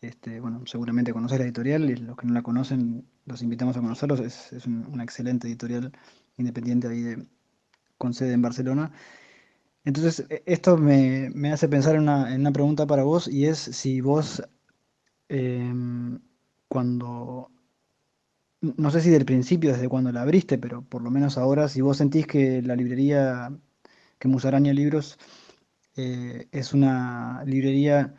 [0.00, 3.80] Este, bueno, seguramente conoces la editorial y los que no la conocen los invitamos a
[3.80, 4.20] conocerlos.
[4.20, 5.92] Es, es una excelente editorial
[6.36, 7.16] independiente ahí
[7.98, 8.92] con sede en Barcelona.
[9.84, 14.42] Entonces, e, esto me, hace pensar en una, pregunta para vos y es si vos,
[15.28, 16.20] em,
[16.68, 17.50] cuando,
[18.60, 21.80] no sé si del principio, desde cuando la abriste, pero por lo menos ahora, si
[21.80, 23.50] vos sentís que la librería
[24.22, 25.18] que Musaraña Libros
[25.96, 28.14] eh, es una librería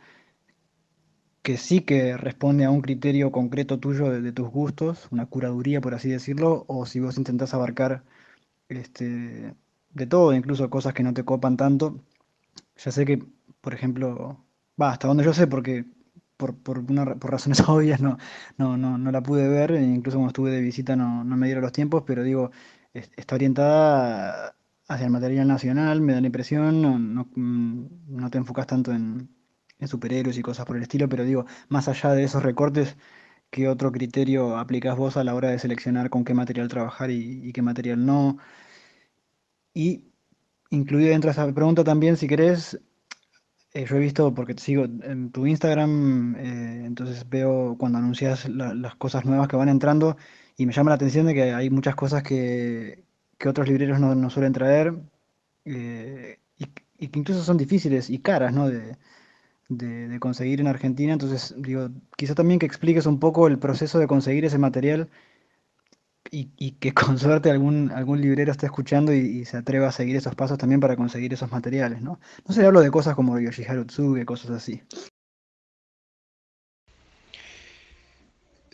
[1.40, 5.94] que sí que responde a un criterio concreto tuyo de, tus gustos, una curaduría por
[5.94, 8.04] así decirlo, o si vos intentás abarcar
[8.68, 9.54] este,
[9.90, 11.98] de todo, incluso cosas que no te copan tanto.
[12.76, 13.24] Ya sé que,
[13.62, 14.44] por ejemplo,
[14.80, 15.86] va, hasta donde yo sé, porque
[16.36, 16.84] por, por,
[17.18, 18.18] por razones obvias no,
[18.58, 21.46] no, no, no, la pude ver, e incluso cuando estuve de visita no, no me
[21.46, 22.50] dieron los tiempos, pero digo,
[22.92, 24.54] está orientada
[24.88, 29.30] hacia el material nacional, me da la impresión, no, no, mm, te enfocas tanto en,
[29.86, 32.96] superhéroes y cosas por el estilo, pero digo, más allá de esos recortes,
[33.50, 37.52] ¿qué otro criterio aplicas vos a la hora de seleccionar con qué material trabajar y,
[37.52, 38.38] qué material no?
[39.74, 40.06] Y
[40.70, 42.80] incluido dentro de esa pregunta también, si querés,
[43.74, 48.48] eh, yo he visto, porque te sigo en tu Instagram, eh, entonces veo cuando anuncias
[48.48, 50.16] las cosas nuevas que van entrando
[50.56, 53.03] y me llama la atención de que hay muchas cosas que,
[53.46, 54.94] otros libreros no, suelen traer
[55.64, 56.66] eh, y,
[57.08, 58.68] que incluso son difíciles y caras ¿no?
[58.68, 58.96] de,
[59.68, 61.12] de, conseguir en Argentina.
[61.12, 65.08] Entonces, digo, quizá también que expliques un poco el proceso de conseguir ese material
[66.30, 70.34] y, que con suerte algún, algún librero esté escuchando y, se atreva a seguir esos
[70.34, 72.20] pasos también para conseguir esos materiales, ¿no?
[72.46, 74.82] No sé, hablo de cosas como Yoshiharu Tsuge, cosas así.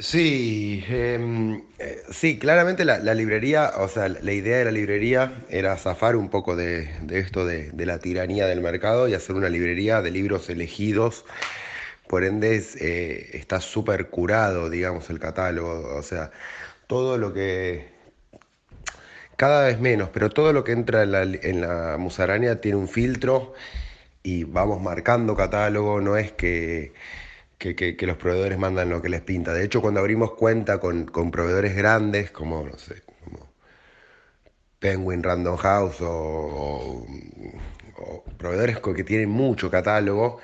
[0.01, 5.77] Sí, em, eh, sí, claramente la, librería, o sea, la idea de la librería era
[5.77, 10.11] zafar un poco de, esto de, la tiranía del mercado y hacer una librería de
[10.11, 11.27] libros elegidos.
[12.09, 15.97] Por ende, eh, está súper curado, digamos, el catálogo.
[15.97, 16.31] O sea,
[16.87, 17.91] todo lo que,
[19.37, 23.55] cada vez menos, pero todo lo que entra en la, musaraña tiene un filtro
[24.23, 26.93] y vamos marcando catálogo, no es que,
[27.61, 29.53] que, los proveedores mandan lo que les pinta.
[29.53, 33.53] De hecho, cuando abrimos cuenta con, proveedores grandes, como, no sé, como
[34.79, 37.07] Penguin Random House o,
[37.99, 40.41] o proveedores que tienen mucho catálogo,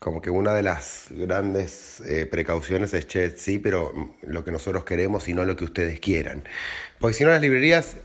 [0.00, 3.92] como que una de las grandes eh, precauciones es, che, sí, pero
[4.22, 6.42] lo que nosotros queremos y no lo que ustedes quieran.
[6.98, 7.96] Porque si no las librerías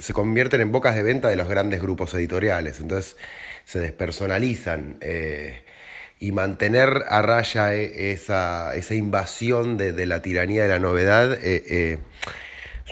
[0.00, 3.16] se convierten en bocas de venta de los grandes grupos editoriales, entonces
[3.64, 4.98] se despersonalizan.
[5.00, 5.63] Eh,
[6.26, 11.98] y mantener a raya eh, esa, invasión de, la tiranía de la novedad es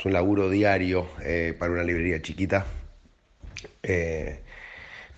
[0.05, 1.09] un laburo diario
[1.59, 2.67] para una librería chiquita.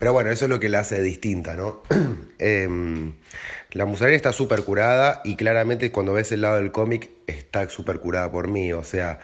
[0.04, 1.82] Pero bueno, eso es lo que la hace distinta, ¿no?
[2.38, 3.14] Em,
[3.70, 8.00] la musaraña está súper curada y claramente cuando ves el lado del cómic está súper
[8.00, 9.20] curada por mí, o sea,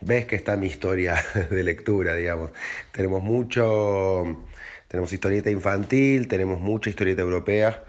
[0.00, 2.50] ves que está mi historia de lectura, digamos.
[2.92, 4.44] Tenemos mucho,
[4.88, 7.82] tenemos historieta infantil, tenemos mucha historieta europea,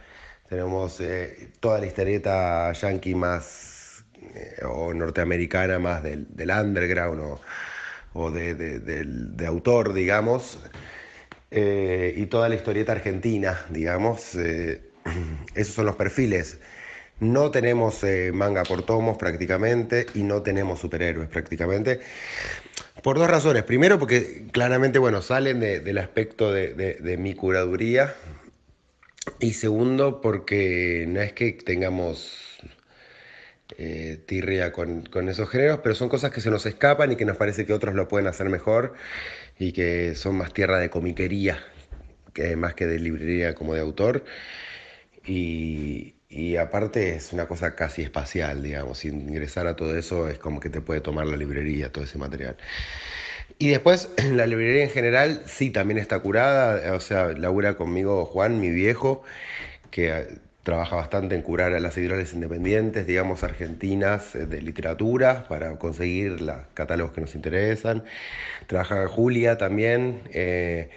[0.52, 4.04] tenemos eh, toda la historieta yankee más
[4.36, 7.40] eh, o norteamericana más del, underground
[8.12, 10.60] o, de, de autor, digamos.
[11.52, 14.36] Eh, y toda la historieta argentina, digamos.
[15.56, 16.60] Esos son los perfiles.
[17.22, 18.02] No tenemos
[18.34, 22.02] manga por tomos prácticamente y no tenemos superhéroes prácticamente.
[23.02, 23.64] Por dos razones.
[23.64, 28.16] Primero porque claramente, bueno, salen del aspecto de, mi curaduría.
[29.40, 32.38] Y segundo porque no es que tengamos
[34.28, 37.38] tirria con, con, esos géneros, pero son cosas que se nos escapan y que nos
[37.38, 38.94] parece que otros lo pueden hacer mejor
[39.58, 41.64] y que son más tierra de comiquería,
[42.34, 44.24] que más que de librería como de autor.
[45.26, 46.16] Y,
[46.58, 50.82] aparte es una cosa casi espacial, digamos, ingresar a todo eso es como que te
[50.82, 52.58] puede tomar la librería, todo ese material.
[53.62, 58.60] Y después, la librería en general sí también está curada, o sea, labura conmigo Juan,
[58.60, 59.22] mi viejo,
[59.92, 65.78] que trabaja bastante en curar a las editoriales independientes, digamos, argentinas eh, de literatura, para
[65.78, 68.04] conseguir los catálogos que nos interesan.
[68.68, 70.90] Trabaja Julia también, eh,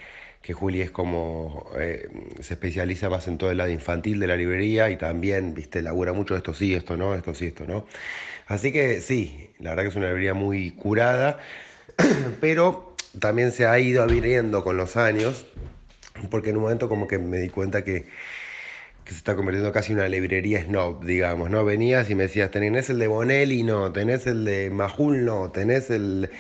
[0.43, 2.09] que Julia es como, eh,
[2.41, 6.15] se especializa más en todo el lado infantil de la librería y también, viste, labura
[6.15, 7.87] mucho esto sí, esto no, esto sí, esto no.
[8.47, 11.39] Así que sí, la verdad que es una librería muy curada,
[12.41, 15.47] pero también se ha ido abriendo con los años,
[16.31, 18.07] porque en un momento como que me di cuenta que
[19.07, 21.65] se está convirtiendo casi en una librería snob, digamos, ¿no?
[21.65, 25.91] Venías y me decías, tenés el de Bonelli, no, tenés el de Majul, no, tenés
[25.91, 26.31] el,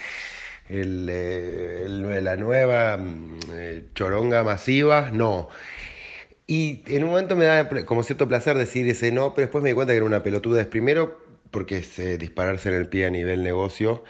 [0.68, 5.48] el, eh, la nueva mm, eh, choronga masiva, no.
[6.47, 9.70] Y en un momento me da como cierto placer decir ese no, pero después me
[9.70, 10.66] di cuenta que era una pelotudez.
[10.66, 14.05] Primero, porque es eh, dispararse en el pie a nivel negocio,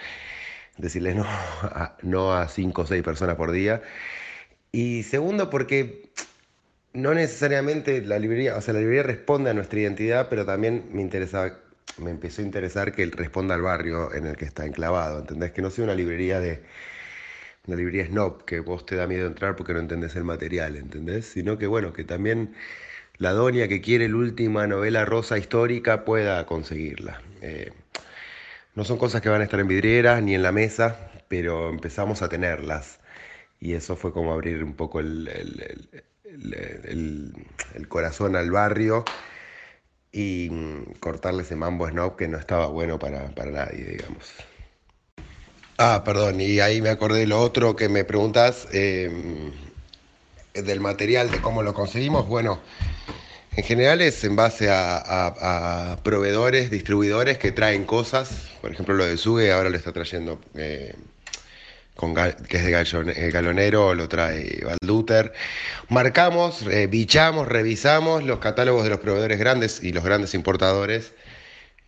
[0.78, 3.82] decirle no a, no a cinco o seis personas por día.
[4.72, 6.10] Y segundo, porque
[6.92, 11.02] no necesariamente la librería, o sea, la librería responde a nuestra identidad, pero también me
[11.02, 11.58] interesa,
[11.98, 15.52] me empezó a interesar que responda al barrio en el que está enclavado, ¿entendés?
[15.52, 16.62] Que no sea una librería de
[17.66, 21.26] una librería snob, que vos te da miedo entrar porque no entendés el material, ¿entendés?
[21.26, 22.54] Sino que bueno, que también
[23.16, 27.22] la doña que quiere la última novela rosa histórica pueda conseguirla.
[27.40, 27.72] Eh,
[28.74, 32.22] no son cosas que van a estar en vidrieras ni en la mesa, pero empezamos
[32.22, 33.00] a tenerlas.
[33.60, 35.28] Y eso fue como abrir un poco el
[36.34, 39.04] el, corazón al barrio
[40.12, 40.50] y
[41.00, 44.32] cortarle ese mambo snob que no estaba bueno para, nadie, digamos.
[45.76, 49.50] Ah, perdón, y ahí me acordé de lo otro que me preguntas em,
[50.54, 52.28] del material, de cómo lo conseguimos.
[52.28, 52.60] Bueno,
[53.56, 58.48] en general es en base a, proveedores, distribuidores que traen cosas.
[58.60, 60.94] Por ejemplo, lo de Suge ahora lo está trayendo eh,
[62.48, 65.32] que es de galonero, lo trae Valduter.
[65.88, 71.12] Marcamos, bichamos, revisamos los catálogos de los proveedores grandes y los grandes importadores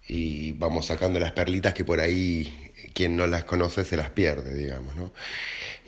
[0.09, 4.55] y vamos sacando las perlitas que por ahí quien no las conoce se las pierde,
[4.55, 5.13] digamos, ¿no?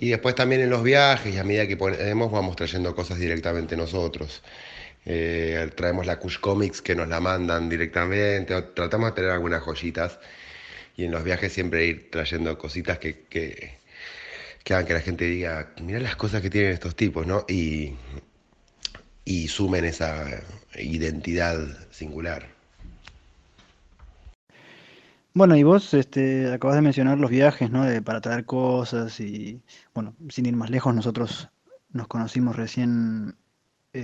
[0.00, 3.76] Y después también en los viajes, y a medida que podemos, vamos trayendo cosas directamente
[3.76, 4.42] nosotros.
[5.10, 10.18] Eh, traemos la Kush Comics que nos la mandan directamente, tratamos de tener algunas joyitas
[10.98, 13.78] y en los viajes siempre ir trayendo cositas que, que,
[14.68, 17.46] hagan que la gente diga, mira las cosas que tienen estos tipos, ¿no?
[17.48, 17.94] Y,
[19.24, 20.42] y sumen esa
[20.76, 21.58] identidad
[21.90, 22.46] singular.
[25.32, 27.86] Bueno, y vos este, acabas de mencionar los viajes, ¿no?
[28.04, 29.62] Para traer cosas y,
[29.94, 31.48] bueno, sin ir más lejos, nosotros
[31.92, 33.36] nos conocimos recién,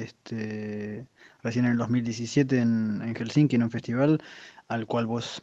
[0.03, 1.07] este,
[1.43, 4.23] recién en el 2017 en, Helsinki, en un festival
[4.69, 5.43] al cual vos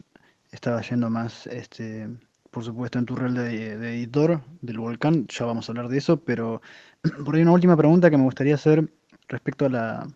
[0.52, 2.10] estabas yendo más, este,
[2.50, 5.28] por supuesto, en tu rol de, editor del volcán.
[5.28, 6.62] Ya vamos a hablar de eso, pero
[7.26, 8.92] por ahí una última pregunta que me gustaría hacer
[9.28, 10.08] respecto a la,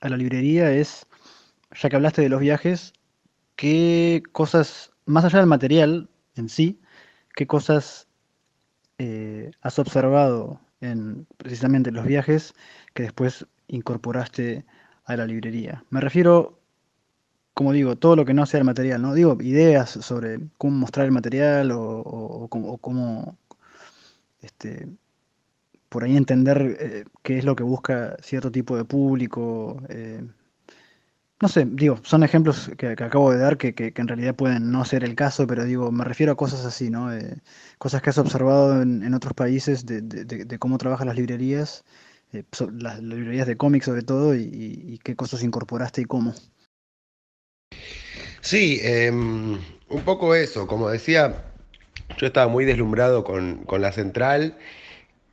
[0.00, 1.06] a la librería es,
[1.80, 2.92] ya que hablaste de los viajes,
[3.56, 6.80] qué cosas, más allá del material en sí,
[7.34, 8.08] qué cosas
[8.98, 12.54] eh, has observado en precisamente los viajes
[12.94, 14.64] que después incorporaste
[15.04, 15.84] a la librería.
[15.90, 16.58] Me refiero,
[17.54, 19.14] como digo, todo lo que no sea el material, ¿no?
[19.14, 22.48] Digo, ideas sobre cómo mostrar el material o,
[22.80, 23.38] cómo,
[24.40, 24.88] este,
[25.88, 29.82] por ahí entender eh, qué es lo que busca cierto tipo de público.
[29.88, 30.22] Eh,
[31.40, 35.04] no sé, digo, son ejemplos que, acabo de dar que, en realidad pueden no ser
[35.04, 37.12] el caso, pero digo, me refiero a cosas así, ¿no?
[37.12, 37.36] Eh,
[37.78, 41.84] cosas que has observado en, otros países de, cómo trabajan las librerías,
[42.32, 42.44] eh,
[42.78, 46.34] las, librerías de cómics sobre todo, y, qué cosas incorporaste y cómo.
[48.40, 49.58] Sí, em,
[49.88, 51.44] un poco eso, como decía,
[52.16, 54.56] yo estaba muy deslumbrado con, con la central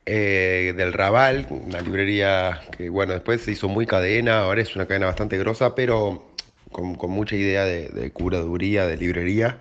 [0.05, 4.87] eh, del Raval, una librería que, bueno, después se hizo muy cadena, ahora es una
[4.87, 6.31] cadena bastante grosa, pero
[6.71, 9.59] con, mucha idea de, curaduría, de librería.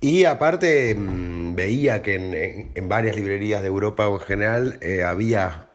[0.00, 5.68] Y aparte mm, veía que en, varias librerías de Europa en general eh, había,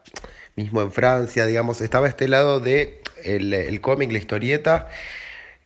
[0.56, 4.88] mismo en Francia, digamos, estaba este lado de el cómic, la historieta,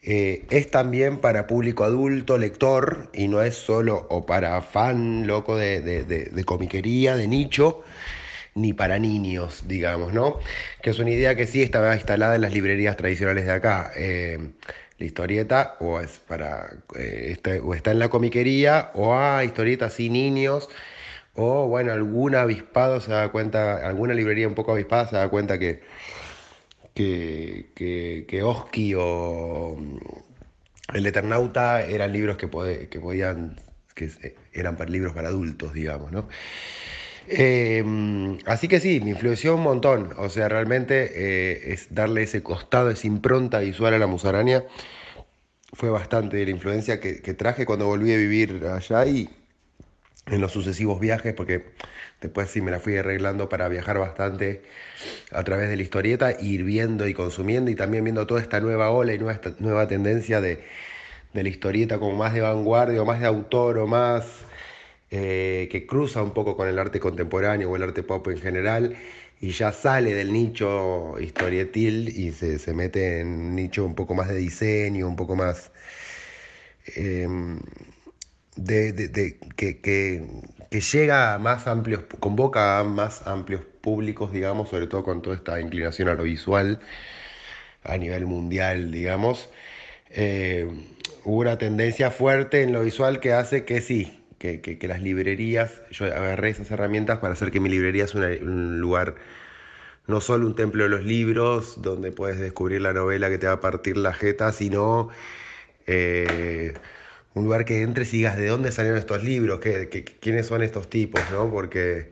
[0.06, 5.56] eh, es también para público adulto, lector, y no es solo o para fan loco
[5.56, 7.82] de, de, comiquería, de nicho,
[8.54, 10.40] ni para niños, digamos, ¿no?
[10.82, 13.92] Que es una idea que sí estaba instalada en las librerías tradicionales de acá.
[13.96, 14.38] Eh,
[14.98, 19.94] la historieta o es para eh, está, o está en la comiquería o hay historietas
[19.94, 20.68] sin niños
[21.34, 25.58] o bueno algún avispado se da cuenta alguna librería un poco avispada se da cuenta
[25.58, 25.82] que
[26.94, 29.76] que, que, Oski o
[30.92, 32.48] El Eternauta eran libros que,
[32.88, 33.60] que podían,
[33.94, 34.10] que
[34.52, 36.28] eran para libros para adultos, digamos, ¿no?
[37.26, 40.12] Em, así que sí, me influenció un montón.
[40.18, 44.64] O sea, realmente eh, es darle ese costado, esa impronta visual a la musaraña.
[45.72, 49.28] Fue bastante de la influencia que, que traje cuando volví a vivir allá y
[50.26, 51.64] en los sucesivos viajes, porque
[52.24, 54.62] Después sí me la fui arreglando para viajar bastante
[55.30, 58.90] a través de la historieta, ir viendo y consumiendo y también viendo toda esta nueva
[58.90, 60.64] ola y nueva, nueva tendencia de,
[61.34, 64.24] la historieta como más de vanguardia o más de autor o más
[65.10, 68.96] eh, que cruza un poco con el arte contemporáneo o el arte pop en general
[69.40, 74.28] y ya sale del nicho historietil y se, mete en un nicho un poco más
[74.28, 75.72] de diseño, un poco más...
[76.96, 77.60] Em,
[78.56, 80.26] de, que, que,
[80.70, 85.60] llega a más amplios, convoca a más amplios públicos, digamos, sobre todo con toda esta
[85.60, 86.80] inclinación a lo visual
[87.84, 89.50] a nivel mundial, digamos.
[90.10, 90.68] Eh,
[91.24, 96.06] hubo una tendencia fuerte en lo visual que hace que sí, que, las librerías, yo
[96.06, 99.14] agarré esas herramientas para hacer que mi librería sea un lugar,
[100.06, 103.54] no solo un templo de los libros, donde puedes descubrir la novela que te va
[103.54, 105.08] a partir la jeta, sino...
[105.86, 106.74] Eh,
[107.34, 110.88] un lugar que entres y digas de dónde salieron estos libros, ¿Qué, quiénes son estos
[110.88, 111.50] tipos, ¿no?
[111.50, 112.10] Porque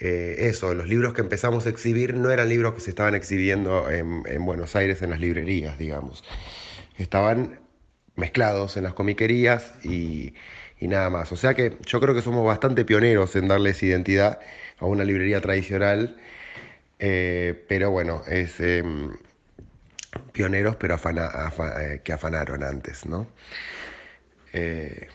[0.00, 3.90] eh, eso, los libros que empezamos a exhibir no eran libros que se estaban exhibiendo
[3.90, 6.24] en, Buenos Aires en las librerías, digamos.
[6.98, 7.60] Estaban
[8.16, 10.34] mezclados en las comiquerías y,
[10.80, 11.32] nada más.
[11.32, 14.40] O sea que yo creo que somos bastante pioneros en darles identidad
[14.78, 16.16] a una librería tradicional,
[16.98, 19.12] eh, pero bueno, es em,
[20.32, 23.26] pioneros pero eh, que afanaron antes, ¿no?
[24.52, 25.08] Eh,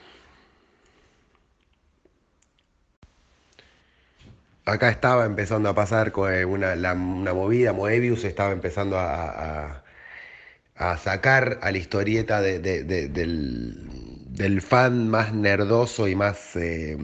[4.66, 9.84] acá estaba empezando a pasar eh, una, movida, Moebius estaba empezando a,
[10.98, 16.98] sacar a la historieta del, fan más nerdoso y más, eh,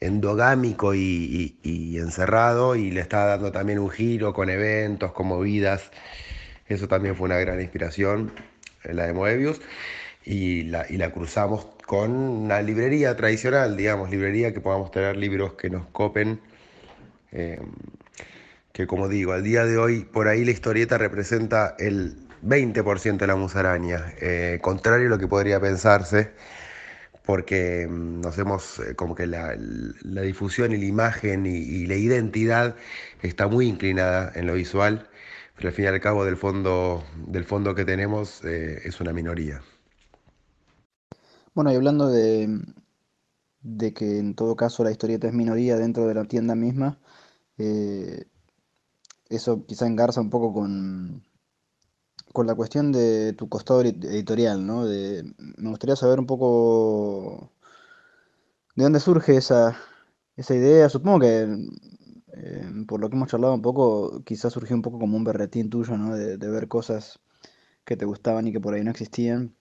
[0.00, 1.58] endogámico y,
[1.98, 5.90] encerrado y le está dando también un giro con eventos, con movidas.
[6.68, 8.32] Eso también fue una gran inspiración,
[8.84, 9.60] la de Moebius.
[10.24, 15.54] Y la, y la cruzamos con una librería tradicional, digamos, librería que podamos tener libros
[15.54, 16.40] que nos copen.
[17.32, 17.60] Eh,
[18.72, 23.26] que como digo, al día de hoy por ahí la historieta representa el 20% de
[23.26, 26.32] la musaraña, eh, contrario a lo que podría pensarse,
[27.24, 29.54] porque mm, nos hemos, eh, como que la,
[30.22, 32.76] difusión y la imagen y, la identidad
[33.22, 35.08] está muy inclinada en lo visual,
[35.56, 39.12] pero al fin y al cabo del fondo, del fondo que tenemos eh, es una
[39.12, 39.62] minoría.
[41.54, 42.62] Bueno, y hablando de,
[43.94, 46.98] que en todo caso la historieta es minoría dentro de la tienda misma,
[49.28, 51.22] eso quizá engarza un poco con,
[52.44, 54.82] la cuestión de tu costado editorial, ¿no?
[54.82, 57.52] Me gustaría saber un poco
[58.76, 59.76] de dónde surge esa,
[60.36, 60.88] esa idea.
[60.88, 61.46] Supongo que
[62.36, 65.70] eh, por lo que hemos charlado un poco, quizás surgió un poco como un berretín
[65.70, 66.14] tuyo, ¿no?
[66.16, 67.20] De, ver cosas
[67.84, 69.56] que te gustaban y que por ahí no existían.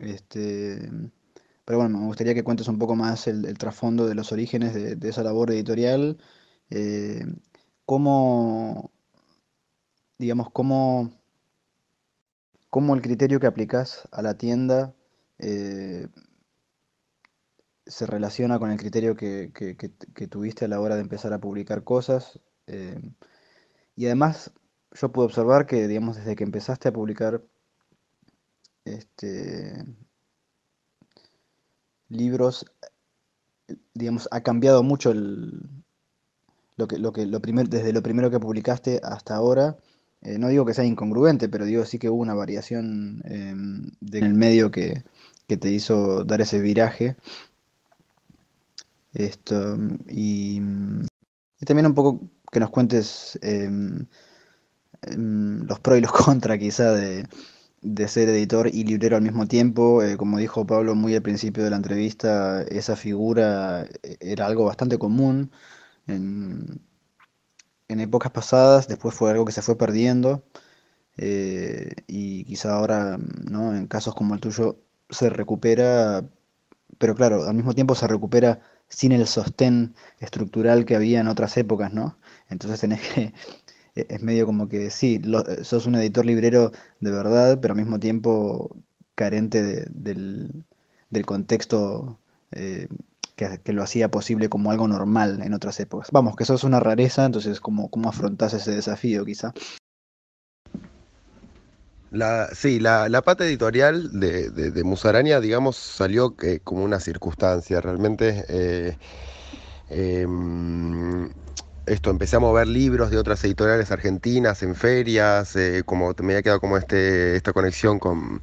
[0.00, 0.90] Este,
[1.64, 5.08] pero bueno, me gustaría que cuentes un poco más el, trasfondo de los orígenes de,
[5.08, 6.18] esa labor editorial.
[6.70, 7.24] Eh,
[7.84, 8.90] cómo,
[10.18, 11.10] digamos, cómo,
[12.70, 14.94] cómo el criterio que aplicas a la tienda
[15.38, 16.08] eh,
[17.86, 19.52] se relaciona con el criterio que,
[20.30, 22.40] tuviste a la hora de empezar a publicar cosas.
[22.66, 23.00] Eh,
[23.96, 24.52] y además,
[24.92, 27.42] yo puedo observar que, digamos, desde que empezaste a publicar
[28.84, 29.84] este,
[32.08, 32.66] libros,
[33.94, 35.68] digamos, ha cambiado mucho el,
[36.76, 39.76] lo que, lo que, lo desde lo primero que publicaste hasta ahora,
[40.22, 44.24] eh, no digo que sea incongruente, pero digo sí que hubo una variación em, en
[44.24, 45.04] el medio que,
[45.46, 47.16] te hizo dar ese viraje.
[49.12, 49.76] Esto,
[50.08, 50.60] y,
[51.66, 52.20] también un poco
[52.52, 54.06] que nos cuentes em,
[55.02, 57.26] em, los pros y los contras quizá de,
[58.08, 60.02] ser editor y librero al mismo tiempo.
[60.02, 64.64] Eh, como dijo Pablo muy al principio de la entrevista, esa figura eh, era algo
[64.66, 65.50] bastante común
[66.06, 66.80] en,
[67.88, 70.44] épocas pasadas, después fue algo que se fue perdiendo
[71.16, 73.74] eh, y quizá ahora, ¿no?
[73.76, 74.78] en casos como el tuyo,
[75.10, 76.24] se recupera,
[76.98, 81.56] pero claro, al mismo tiempo se recupera sin el sostén estructural que había en otras
[81.56, 82.18] épocas, ¿no?
[82.48, 83.32] Entonces tenés que,
[83.94, 85.20] es medio como que sí,
[85.62, 88.76] sos un editor librero de verdad, pero al mismo tiempo
[89.14, 90.64] carente del,
[91.10, 92.18] del, contexto
[92.52, 92.88] eh,
[93.36, 96.08] que, lo hacía posible como algo normal en otras épocas.
[96.12, 99.52] Vamos, que eso es una rareza, entonces, ¿cómo, cómo afrontás ese desafío quizá?
[102.10, 107.80] La, sí, la, la pata editorial de, de, Musaraña, digamos, salió eh, como una circunstancia.
[107.80, 108.96] Realmente, eh,
[109.88, 111.30] em,
[111.86, 116.42] esto, empecé a mover libros de otras editoriales argentinas en ferias, eh, como me había
[116.42, 118.42] quedado como este, esta conexión con,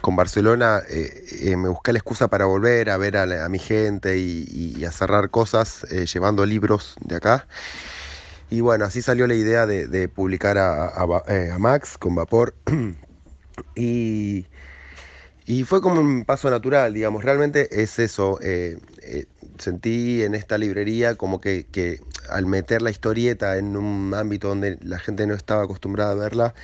[0.00, 4.18] con Barcelona eh, eh, me busqué la excusa para volver a ver a, mi gente
[4.18, 7.46] y, a cerrar cosas llevando libros de acá.
[8.50, 11.06] Y bueno, así salió la idea de, publicar a,
[11.58, 12.54] Max con Vapor.
[13.76, 14.46] y,
[15.66, 18.38] fue como un paso natural, digamos, realmente es eso.
[19.60, 24.78] Sentí en esta librería como que, que al meter la historieta en un ámbito donde
[24.82, 26.54] la gente no estaba acostumbrada a verla,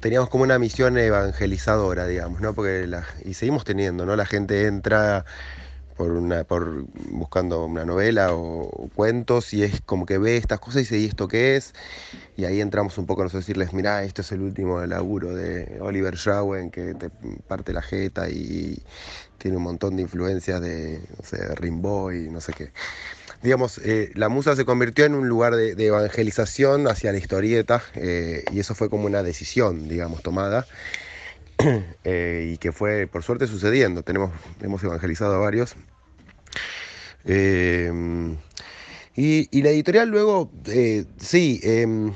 [0.00, 2.54] teníamos como una misión evangelizadora, digamos, ¿no?
[2.54, 2.88] Porque
[3.24, 4.16] y seguimos teniendo, ¿no?
[4.16, 5.24] La gente entra
[5.96, 10.76] por una, por buscando una novela o, cuentos y es como que ve estas cosas
[10.76, 11.72] y dice, ¿y esto qué es?
[12.36, 16.16] Y ahí entramos un poco a decirles, mirá, esto es el último laburo de Oliver
[16.16, 17.10] Shawen que te
[17.46, 18.82] parte la jeta y
[19.38, 21.00] tiene un montón de influencias de,
[21.70, 22.70] no y no sé qué
[23.44, 28.42] digamos, eh, la musa se convirtió en un lugar de, evangelización hacia la historieta eh,
[28.50, 30.66] y eso fue como una decisión, digamos, tomada
[32.04, 34.02] eh, y que fue, por suerte, sucediendo.
[34.02, 34.32] Tenemos,
[34.62, 35.76] hemos evangelizado a varios.
[39.16, 40.50] Y, la editorial luego,
[41.18, 42.12] sí, em,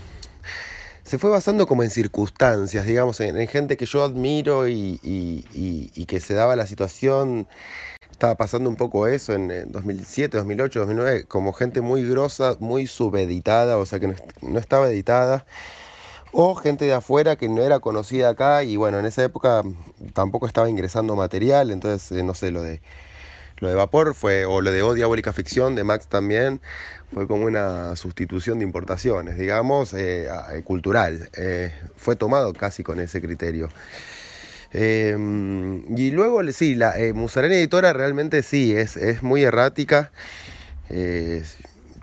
[1.08, 6.20] se fue basando como en circunstancias, digamos, en, gente que yo admiro y, y que
[6.20, 7.48] se daba la situación.
[8.10, 13.78] Estaba pasando un poco eso en, 2007, 2008, 2009, como gente muy grosa, muy subeditada,
[13.78, 15.46] o sea que no, estaba editada,
[16.32, 19.62] o gente de afuera que no era conocida acá y bueno, en esa época
[20.14, 22.82] tampoco estaba ingresando material, entonces eh, no sé, lo de
[23.60, 26.60] lo de Vapor fue, o lo de O Diabólica Ficción de Max también,
[27.12, 30.28] fue como una sustitución de importaciones, digamos, eh,
[30.64, 31.30] cultural.
[31.36, 33.68] Eh, fue tomado casi con ese criterio.
[34.72, 40.12] Em, y luego, sí, la eh, Musarena Editora realmente sí, es, es muy errática.
[40.90, 41.42] Eh,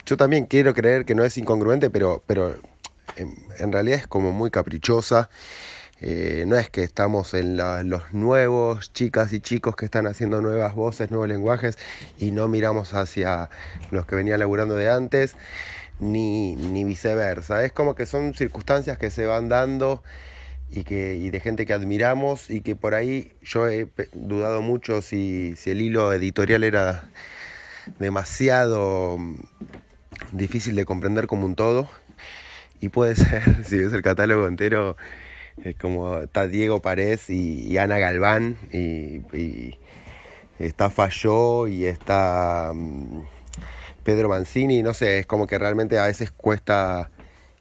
[0.05, 2.55] yo también quiero creer que no es incongruente, pero, pero
[3.15, 5.29] en, realidad es como muy caprichosa.
[6.01, 10.75] Eh, no es que estamos en los nuevos chicas y chicos que están haciendo nuevas
[10.75, 11.77] voces, nuevos lenguajes
[12.17, 13.49] y no miramos hacia
[13.91, 15.35] los que venían laburando de antes,
[15.99, 17.63] ni, ni viceversa.
[17.63, 20.03] Es como que son circunstancias que se van dando
[20.69, 25.01] y, que, y de gente que admiramos y que por ahí yo he dudado mucho
[25.01, 27.09] si, si el hilo editorial era
[27.99, 29.17] demasiado
[30.31, 31.89] difícil de comprender como un todo.
[32.81, 34.97] Y puede ser, si ves el catálogo entero,
[35.63, 39.77] es como está Diego Párez y, Ana Galván, y,
[40.59, 43.21] está Falló y está mm,
[44.03, 47.09] Pedro Mancini, no sé, es como que realmente a veces cuesta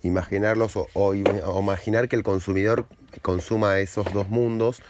[0.03, 2.87] imaginarlos o imaginar que el consumidor
[3.23, 4.83] consuma esos dos mundos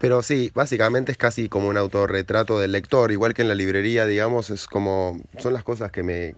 [0.00, 4.06] pero sí, básicamente es casi como un autorretrato del lector, igual que en la librería,
[4.06, 6.34] digamos, es como, son las cosas que me,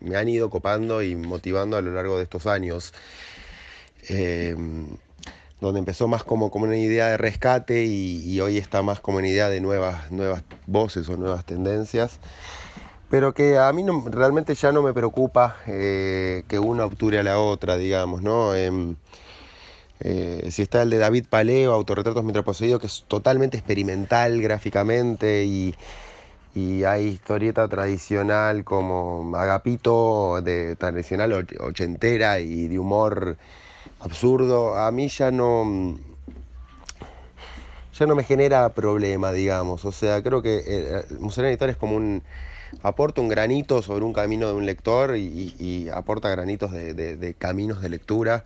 [0.00, 2.92] me, han ido copando y motivando a lo largo de estos años.
[4.08, 4.96] Em,
[5.60, 9.28] donde empezó más como, como una idea de rescate y, hoy está más como una
[9.28, 12.18] idea de nuevas, nuevas voces o nuevas tendencias
[13.14, 17.38] pero que a mí realmente ya no me preocupa eh, que una obture a la
[17.38, 18.56] otra, digamos, ¿no?
[18.56, 18.96] Em,
[20.00, 25.74] eh, si está el de David Paleo, Autorretratos mientras que es totalmente experimental gráficamente y,
[26.84, 33.36] hay historieta tradicional como Agapito, de tradicional ochentera y de humor
[34.04, 34.76] absurdo.
[34.76, 35.98] A mí ya no
[37.98, 39.84] ya no me genera problema, digamos.
[39.84, 42.22] O sea, creo que eh, el Museo Editor es como un
[42.82, 47.88] aporta un granito sobre un camino de un lector y, aporta granitos de caminos de
[47.88, 48.44] lectura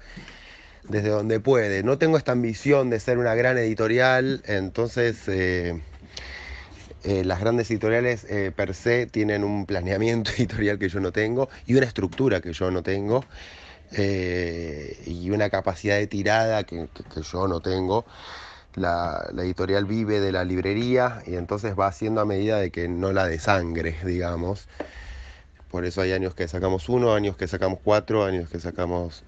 [0.88, 1.82] desde donde puede.
[1.82, 5.80] No tengo esta ambición de ser una gran editorial, entonces eh,
[7.04, 11.48] eh, las grandes editoriales eh, per se tienen un planeamiento editorial que yo no tengo
[11.66, 13.24] y una estructura que yo no tengo
[13.96, 16.88] y una capacidad de tirada que,
[17.22, 18.04] yo no tengo.
[18.74, 23.12] La, editorial vive de la librería y entonces va haciendo a medida de que no
[23.12, 24.68] la desangre, digamos.
[25.70, 29.24] Por eso hay años que sacamos uno, años que sacamos cuatro, años que sacamos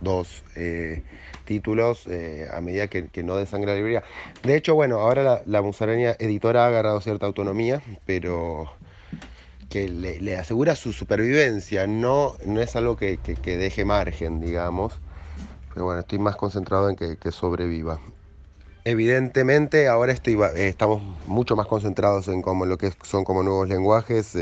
[0.00, 1.02] dos eh,
[1.44, 4.04] títulos eh, a medida que, no desangra la librería.
[4.42, 8.70] De hecho, bueno, ahora la, la musaraña editora ha agarrado cierta autonomía, pero
[9.70, 14.92] que le, asegura su supervivencia, no, no es algo que, deje margen, digamos.
[15.72, 18.00] Pero bueno, estoy más concentrado en que, sobreviva.
[18.84, 23.68] Evidentemente ahora estoy, eh, estamos mucho más concentrados en como lo que son como nuevos
[23.68, 24.34] lenguajes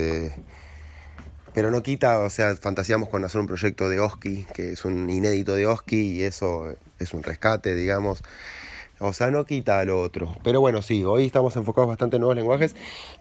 [1.59, 5.11] pero no quita, o sea, fantaseamos con hacer un proyecto de Oski, que es un
[5.11, 8.23] inédito de Oski y eso es un rescate, digamos.
[9.01, 10.35] O sea, no quita lo otro.
[10.43, 12.75] Pero bueno, sí, hoy estamos enfocados bastante en nuevos lenguajes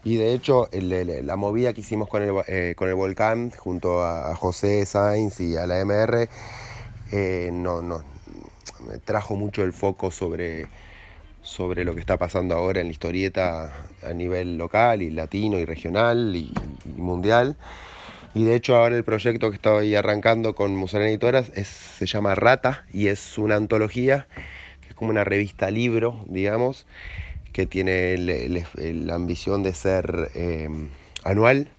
[0.04, 4.36] y de hecho la movida que hicimos con el, eh, con el Volcán junto a,
[4.36, 6.30] José Sainz y a la MR
[7.12, 8.04] eh, no, no,
[9.06, 10.68] trajo mucho el foco sobre,
[11.42, 13.74] sobre lo que está pasando ahora en la historieta
[14.04, 16.52] a nivel local y latino y regional y
[16.86, 17.56] mundial.
[18.34, 22.36] Y de hecho ahora el proyecto que estoy arrancando con Musarena Editoras es, se llama
[22.36, 24.28] Rata y es una antología,
[24.98, 26.86] como una revista libro, digamos,
[27.54, 30.90] que tiene la ambición de ser em,
[31.24, 31.70] anual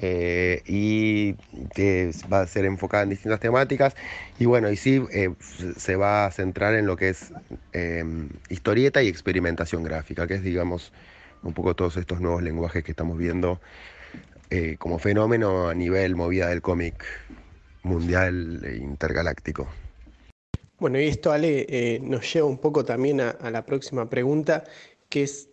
[0.00, 1.34] eh, y
[1.74, 3.96] que va a ser enfocada en distintas temáticas.
[4.38, 5.34] Y bueno, y sí eh,
[5.76, 7.32] se va a centrar en lo que es
[7.72, 10.92] em, historieta y experimentación gráfica, que es, digamos,
[11.42, 13.60] un poco todos estos nuevos lenguajes que estamos viendo
[14.50, 17.04] eh, como fenómeno a nivel movida del cómic
[17.82, 19.68] mundial e intergaláctico.
[20.78, 24.64] Bueno, y esto, Ale, eh, nos lleva un poco también a, la próxima pregunta,
[25.08, 25.48] que es,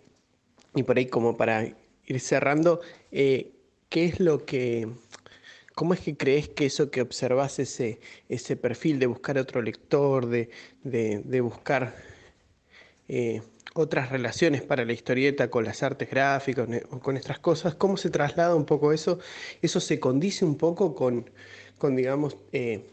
[0.76, 1.66] y por ahí como para
[2.06, 2.82] ir cerrando,
[3.12, 3.52] eh,
[3.90, 4.88] ¿qué es lo que,
[5.74, 8.00] cómo es que crees que eso que observas, ese,
[8.30, 10.50] ese perfil de buscar otro lector, de,
[10.84, 11.96] de buscar
[13.74, 18.10] otras relaciones para la historieta con las artes gráficas o con estas cosas, ¿cómo se
[18.10, 19.20] traslada un poco eso?
[19.62, 21.30] ¿Eso se condice un poco con,
[21.78, 22.86] con digamos, eh,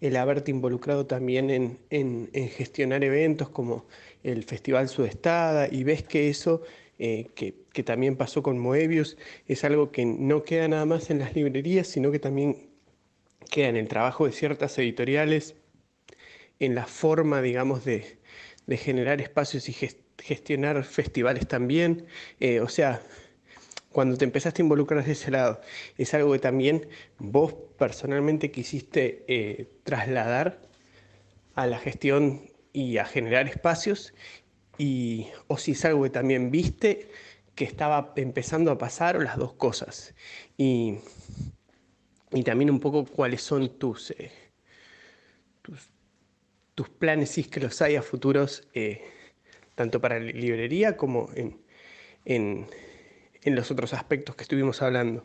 [0.00, 3.86] el haberte involucrado también en, gestionar eventos como
[4.22, 6.62] el Festival Sudestada y ves que eso,
[6.98, 9.16] eh, que, que, también pasó con Moebius,
[9.46, 12.70] es algo que no queda nada más en las librerías, sino que también
[13.50, 15.56] queda en el trabajo de ciertas editoriales,
[16.60, 18.18] en la forma, digamos, de,
[18.66, 22.06] de generar espacios y gestionar gestionar festivales también.
[22.40, 23.02] Eh, o sea,
[23.94, 25.60] cuando te empezaste a involucrar de ese lado,
[25.96, 26.88] es algo que también
[27.18, 30.60] vos personalmente quisiste eh, trasladar
[31.54, 34.12] a la gestión y a generar espacios.
[34.78, 37.08] y, o si es algo que también viste
[37.54, 40.14] que estaba empezando a pasar o las dos cosas.
[40.56, 40.98] Y,
[42.32, 44.32] y también un poco cuáles son tus, eh,
[46.74, 49.02] tus, planes, si es que los hay a futuros, eh,
[49.76, 51.60] tanto para la librería como en,
[52.24, 52.66] en,
[53.44, 55.24] en, los otros aspectos que estuvimos hablando.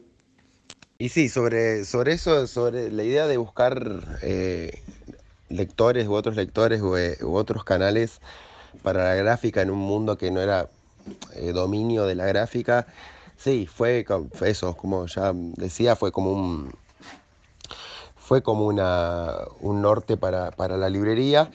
[0.98, 4.84] Y sí, sobre, sobre eso, sobre la idea de buscar eh,
[5.48, 8.20] lectores u otros lectores u otros canales
[8.84, 10.70] para la gráfica en un mundo que no era
[11.36, 12.88] eh, dominio de la gráfica,
[13.38, 14.06] sí, fue,
[14.42, 16.72] eso, como ya decía, fue como un
[18.18, 21.50] fue como una, un norte para, la librería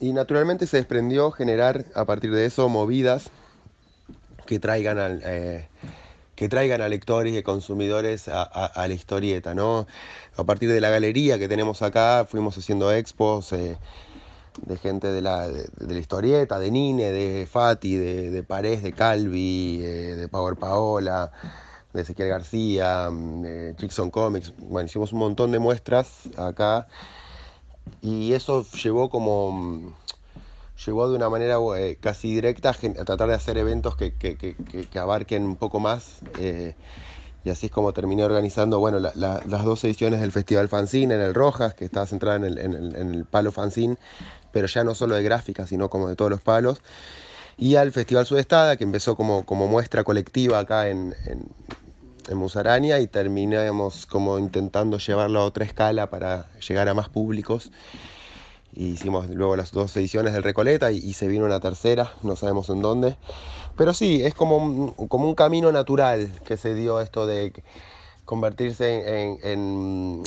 [0.00, 3.30] y naturalmente se desprendió generar a partir de eso movidas
[4.46, 5.68] que traigan al, eh,
[6.36, 9.86] que traigan a lectores y consumidores a, la historieta, ¿no?
[10.36, 13.78] A partir de la galería que tenemos acá, fuimos haciendo expos, eh,
[14.62, 19.80] de gente de la, de, la historieta, de Nine, de Fati, de, de de Calvi,
[19.82, 21.32] eh, de Power Paola,
[21.92, 24.52] de Ezequiel García, mm, de Chickson Comics.
[24.58, 26.86] Bueno, hicimos un montón de muestras acá
[28.02, 29.94] y eso llevó como
[30.84, 35.56] llevó de una manera eh, casi directa a, tratar de hacer eventos que, abarquen un
[35.56, 36.18] poco más.
[36.38, 36.74] Eh,
[37.44, 41.32] y así es como terminé organizando bueno, las dos ediciones del Festival Fanzine en el
[41.32, 43.96] Rojas, que estaba centrada en el, en el palo Fanzine,
[44.50, 46.80] pero ya no solo de gráfica, sino como de todos los palos.
[47.58, 51.48] Y al Festival Sudestada, que empezó como, como muestra colectiva acá en, en,
[52.36, 57.70] Musaraña y terminamos como intentando llevarlo a otra escala para llegar a más públicos.
[58.76, 62.82] Hicimos luego las dos ediciones del Recoleta y, se vino una tercera, no sabemos en
[62.82, 63.16] dónde.
[63.76, 67.52] Pero sí, es como un, como un camino natural que se dio esto de
[68.24, 70.22] convertirse en,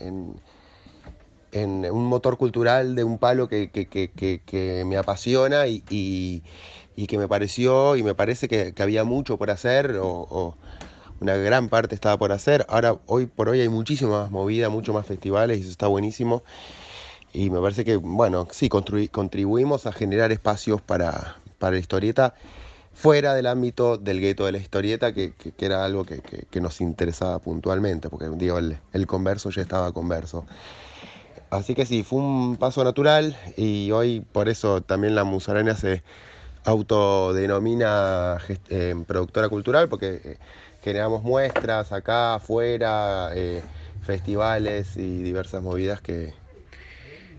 [0.00, 0.40] en
[1.52, 3.70] en un motor cultural de un palo que,
[4.86, 6.42] me apasiona y,
[7.08, 10.56] que me pareció y me parece que, había mucho por hacer o,
[11.20, 12.64] una gran parte estaba por hacer.
[12.68, 16.44] Ahora, hoy por hoy hay muchísima más movida, mucho más festivales y eso está buenísimo.
[17.32, 22.34] Y me parece que, bueno, sí, contribuimos a generar espacios para, para la historieta
[22.98, 28.08] fuera del ámbito del gueto de la historieta, que, era algo que, nos interesaba puntualmente,
[28.08, 30.46] porque digo, el, converso ya estaba converso.
[31.50, 36.02] Así que sí, fue un paso natural y hoy por eso también la Musarena se
[36.64, 38.38] autodenomina
[38.68, 40.38] eh, productora cultural porque eh,
[40.82, 43.62] generamos muestras acá, afuera, eh,
[44.02, 46.34] festivales y diversas movidas que,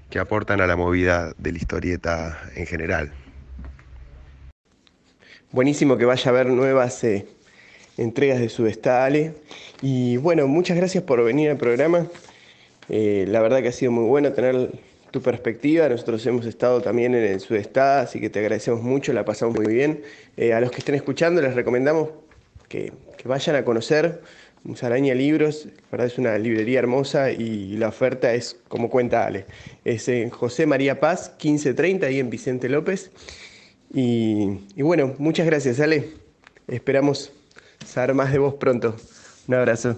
[0.09, 3.11] que aportan a la movida de la historieta en general.
[5.51, 7.03] Buenísimo que vaya a haber nuevas
[7.97, 9.33] entregas de Subestale.
[9.81, 12.07] Y bueno, muchas gracias por venir al programa.
[12.89, 14.71] Eh, la verdad que ha sido muy bueno tener
[15.11, 15.89] tu perspectiva.
[15.89, 19.73] Nosotros hemos estado también en el Sudestado, así que te agradecemos mucho, la pasamos muy
[19.73, 20.01] bien.
[20.37, 22.09] Eh, a los que estén escuchando les recomendamos
[22.67, 22.93] que,
[23.25, 24.21] vayan a conocer
[24.63, 29.45] Musaraña Libros, la verdad es una librería hermosa y la oferta es como cuenta Ale.
[29.85, 33.11] Es en José María Paz, 1530, ahí en Vicente López.
[33.93, 36.09] Y, y bueno, muchas gracias Ale.
[36.67, 37.31] Esperamos
[37.85, 38.95] saber más de vos pronto.
[39.47, 39.97] Un abrazo.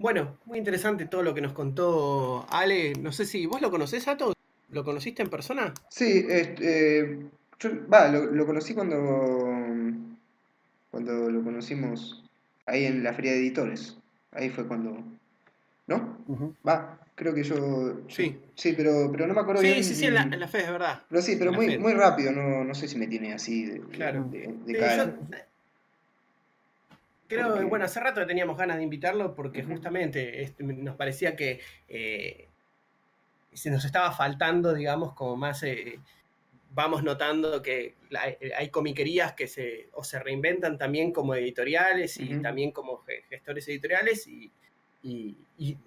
[0.00, 2.94] Bueno, muy interesante todo lo que nos contó Ale.
[2.94, 4.32] No sé si vos lo conocés, Ato.
[4.70, 5.74] ¿Lo conociste en persona?
[5.90, 7.18] Sí, eh,
[7.58, 8.96] yo, va, lo, conocí cuando,
[10.90, 12.24] cuando lo conocimos
[12.64, 13.98] ahí en la feria de editores.
[14.32, 14.96] Ahí fue cuando.
[15.86, 16.16] ¿No?
[16.66, 18.00] Va, creo que yo.
[18.08, 18.38] Sí.
[18.54, 19.84] Sí, pero, pero no me acuerdo sí, bien.
[19.84, 21.02] Sí, sí, en la, en la fe, es verdad.
[21.10, 24.24] Pero sí, pero muy, muy rápido, no, no sé si me tiene así de, claro.
[24.30, 25.14] de, cara.
[27.30, 32.48] Creo, bueno, hace rato teníamos ganas de invitarlo porque justamente nos parecía que eh,
[33.52, 35.62] se nos estaba faltando, digamos, como más...
[35.62, 36.00] Eh,
[36.72, 37.96] vamos notando que
[38.56, 44.26] hay comiquerías que se, o se reinventan también como editoriales y también como gestores editoriales
[44.28, 44.52] y,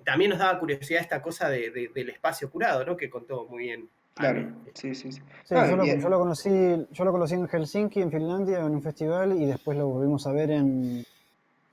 [0.04, 2.98] también nos daba curiosidad esta cosa del espacio curado, ¿no?
[2.98, 3.90] Que contó muy bien.
[4.14, 5.22] Claro, sí, sí, sí.
[5.50, 6.50] yo, lo, conocí,
[6.92, 10.34] yo lo conocí en Helsinki, en Finlandia, en un festival y después lo volvimos a
[10.34, 11.06] ver en,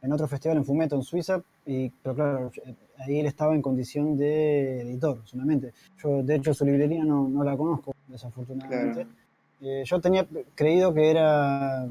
[0.03, 2.53] en otro festival en Fumeto, en Suiza, y, pero claro,
[2.99, 5.73] ahí él estaba en condición de editor solamente.
[6.03, 9.07] Yo, de hecho, su librería no, no la conozco, desafortunadamente.
[9.63, 11.87] Eh, yo tenía creído que era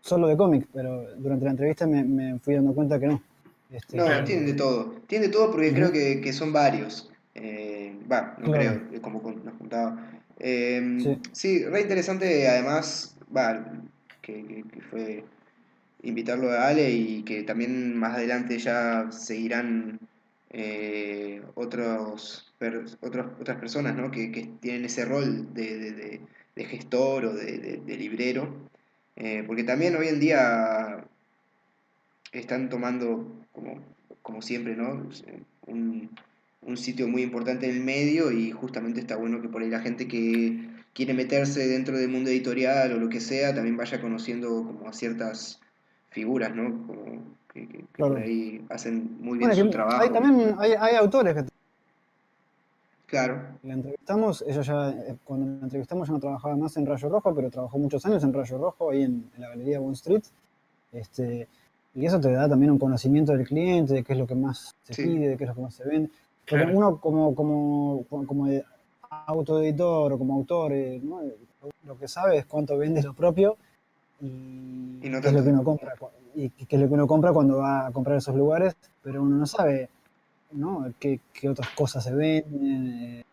[0.00, 3.22] solo de cómics, pero durante la entrevista me, me, fui dando cuenta que no,
[3.70, 4.94] Este, no, tienen de todo.
[5.06, 7.10] Tienen de todo porque creo que, son varios.
[7.34, 10.10] Eh, va, no creo, como nos contaba.
[10.38, 11.00] Em,
[11.32, 11.64] sí.
[11.64, 13.64] re interesante, además, va,
[14.20, 15.24] que, fue
[16.02, 20.00] invitarlo a Ale y que también más adelante ya seguirán
[20.50, 22.52] eh, otros,
[23.00, 24.10] otras personas ¿no?
[24.10, 24.28] que,
[24.60, 26.20] tienen ese rol de,
[26.56, 28.68] gestor o de, librero.
[29.16, 31.04] Eh, porque también hoy en día
[32.32, 33.82] están tomando, como,
[34.22, 35.08] como siempre, ¿no?
[35.66, 36.10] un,
[36.62, 39.80] un sitio muy importante en el medio y justamente está bueno que por ahí la
[39.80, 44.48] gente que quiere meterse dentro del mundo editorial o lo que sea también vaya conociendo
[44.64, 45.60] como a ciertas
[46.10, 46.86] figuras, ¿no?
[46.86, 47.04] Como
[47.52, 50.02] que, por ahí hacen muy bien su trabajo.
[50.02, 51.44] Hay, también hay, hay autores que...
[53.06, 53.42] Claro.
[53.64, 57.34] La entrevistamos, ella ya, eh, cuando la entrevistamos ya no trabajaba más en Rayo Rojo,
[57.34, 60.22] pero trabajó muchos años en Rayo Rojo, ahí en, la Galería Wall Street.
[60.92, 61.48] Este,
[61.94, 64.76] y eso te da también un conocimiento del cliente, de qué es lo que más
[64.84, 66.10] se pide, de qué es lo que más se vende.
[66.48, 68.46] Porque uno como, como, como
[69.26, 71.00] autoeditor o como autor, eh,
[71.84, 73.56] lo que sabe es cuánto vende lo propio
[74.20, 75.94] y, qué es lo que uno compra
[76.34, 79.36] y qué es lo que uno compra cuando va a comprar esos lugares, pero uno
[79.36, 79.88] no sabe
[80.52, 80.92] ¿no?
[80.98, 83.24] qué, otras cosas se venden,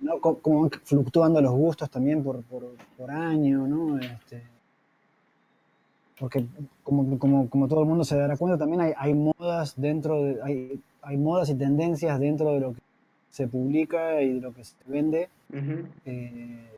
[0.00, 0.20] ¿no?
[0.20, 3.98] cómo van fluctuando los gustos también por, por, año, ¿no?
[3.98, 4.42] Este,
[6.18, 6.44] porque
[6.82, 10.42] como, como, como, todo el mundo se dará cuenta, también hay, hay modas dentro de,
[10.42, 12.80] hay, hay modas y tendencias dentro de lo que
[13.30, 15.28] se publica y de lo que se vende.
[16.04, 16.70] Eh,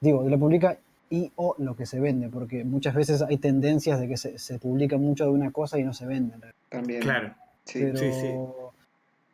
[0.00, 0.78] digo, de lo que publica
[1.10, 4.96] y o lo que se vende, porque muchas veces hay tendencias de que se, publica
[4.96, 6.34] mucho de una cosa y no se vende.
[6.68, 7.02] También.
[7.02, 7.34] Claro.
[7.64, 8.34] Sí, pero, sí,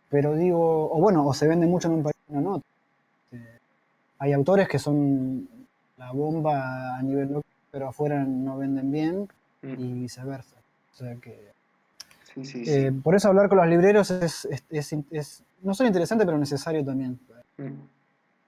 [0.08, 2.62] pero digo, o bueno, o se vende mucho en un país o no.
[3.30, 3.58] Eh,
[4.18, 5.48] hay autores que son
[5.98, 9.28] la bomba a nivel local, pero afuera no venden bien
[9.62, 10.56] y viceversa.
[10.92, 11.56] O sea que
[12.36, 14.48] eh, por eso hablar con los libreros es,
[15.62, 17.18] no solo interesante, pero necesario también.
[17.56, 17.72] Mm.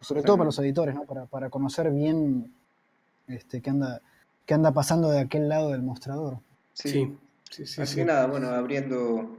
[0.01, 1.05] Sobre todo para los editores, ¿no?
[1.05, 2.53] para, conocer bien
[3.29, 4.01] este, qué, anda,
[4.47, 6.39] qué anda pasando de aquel lado del mostrador.
[6.73, 7.17] Sí,
[7.51, 7.81] sí, sí.
[7.81, 9.37] Así que nada, bueno, abriendo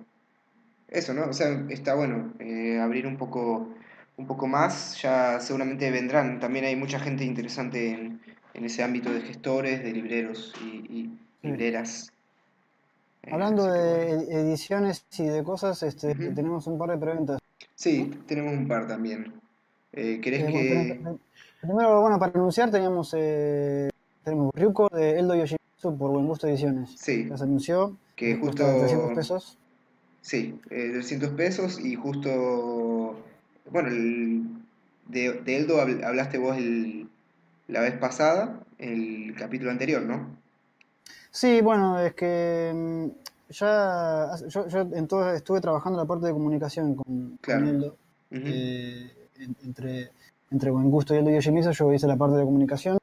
[0.90, 1.28] eso, ¿no?
[1.28, 3.70] O sea, está bueno eh, abrir un poco,
[4.18, 6.40] un poco más, ya seguramente vendrán.
[6.40, 8.20] También hay mucha gente interesante en,
[8.53, 11.10] ese ámbito de gestores, de libreros y,
[11.41, 12.11] libreras.
[13.32, 17.40] Hablando de ediciones y de cosas, este, tenemos un par de preguntas.
[17.76, 19.34] Sí, tenemos un par también.
[19.94, 20.99] Eh, ¿Querés que...?
[21.61, 23.90] Primero, bueno, para anunciar teníamos, eh,
[24.23, 26.91] tenemos Ryuko de Eldo Yoshimitsu por Buen Gusto Ediciones.
[26.98, 27.27] Sí.
[27.30, 27.98] Ya se anunció.
[28.15, 28.64] Que justo...
[28.64, 29.57] 300 pesos.
[30.22, 33.19] Sí, eh, 300 pesos y justo...
[33.72, 34.44] Bueno, el,
[35.07, 37.07] de, de, Eldo hablaste vos el,
[37.68, 40.27] la vez pasada, el capítulo anterior, ¿no?
[41.31, 47.40] Sí, bueno, es que mm, ya yo, entonces estuve trabajando la parte de comunicación con,
[47.48, 47.95] Eldo.
[48.31, 49.11] Eh,
[49.64, 50.11] entre,
[50.52, 52.98] entre Buen Gusto y Eldo Yoshimizu yo hice la parte de comunicación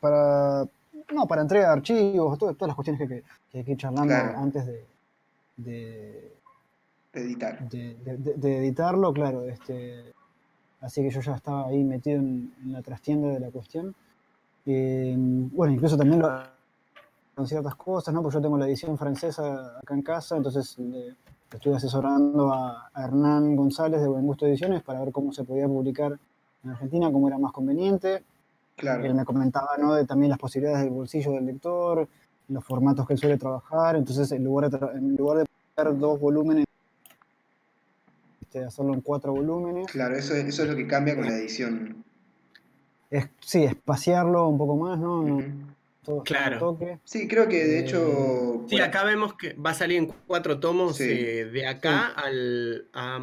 [0.00, 0.64] para
[1.14, 4.66] no para entrega de archivos, todas, las cuestiones que, que, hay que ir charlando antes
[4.66, 4.86] de,
[5.56, 6.32] de,
[7.12, 7.68] editar.
[7.68, 9.48] De, editarlo, claro.
[9.48, 10.12] Este,
[10.80, 13.94] así que yo ya estaba ahí metido en, la trastienda de la cuestión.
[14.66, 16.28] Eh, bueno, incluso también lo,
[17.34, 18.22] con ciertas cosas, ¿no?
[18.22, 21.14] Porque yo tengo la edición francesa acá en casa, entonces le,
[21.52, 26.18] estoy asesorando a, Hernán González de Buen Gusto Ediciones para ver cómo se podía publicar
[26.64, 28.22] en Argentina, cómo era más conveniente.
[28.76, 29.04] Claro.
[29.04, 29.94] Él me comentaba, ¿no?
[29.94, 32.08] De también las posibilidades del bolsillo del lector,
[32.48, 36.20] los formatos que él suele trabajar, entonces en lugar de, en lugar de publicar dos
[36.20, 36.64] volúmenes,
[38.40, 39.88] este, hacerlo en cuatro volúmenes.
[39.88, 42.04] Claro, eso, eso es lo que cambia con la edición.
[43.10, 45.42] Es, sí, espaciarlo un poco más, ¿no?
[46.24, 46.78] claro.
[47.04, 48.64] Sí, creo que de hecho.
[48.68, 53.20] Sí, acá vemos que va a salir en cuatro tomos eh, de acá al a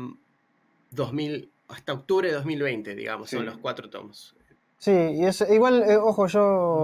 [0.92, 4.36] 2000, hasta octubre de 2020, digamos, son los cuatro tomos.
[4.78, 6.84] Sí, y es igual, eh, ojo, yo,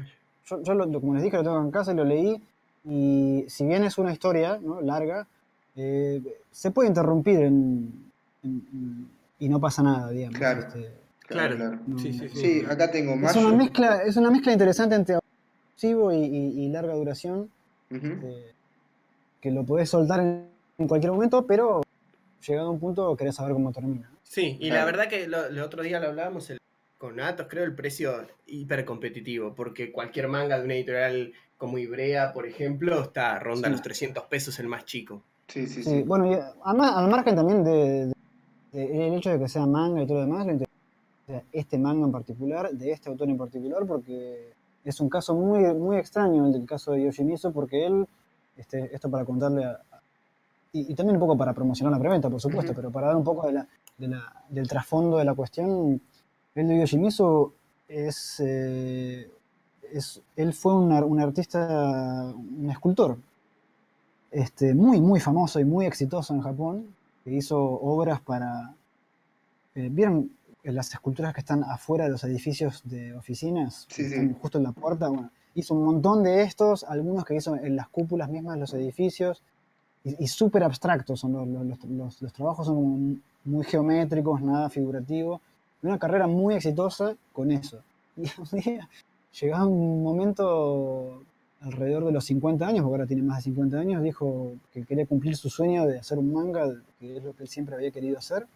[0.63, 2.41] yo, lo, como les dije, lo tengo en casa y lo leí.
[2.83, 4.81] Y si bien es una historia ¿no?
[4.81, 5.27] larga,
[5.75, 7.51] eh, se puede interrumpir
[8.43, 10.39] y no pasa nada, digamos.
[10.39, 10.61] Claro.
[10.61, 10.91] Este,
[11.27, 13.35] claro, sí, sí, sí, acá tengo más.
[13.35, 15.17] Es una, mezcla, es una mezcla interesante entre
[15.83, 17.49] y, larga duración,
[17.89, 18.51] eh,
[19.39, 21.81] que lo podés soltar en, cualquier momento, pero
[22.47, 24.10] llegado a un punto querés saber cómo termina.
[24.31, 26.53] Sí, y la verdad que el otro día lo hablábamos
[26.97, 32.31] con Atos, creo el precio hiper competitivo, porque cualquier manga de una editorial como Ibrea,
[32.31, 35.21] por ejemplo, está ronda los 300 pesos el más chico.
[35.49, 36.03] Sí, sí, sí.
[36.03, 38.13] Bueno, y además, al margen también de,
[38.71, 40.47] el hecho de que sea manga y todo lo demás,
[41.51, 44.53] este manga en particular, de este autor en particular, porque
[44.85, 48.07] es un caso muy, muy extraño el del caso de Yoshimizu porque él,
[48.55, 49.81] este, esto para contarle a,
[50.73, 53.45] y, también un poco para promocionar la preventa, por supuesto, pero para dar un poco
[53.45, 53.67] de la,
[54.49, 56.01] del trasfondo de la cuestión,
[56.55, 57.53] el de Yoshimizu
[57.87, 59.29] es, eh,
[59.91, 63.17] es, él fue un, artista, un escultor,
[64.31, 68.73] este, muy, muy famoso y muy exitoso en Japón, que hizo obras para...
[69.75, 70.31] Eh, ¿Vieron
[70.63, 73.87] las esculturas que están afuera de los edificios de oficinas?
[73.89, 74.35] Sí, sí.
[74.41, 75.07] justo en la puerta.
[75.09, 78.73] Bueno, hizo un montón de estos, algunos que hizo en las cúpulas mismas de los
[78.73, 79.43] edificios,
[80.03, 85.41] y, súper abstractos son los, los, trabajos, son muy geométricos, nada figurativo.
[85.83, 87.79] Una carrera muy exitosa con eso.
[88.17, 88.89] Y un día
[89.39, 91.23] llegaba un momento
[91.61, 95.05] alrededor de los 50 años, porque ahora tiene más de 50 años, dijo que quería
[95.05, 96.67] cumplir su sueño de hacer un manga,
[96.99, 98.47] que es lo que él siempre había querido hacer.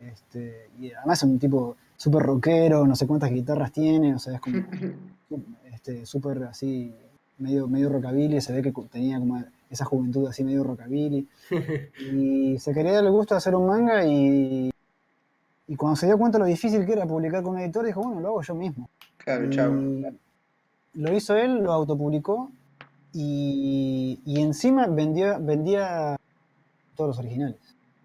[0.00, 4.34] Este, y además es un tipo súper rockero, no sé cuántas guitarras tiene, o sea,
[4.34, 4.58] es como
[5.72, 6.94] este, súper así,
[7.38, 11.28] medio, medio rockabilly, se ve que tenía como esa juventud así medio rockabilly.
[12.12, 14.70] y se quería darle gusto de hacer un manga y,
[15.66, 18.20] y cuando se dio cuenta lo difícil que era publicar con un editor, dijo, bueno,
[18.20, 18.88] lo hago yo mismo.
[19.18, 19.72] Claro, chao.
[20.94, 22.50] Lo hizo él, lo autopublicó
[23.12, 26.16] y, y encima vendía, vendía
[26.96, 27.56] todos los originales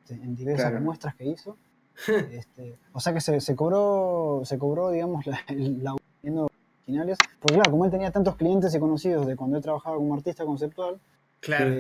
[0.10, 1.58] en diversas muestras que hizo.
[2.32, 7.18] Este, o sea que se, se, cobró, se cobró, digamos, la, la originales.
[7.40, 10.44] Porque claro, como él tenía tantos clientes y conocidos de cuando él trabajaba como artista
[10.44, 11.00] conceptual,
[11.44, 11.72] Claro.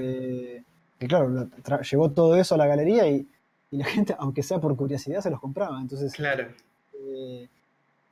[0.99, 1.49] Que, claro,
[1.89, 3.27] llegó todo eso a la galería y,
[3.71, 5.79] la gente, aunque sea por curiosidad, se los compraba.
[5.81, 6.47] Entonces, claro.
[6.93, 7.47] Eh,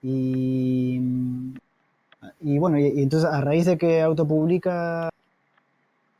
[0.01, 0.99] y,
[2.39, 5.09] y bueno, y, entonces a raíz de que autopublica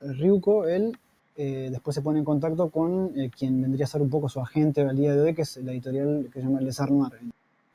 [0.02, 0.98] Ryuko, él
[1.38, 4.40] eh, después se pone en contacto con eh, quien vendría a ser un poco su
[4.40, 7.14] agente al día de hoy, que es la editorial que se llama Les Arnoir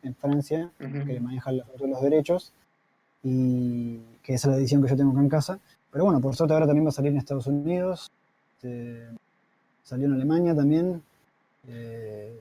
[0.03, 2.53] en, Francia, que maneja los, los derechos,
[3.24, 5.59] y que es la edición que yo tengo acá en casa.
[5.97, 8.10] Pero bueno, por suerte ahora también va a salir en Estados Unidos.
[8.56, 9.09] Este,
[9.82, 11.02] salió en Alemania también.
[11.66, 12.39] Eh,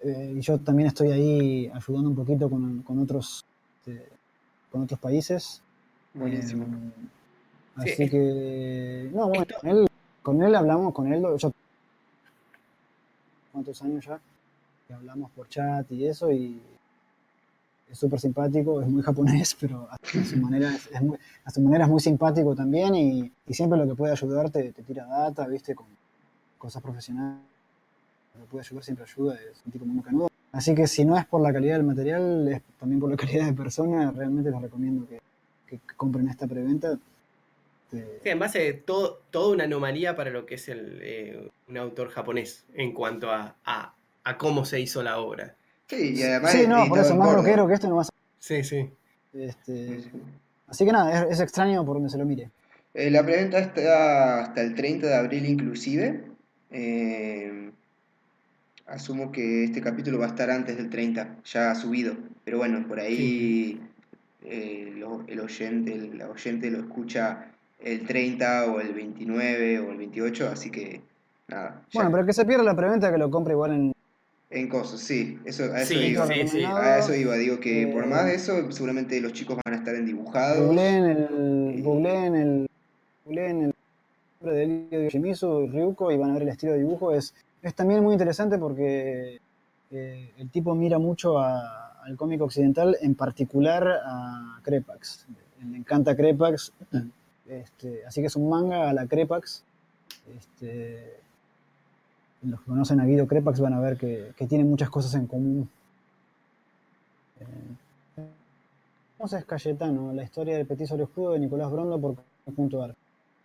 [0.00, 3.44] eh, y yo también estoy ahí ayudando un poquito con, otros
[3.76, 4.08] este,
[4.72, 5.60] con otros países.
[6.14, 6.64] Buenísimo.
[6.64, 9.10] Eh, así que.
[9.12, 9.86] No, bueno, con él,
[10.22, 11.26] con él hablamos, con él.
[11.36, 11.52] Yo,
[13.52, 14.18] ¿Cuántos años ya?
[14.88, 16.32] Que hablamos por chat y eso.
[16.32, 16.58] Y
[17.94, 21.84] es súper simpático, es muy japonés, pero a su manera es, muy, a su manera
[21.84, 25.86] es muy simpático también y, siempre lo que puede ayudarte te tira data, viste, con
[26.58, 27.40] cosas profesionales.
[28.34, 30.28] Lo que puede ayudar siempre ayuda, es un tipo muy canudo.
[30.50, 33.46] Así que si no es por la calidad del material, es también por la calidad
[33.46, 35.20] de persona, realmente les recomiendo que,
[35.96, 36.96] compren esta preventa.
[37.90, 41.76] Sí, en base a todo, toda una anomalía para lo que es el, eh, un
[41.76, 45.56] autor japonés en cuanto a, a cómo se hizo la obra.
[45.96, 46.52] Sí, y además.
[46.52, 48.14] Sí, no, por eso más rockero que esto no va a ser.
[48.38, 48.90] Sí, sí.
[49.32, 50.04] Este,
[50.68, 52.50] así que nada, es, extraño por donde se lo mire.
[52.94, 56.24] Eh, la preventa está hasta el 30 de abril inclusive.
[56.70, 57.70] Eh,
[58.86, 62.14] asumo que este capítulo va a estar antes del 30, ya ha subido.
[62.44, 63.80] Pero bueno, por ahí
[64.44, 64.92] eh,
[65.26, 67.46] el oyente, la oyente lo escucha
[67.80, 71.00] el 30 o el 29 o el 28, así que
[71.48, 71.82] nada.
[71.92, 73.93] Bueno, pero que se pierda la preventa que lo compre igual en
[74.54, 76.24] en cosas, sí, eso, a eso iba.
[76.24, 79.94] A eso iba, digo que por más de eso, seguramente los chicos van a estar
[79.94, 80.66] en dibujados.
[80.66, 81.82] Googleen el.
[81.82, 82.70] Googleen el.
[83.24, 83.74] Googleen el
[84.40, 87.12] nombre de Yoshimitsu, Ryuko, y van a ver el estilo de dibujo.
[87.12, 89.40] Es, es también muy interesante porque
[89.90, 95.26] eh, el tipo mira mucho al cómic occidental, en particular a Crepax.
[95.70, 96.72] Le encanta Crepax.
[97.46, 99.64] Este, así que es un manga a la Crepax.
[100.36, 101.23] Este,
[102.44, 105.26] los que conocen a Guido Crepax van a ver que, que tiene muchas cosas en
[105.26, 105.68] común.
[107.40, 108.24] Eh,
[109.32, 112.16] es Cayetano, la historia del Petit sobre Escudo de Nicolás Brondo por
[112.54, 112.94] punto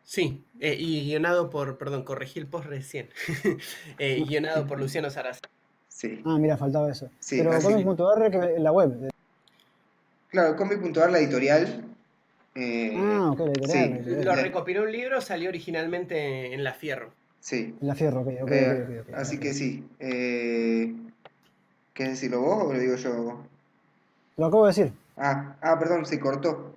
[0.03, 3.09] Sí, eh, y guionado por, perdón, corregí el post recién,
[3.99, 5.39] eh, guionado por Luciano Saraz.
[5.87, 6.21] Sí.
[6.25, 7.09] Ah, mira, faltaba eso.
[7.29, 9.09] Pero comic.ar que la web.
[10.29, 11.85] Claro, comic.ar la editorial.
[12.55, 14.25] Eh, ah, ok, la editorial.
[14.25, 17.11] Lo recopiló un libro, salió originalmente en La Fierro.
[17.39, 17.75] Sí.
[17.81, 19.87] La fierro, ok, eh, Así que sí.
[19.99, 20.95] Eh,
[21.93, 23.41] ¿Quieres decirlo vos o lo digo yo?
[24.37, 24.93] Lo acabo de decir.
[25.17, 26.75] Ah, ah perdón, se cortó.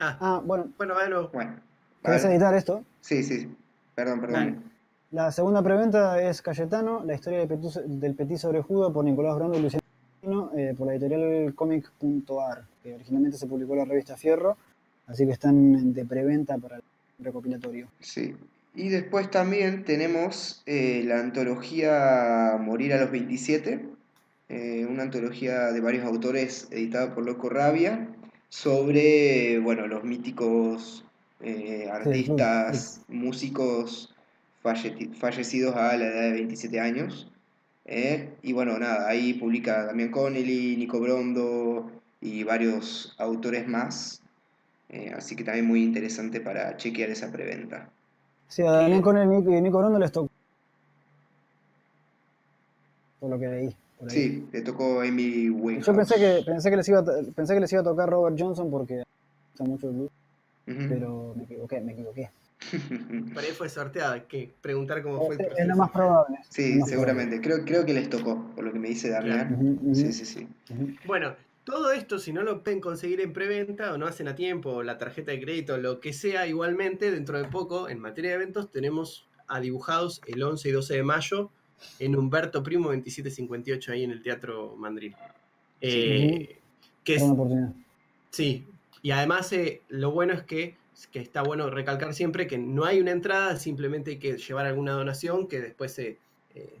[0.00, 0.68] Ah, ah bueno.
[0.76, 1.30] Bueno, bueno.
[1.32, 1.56] Bueno.
[2.02, 2.84] ¿Querés editar esto?
[3.00, 3.54] Sí, sí.
[3.94, 4.64] Perdón, perdón.
[5.10, 9.36] La segunda preventa es Cayetano, la historia del Petit, del Petit sobre Judo por Nicolás
[9.36, 14.16] Brando y Luciano eh, por la editorial comic.ar, que originalmente se publicó en la revista
[14.16, 14.56] Fierro,
[15.06, 16.82] así que están de preventa para el
[17.20, 17.86] recopilatorio.
[18.00, 18.34] Sí,
[18.76, 23.88] y después también tenemos eh, la antología Morir a los 27,
[24.50, 28.06] eh, una antología de varios autores editada por Loco Rabia,
[28.50, 31.06] sobre bueno, los míticos
[31.40, 34.14] eh, artistas, músicos
[34.62, 37.32] fallecidos a la edad de 27 años.
[37.86, 38.28] ¿eh?
[38.42, 41.90] y bueno, nada, ahí publica Damián Connelly, Nico Brondo
[42.20, 44.22] y varios autores más.
[45.16, 47.90] Así que también muy interesante para chequear esa preventa.
[48.48, 50.30] Sí, a Damián Connelly y Nico Brondo les tocó.
[53.20, 53.76] Por lo que leí.
[54.08, 55.86] Sí, le tocó Amy Winehouse.
[55.86, 57.04] Yo pensé que, pensé, que les iba,
[57.34, 59.02] pensé que les iba a tocar Robert Johnson porque
[59.50, 60.10] gusta mucho el blues,
[60.66, 62.30] pero me equivoqué, me equivoqué.
[63.34, 65.62] Por ahí fue sorteada, que preguntar cómo fue el proceso.
[65.62, 66.38] Es lo más probable.
[66.48, 67.40] Sí, seguramente.
[67.40, 69.78] Creo, creo que les tocó, por lo que me dice Damián.
[69.92, 70.48] Sí, sí, sí.
[71.06, 71.34] Bueno,
[71.66, 74.98] todo esto, si no lo pueden conseguir en preventa o no hacen a tiempo, la
[74.98, 79.26] tarjeta de crédito, lo que sea, igualmente, dentro de poco, en materia de eventos, tenemos
[79.48, 81.50] a dibujados el 11 y 12 de mayo
[81.98, 85.16] en Humberto Primo 2758 ahí en el Teatro Mandril.
[85.80, 86.56] Eh,
[87.02, 87.24] que es,
[88.30, 88.64] sí,
[89.02, 90.76] y además eh, lo bueno es que
[91.12, 94.92] que está bueno recalcar siempre que no hay una entrada, simplemente hay que llevar alguna
[94.92, 96.16] donación que después se,
[96.54, 96.78] eh,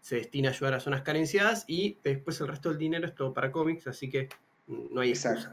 [0.00, 3.32] se destina a ayudar a zonas carenciadas y después el resto del dinero es todo
[3.32, 4.28] para cómics, así que
[4.66, 5.52] no hay excusa.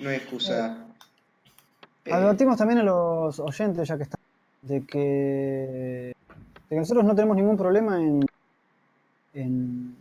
[0.00, 0.82] No hay, excusa.
[2.06, 4.20] Eh, Advertimos también a los oyentes, ya que están,
[4.62, 6.14] de que,
[6.70, 8.24] nosotros no tenemos ningún problema en,
[9.34, 9.96] en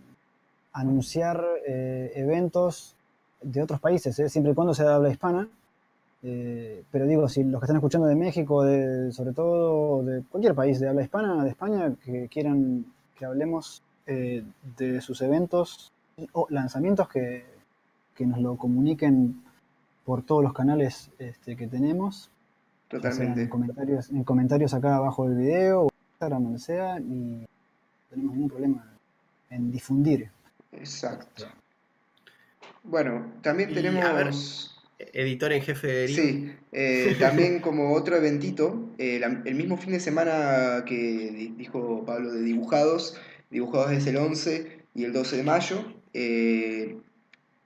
[0.72, 2.96] anunciar eh, eventos
[3.42, 5.48] de otros países, siempre y cuando sea habla hispana.
[6.22, 10.54] Eh, pero digo, si los que están escuchando de México, de, sobre todo de cualquier
[10.54, 12.86] país de habla hispana, de España, que quieran
[13.16, 14.44] que hablemos eh,
[14.78, 15.92] de sus eventos
[16.34, 17.46] o lanzamientos, que,
[18.20, 19.44] nos lo comuniquen
[20.06, 22.30] por todos los canales este, que tenemos.
[22.88, 23.44] Totalmente.
[23.44, 27.48] En comentarios, en comentarios acá abajo del video, o Instagram, donde sea, y no
[28.10, 28.94] tenemos ningún problema
[29.50, 30.30] en difundir.
[30.72, 31.46] Exacto.
[32.84, 39.56] Bueno, también tenemos editor en jefe de Sí, eh, también como otro eventito, eh, el
[39.56, 43.20] mismo fin de semana que dijo Pablo de dibujados,
[43.50, 46.98] dibujados es el 11 y el 12 de mayo, eh,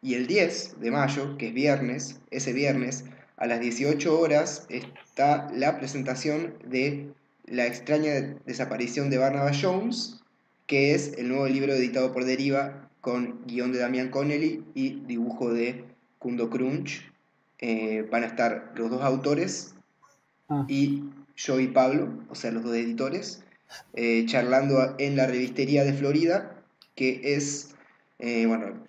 [0.02, 3.06] y el 10 de mayo, que es viernes, ese viernes,
[3.38, 7.10] a las 18 horas está la presentación de
[7.46, 10.22] La extraña desaparición de Barnabas Jones,
[10.68, 15.54] que es el nuevo libro editado por Deriva con guion de Damian Connelly y dibujo
[15.54, 15.84] de
[16.20, 17.09] Kundo Crunch.
[17.62, 19.76] Eh, van a estar los dos autores
[20.48, 20.66] ah.
[20.70, 21.04] y
[21.36, 23.44] yo y Pablo, o sea, los dos editores,
[23.94, 26.56] eh, charlando en la revistería de Florida,
[26.96, 27.76] que es,
[28.20, 28.84] eh, bueno,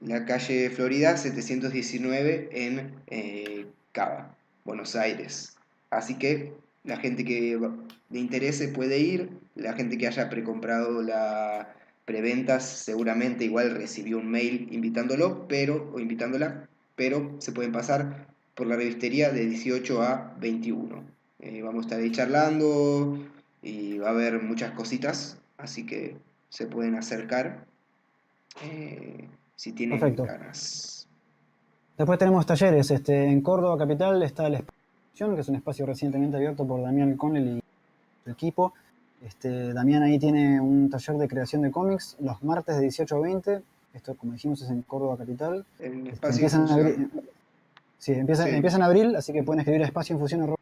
[0.00, 2.94] la calle Florida 719 en
[3.92, 5.56] Cava, Buenos Aires.
[5.90, 6.52] Así que
[6.84, 7.58] la gente que
[8.10, 14.30] le interese puede ir, la gente que haya precomprado la preventas seguramente igual recibió un
[14.30, 20.34] mail invitándolo, pero, o invitándola, pero se pueden pasar por la revistería de 18 a
[20.40, 21.04] 21.
[21.40, 23.18] Eh, vamos a estar ahí charlando
[23.62, 26.16] y va a haber muchas cositas, así que
[26.48, 27.66] se pueden acercar
[28.62, 31.06] eh, si tienen ganas.
[31.96, 32.90] Después tenemos talleres.
[32.90, 37.16] Este, en Córdoba Capital está el Espacio, que es un espacio recientemente abierto por Damián
[37.16, 37.62] Connell y
[38.24, 38.72] su equipo.
[39.22, 43.20] Este, Damián ahí tiene un taller de creación de cómics los martes de 18 a
[43.20, 43.62] 20
[43.96, 45.64] esto, como dijimos, es en Córdoba Capital.
[45.78, 47.10] En este, empiezan, abril,
[47.98, 50.54] sí, empiezan, en abril, así que pueden escribir a espacio en fusión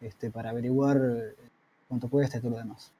[0.00, 1.34] este, para averiguar eh,
[1.88, 2.90] cuánto cuesta y todo lo demás.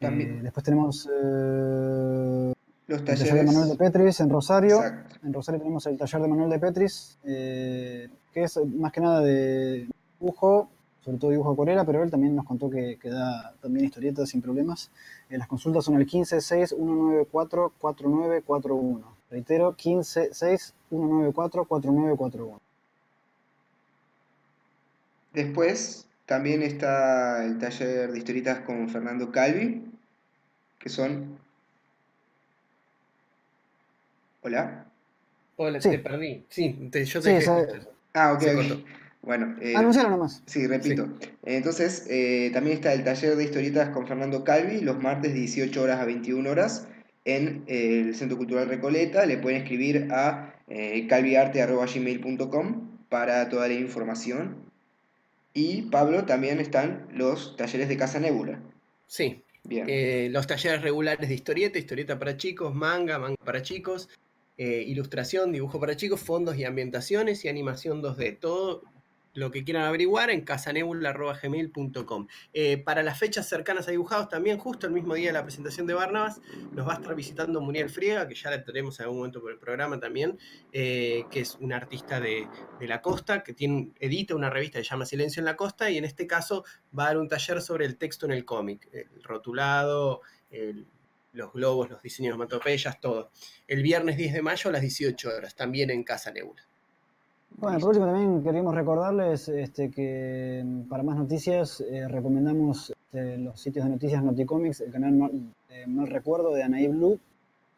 [0.00, 2.52] Eh, después tenemos eh,
[2.86, 3.20] los talleres.
[3.20, 4.80] el taller de Manuel de Petris en Rosario.
[5.22, 9.86] En Rosario tenemos el taller de Manuel de Petris, que es más que nada de
[10.18, 10.70] dibujo,
[11.04, 14.90] sobre todo dibujo acuarela, pero él también nos contó que, da también historietas sin problemas.
[15.28, 19.02] Eh, las consultas son el 156-194-4941.
[19.30, 22.58] Reitero, 156-194-4941.
[25.32, 29.84] Después también está el taller de historietas con Fernando Calvi,
[30.78, 31.38] que son...
[34.42, 34.86] ¿Hola?
[35.56, 36.46] Hola, te perdí.
[36.48, 37.50] Sí, te, yo te sí,
[38.14, 38.42] Ah, ok.
[39.22, 40.42] Bueno, eh, nomás.
[40.46, 41.08] Sí, repito.
[41.44, 45.82] Entonces, eh, también está el taller de historietas con Fernando Calvi, los martes de 18
[45.82, 46.88] horas a 21 horas
[47.24, 49.26] en eh, el Centro Cultural Recoleta.
[49.26, 54.56] Le pueden escribir a eh, calviarte.gmail.com para toda la información.
[55.52, 58.60] Y Pablo, también están los talleres de Casa Nebula.
[59.06, 59.42] Sí.
[59.64, 59.84] Bien.
[59.90, 64.08] Eh, los talleres regulares de historieta, historieta para chicos, manga, manga para chicos,
[64.56, 68.38] ilustración, dibujo para chicos, fondos y ambientaciones y animación 2D.
[68.40, 68.82] Todo
[69.34, 72.26] lo que quieran averiguar en casanebula.gmail.com.
[72.52, 75.86] Eh, para las fechas cercanas a dibujados, también justo el mismo día de la presentación
[75.86, 76.40] de Barnabas,
[76.72, 79.52] nos va a estar visitando Muriel Friega, que ya la tenemos en algún momento por
[79.52, 80.38] el programa también,
[80.72, 82.48] eh, que es una artista de,
[82.80, 85.98] la costa, que tiene, edita una revista que se llama Silencio en la Costa, y
[85.98, 86.64] en este caso
[86.96, 90.22] va a dar un taller sobre el texto en el cómic, el rotulado,
[91.32, 93.30] los globos, los diseños de matopeyas, todo.
[93.66, 96.69] El viernes 10 de mayo a las 18 horas, también en Casa Nebula.
[97.60, 103.36] Bueno, por último también queríamos recordarles este, que mm, para más noticias eh, recomendamos este,
[103.36, 105.30] los sitios de noticias Noticomics, el canal Mal,
[105.68, 107.20] eh, Recuerdo de Anaí Blue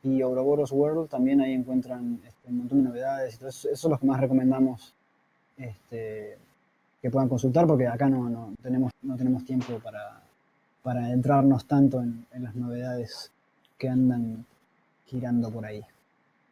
[0.05, 3.91] y Ouroboros World, también ahí encuentran este, un montón de novedades y todo eso, son
[3.91, 4.95] los que más recomendamos
[5.57, 6.39] este,
[7.01, 10.23] que puedan consultar porque acá no, no, tenemos, no tenemos tiempo para,
[10.85, 13.33] para entrarnos tanto en, en las novedades
[13.79, 14.47] que andan
[15.07, 15.83] girando por ahí.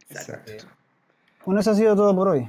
[0.08, 0.50] Exacto.
[1.46, 2.48] Bueno, eso ha sido todo por hoy.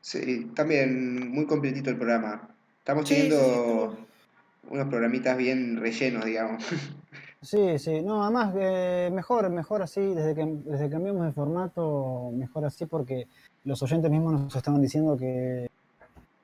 [0.00, 2.48] Sí, también muy completito el programa.
[2.78, 3.96] Estamos teniendo
[4.70, 6.64] unos programitas bien rellenos, digamos.
[7.42, 12.30] Sí, sí, no, además eh, mejor, mejor así, desde que, desde que cambiamos de formato,
[12.34, 13.28] mejor así porque
[13.64, 15.70] los oyentes mismos nos estaban diciendo que,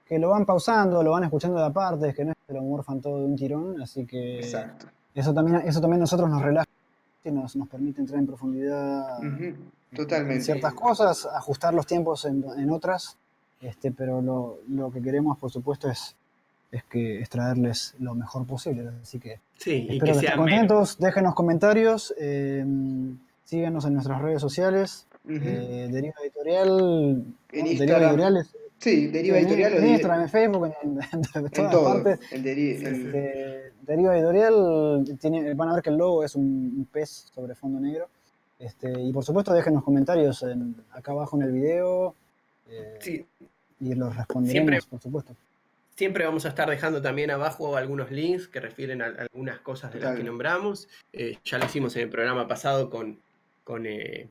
[0.07, 3.03] que lo van pausando, lo van escuchando de aparte, que no es que lo morfan
[3.03, 4.87] todo de un tirón, así que Exacto.
[5.15, 6.66] eso también, eso también nosotros nos relaja
[7.24, 9.19] y nos, nos permite entrar en profundidad
[9.95, 10.37] Totalmente.
[10.37, 13.19] en ciertas cosas, ajustar los tiempos en, en otras
[13.61, 16.15] este, pero lo, lo, que queremos, por supuesto, es,
[16.70, 18.91] es que extraerles lo mejor posible.
[19.03, 20.99] Así que sí, espero que, estén contentos.
[20.99, 22.65] Déjenos comentarios, eh,
[23.45, 25.07] síganos en nuestras redes sociales.
[25.28, 27.24] eh, Deriva Editorial.
[27.53, 29.74] En Deriva Editorial es, Sí, Deriva Editorial.
[29.74, 32.20] En, Instagram, en Facebook, en, en, todas todo, partes.
[32.33, 37.31] El deri este, Deriva Editorial, tiene, van a ver que el logo es un, pez
[37.35, 38.09] sobre fondo negro.
[38.59, 42.15] Este, y por supuesto, déjenos comentarios en, acá abajo en el video.
[42.70, 43.26] Eh, sí.
[43.80, 45.36] Y los responderemos, siempre, por supuesto.
[45.97, 50.01] Siempre vamos a estar dejando también abajo algunos links que refieren a, algunas cosas de
[50.01, 50.88] las que nombramos.
[51.12, 53.18] Eh, ya lo hicimos en el programa pasado con,
[53.64, 54.28] con, eh,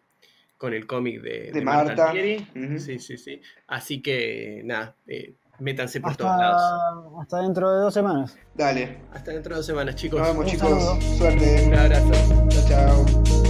[0.57, 1.95] con el cómic de, de, de, Marta.
[1.95, 2.79] Marta uh -huh.
[2.79, 3.41] Sí, sí, sí.
[3.67, 7.13] Así que nada, eh, métanse por hasta, todos lados.
[7.21, 8.37] Hasta dentro de dos semanas.
[8.53, 8.97] Dale.
[9.11, 10.19] Hasta dentro de dos semanas, chicos.
[10.19, 10.69] Nos vemos, Un chicos.
[10.69, 11.01] saludo.
[11.17, 11.63] Suerte.
[11.67, 12.11] Un abrazo.
[12.49, 13.44] Chao, chao.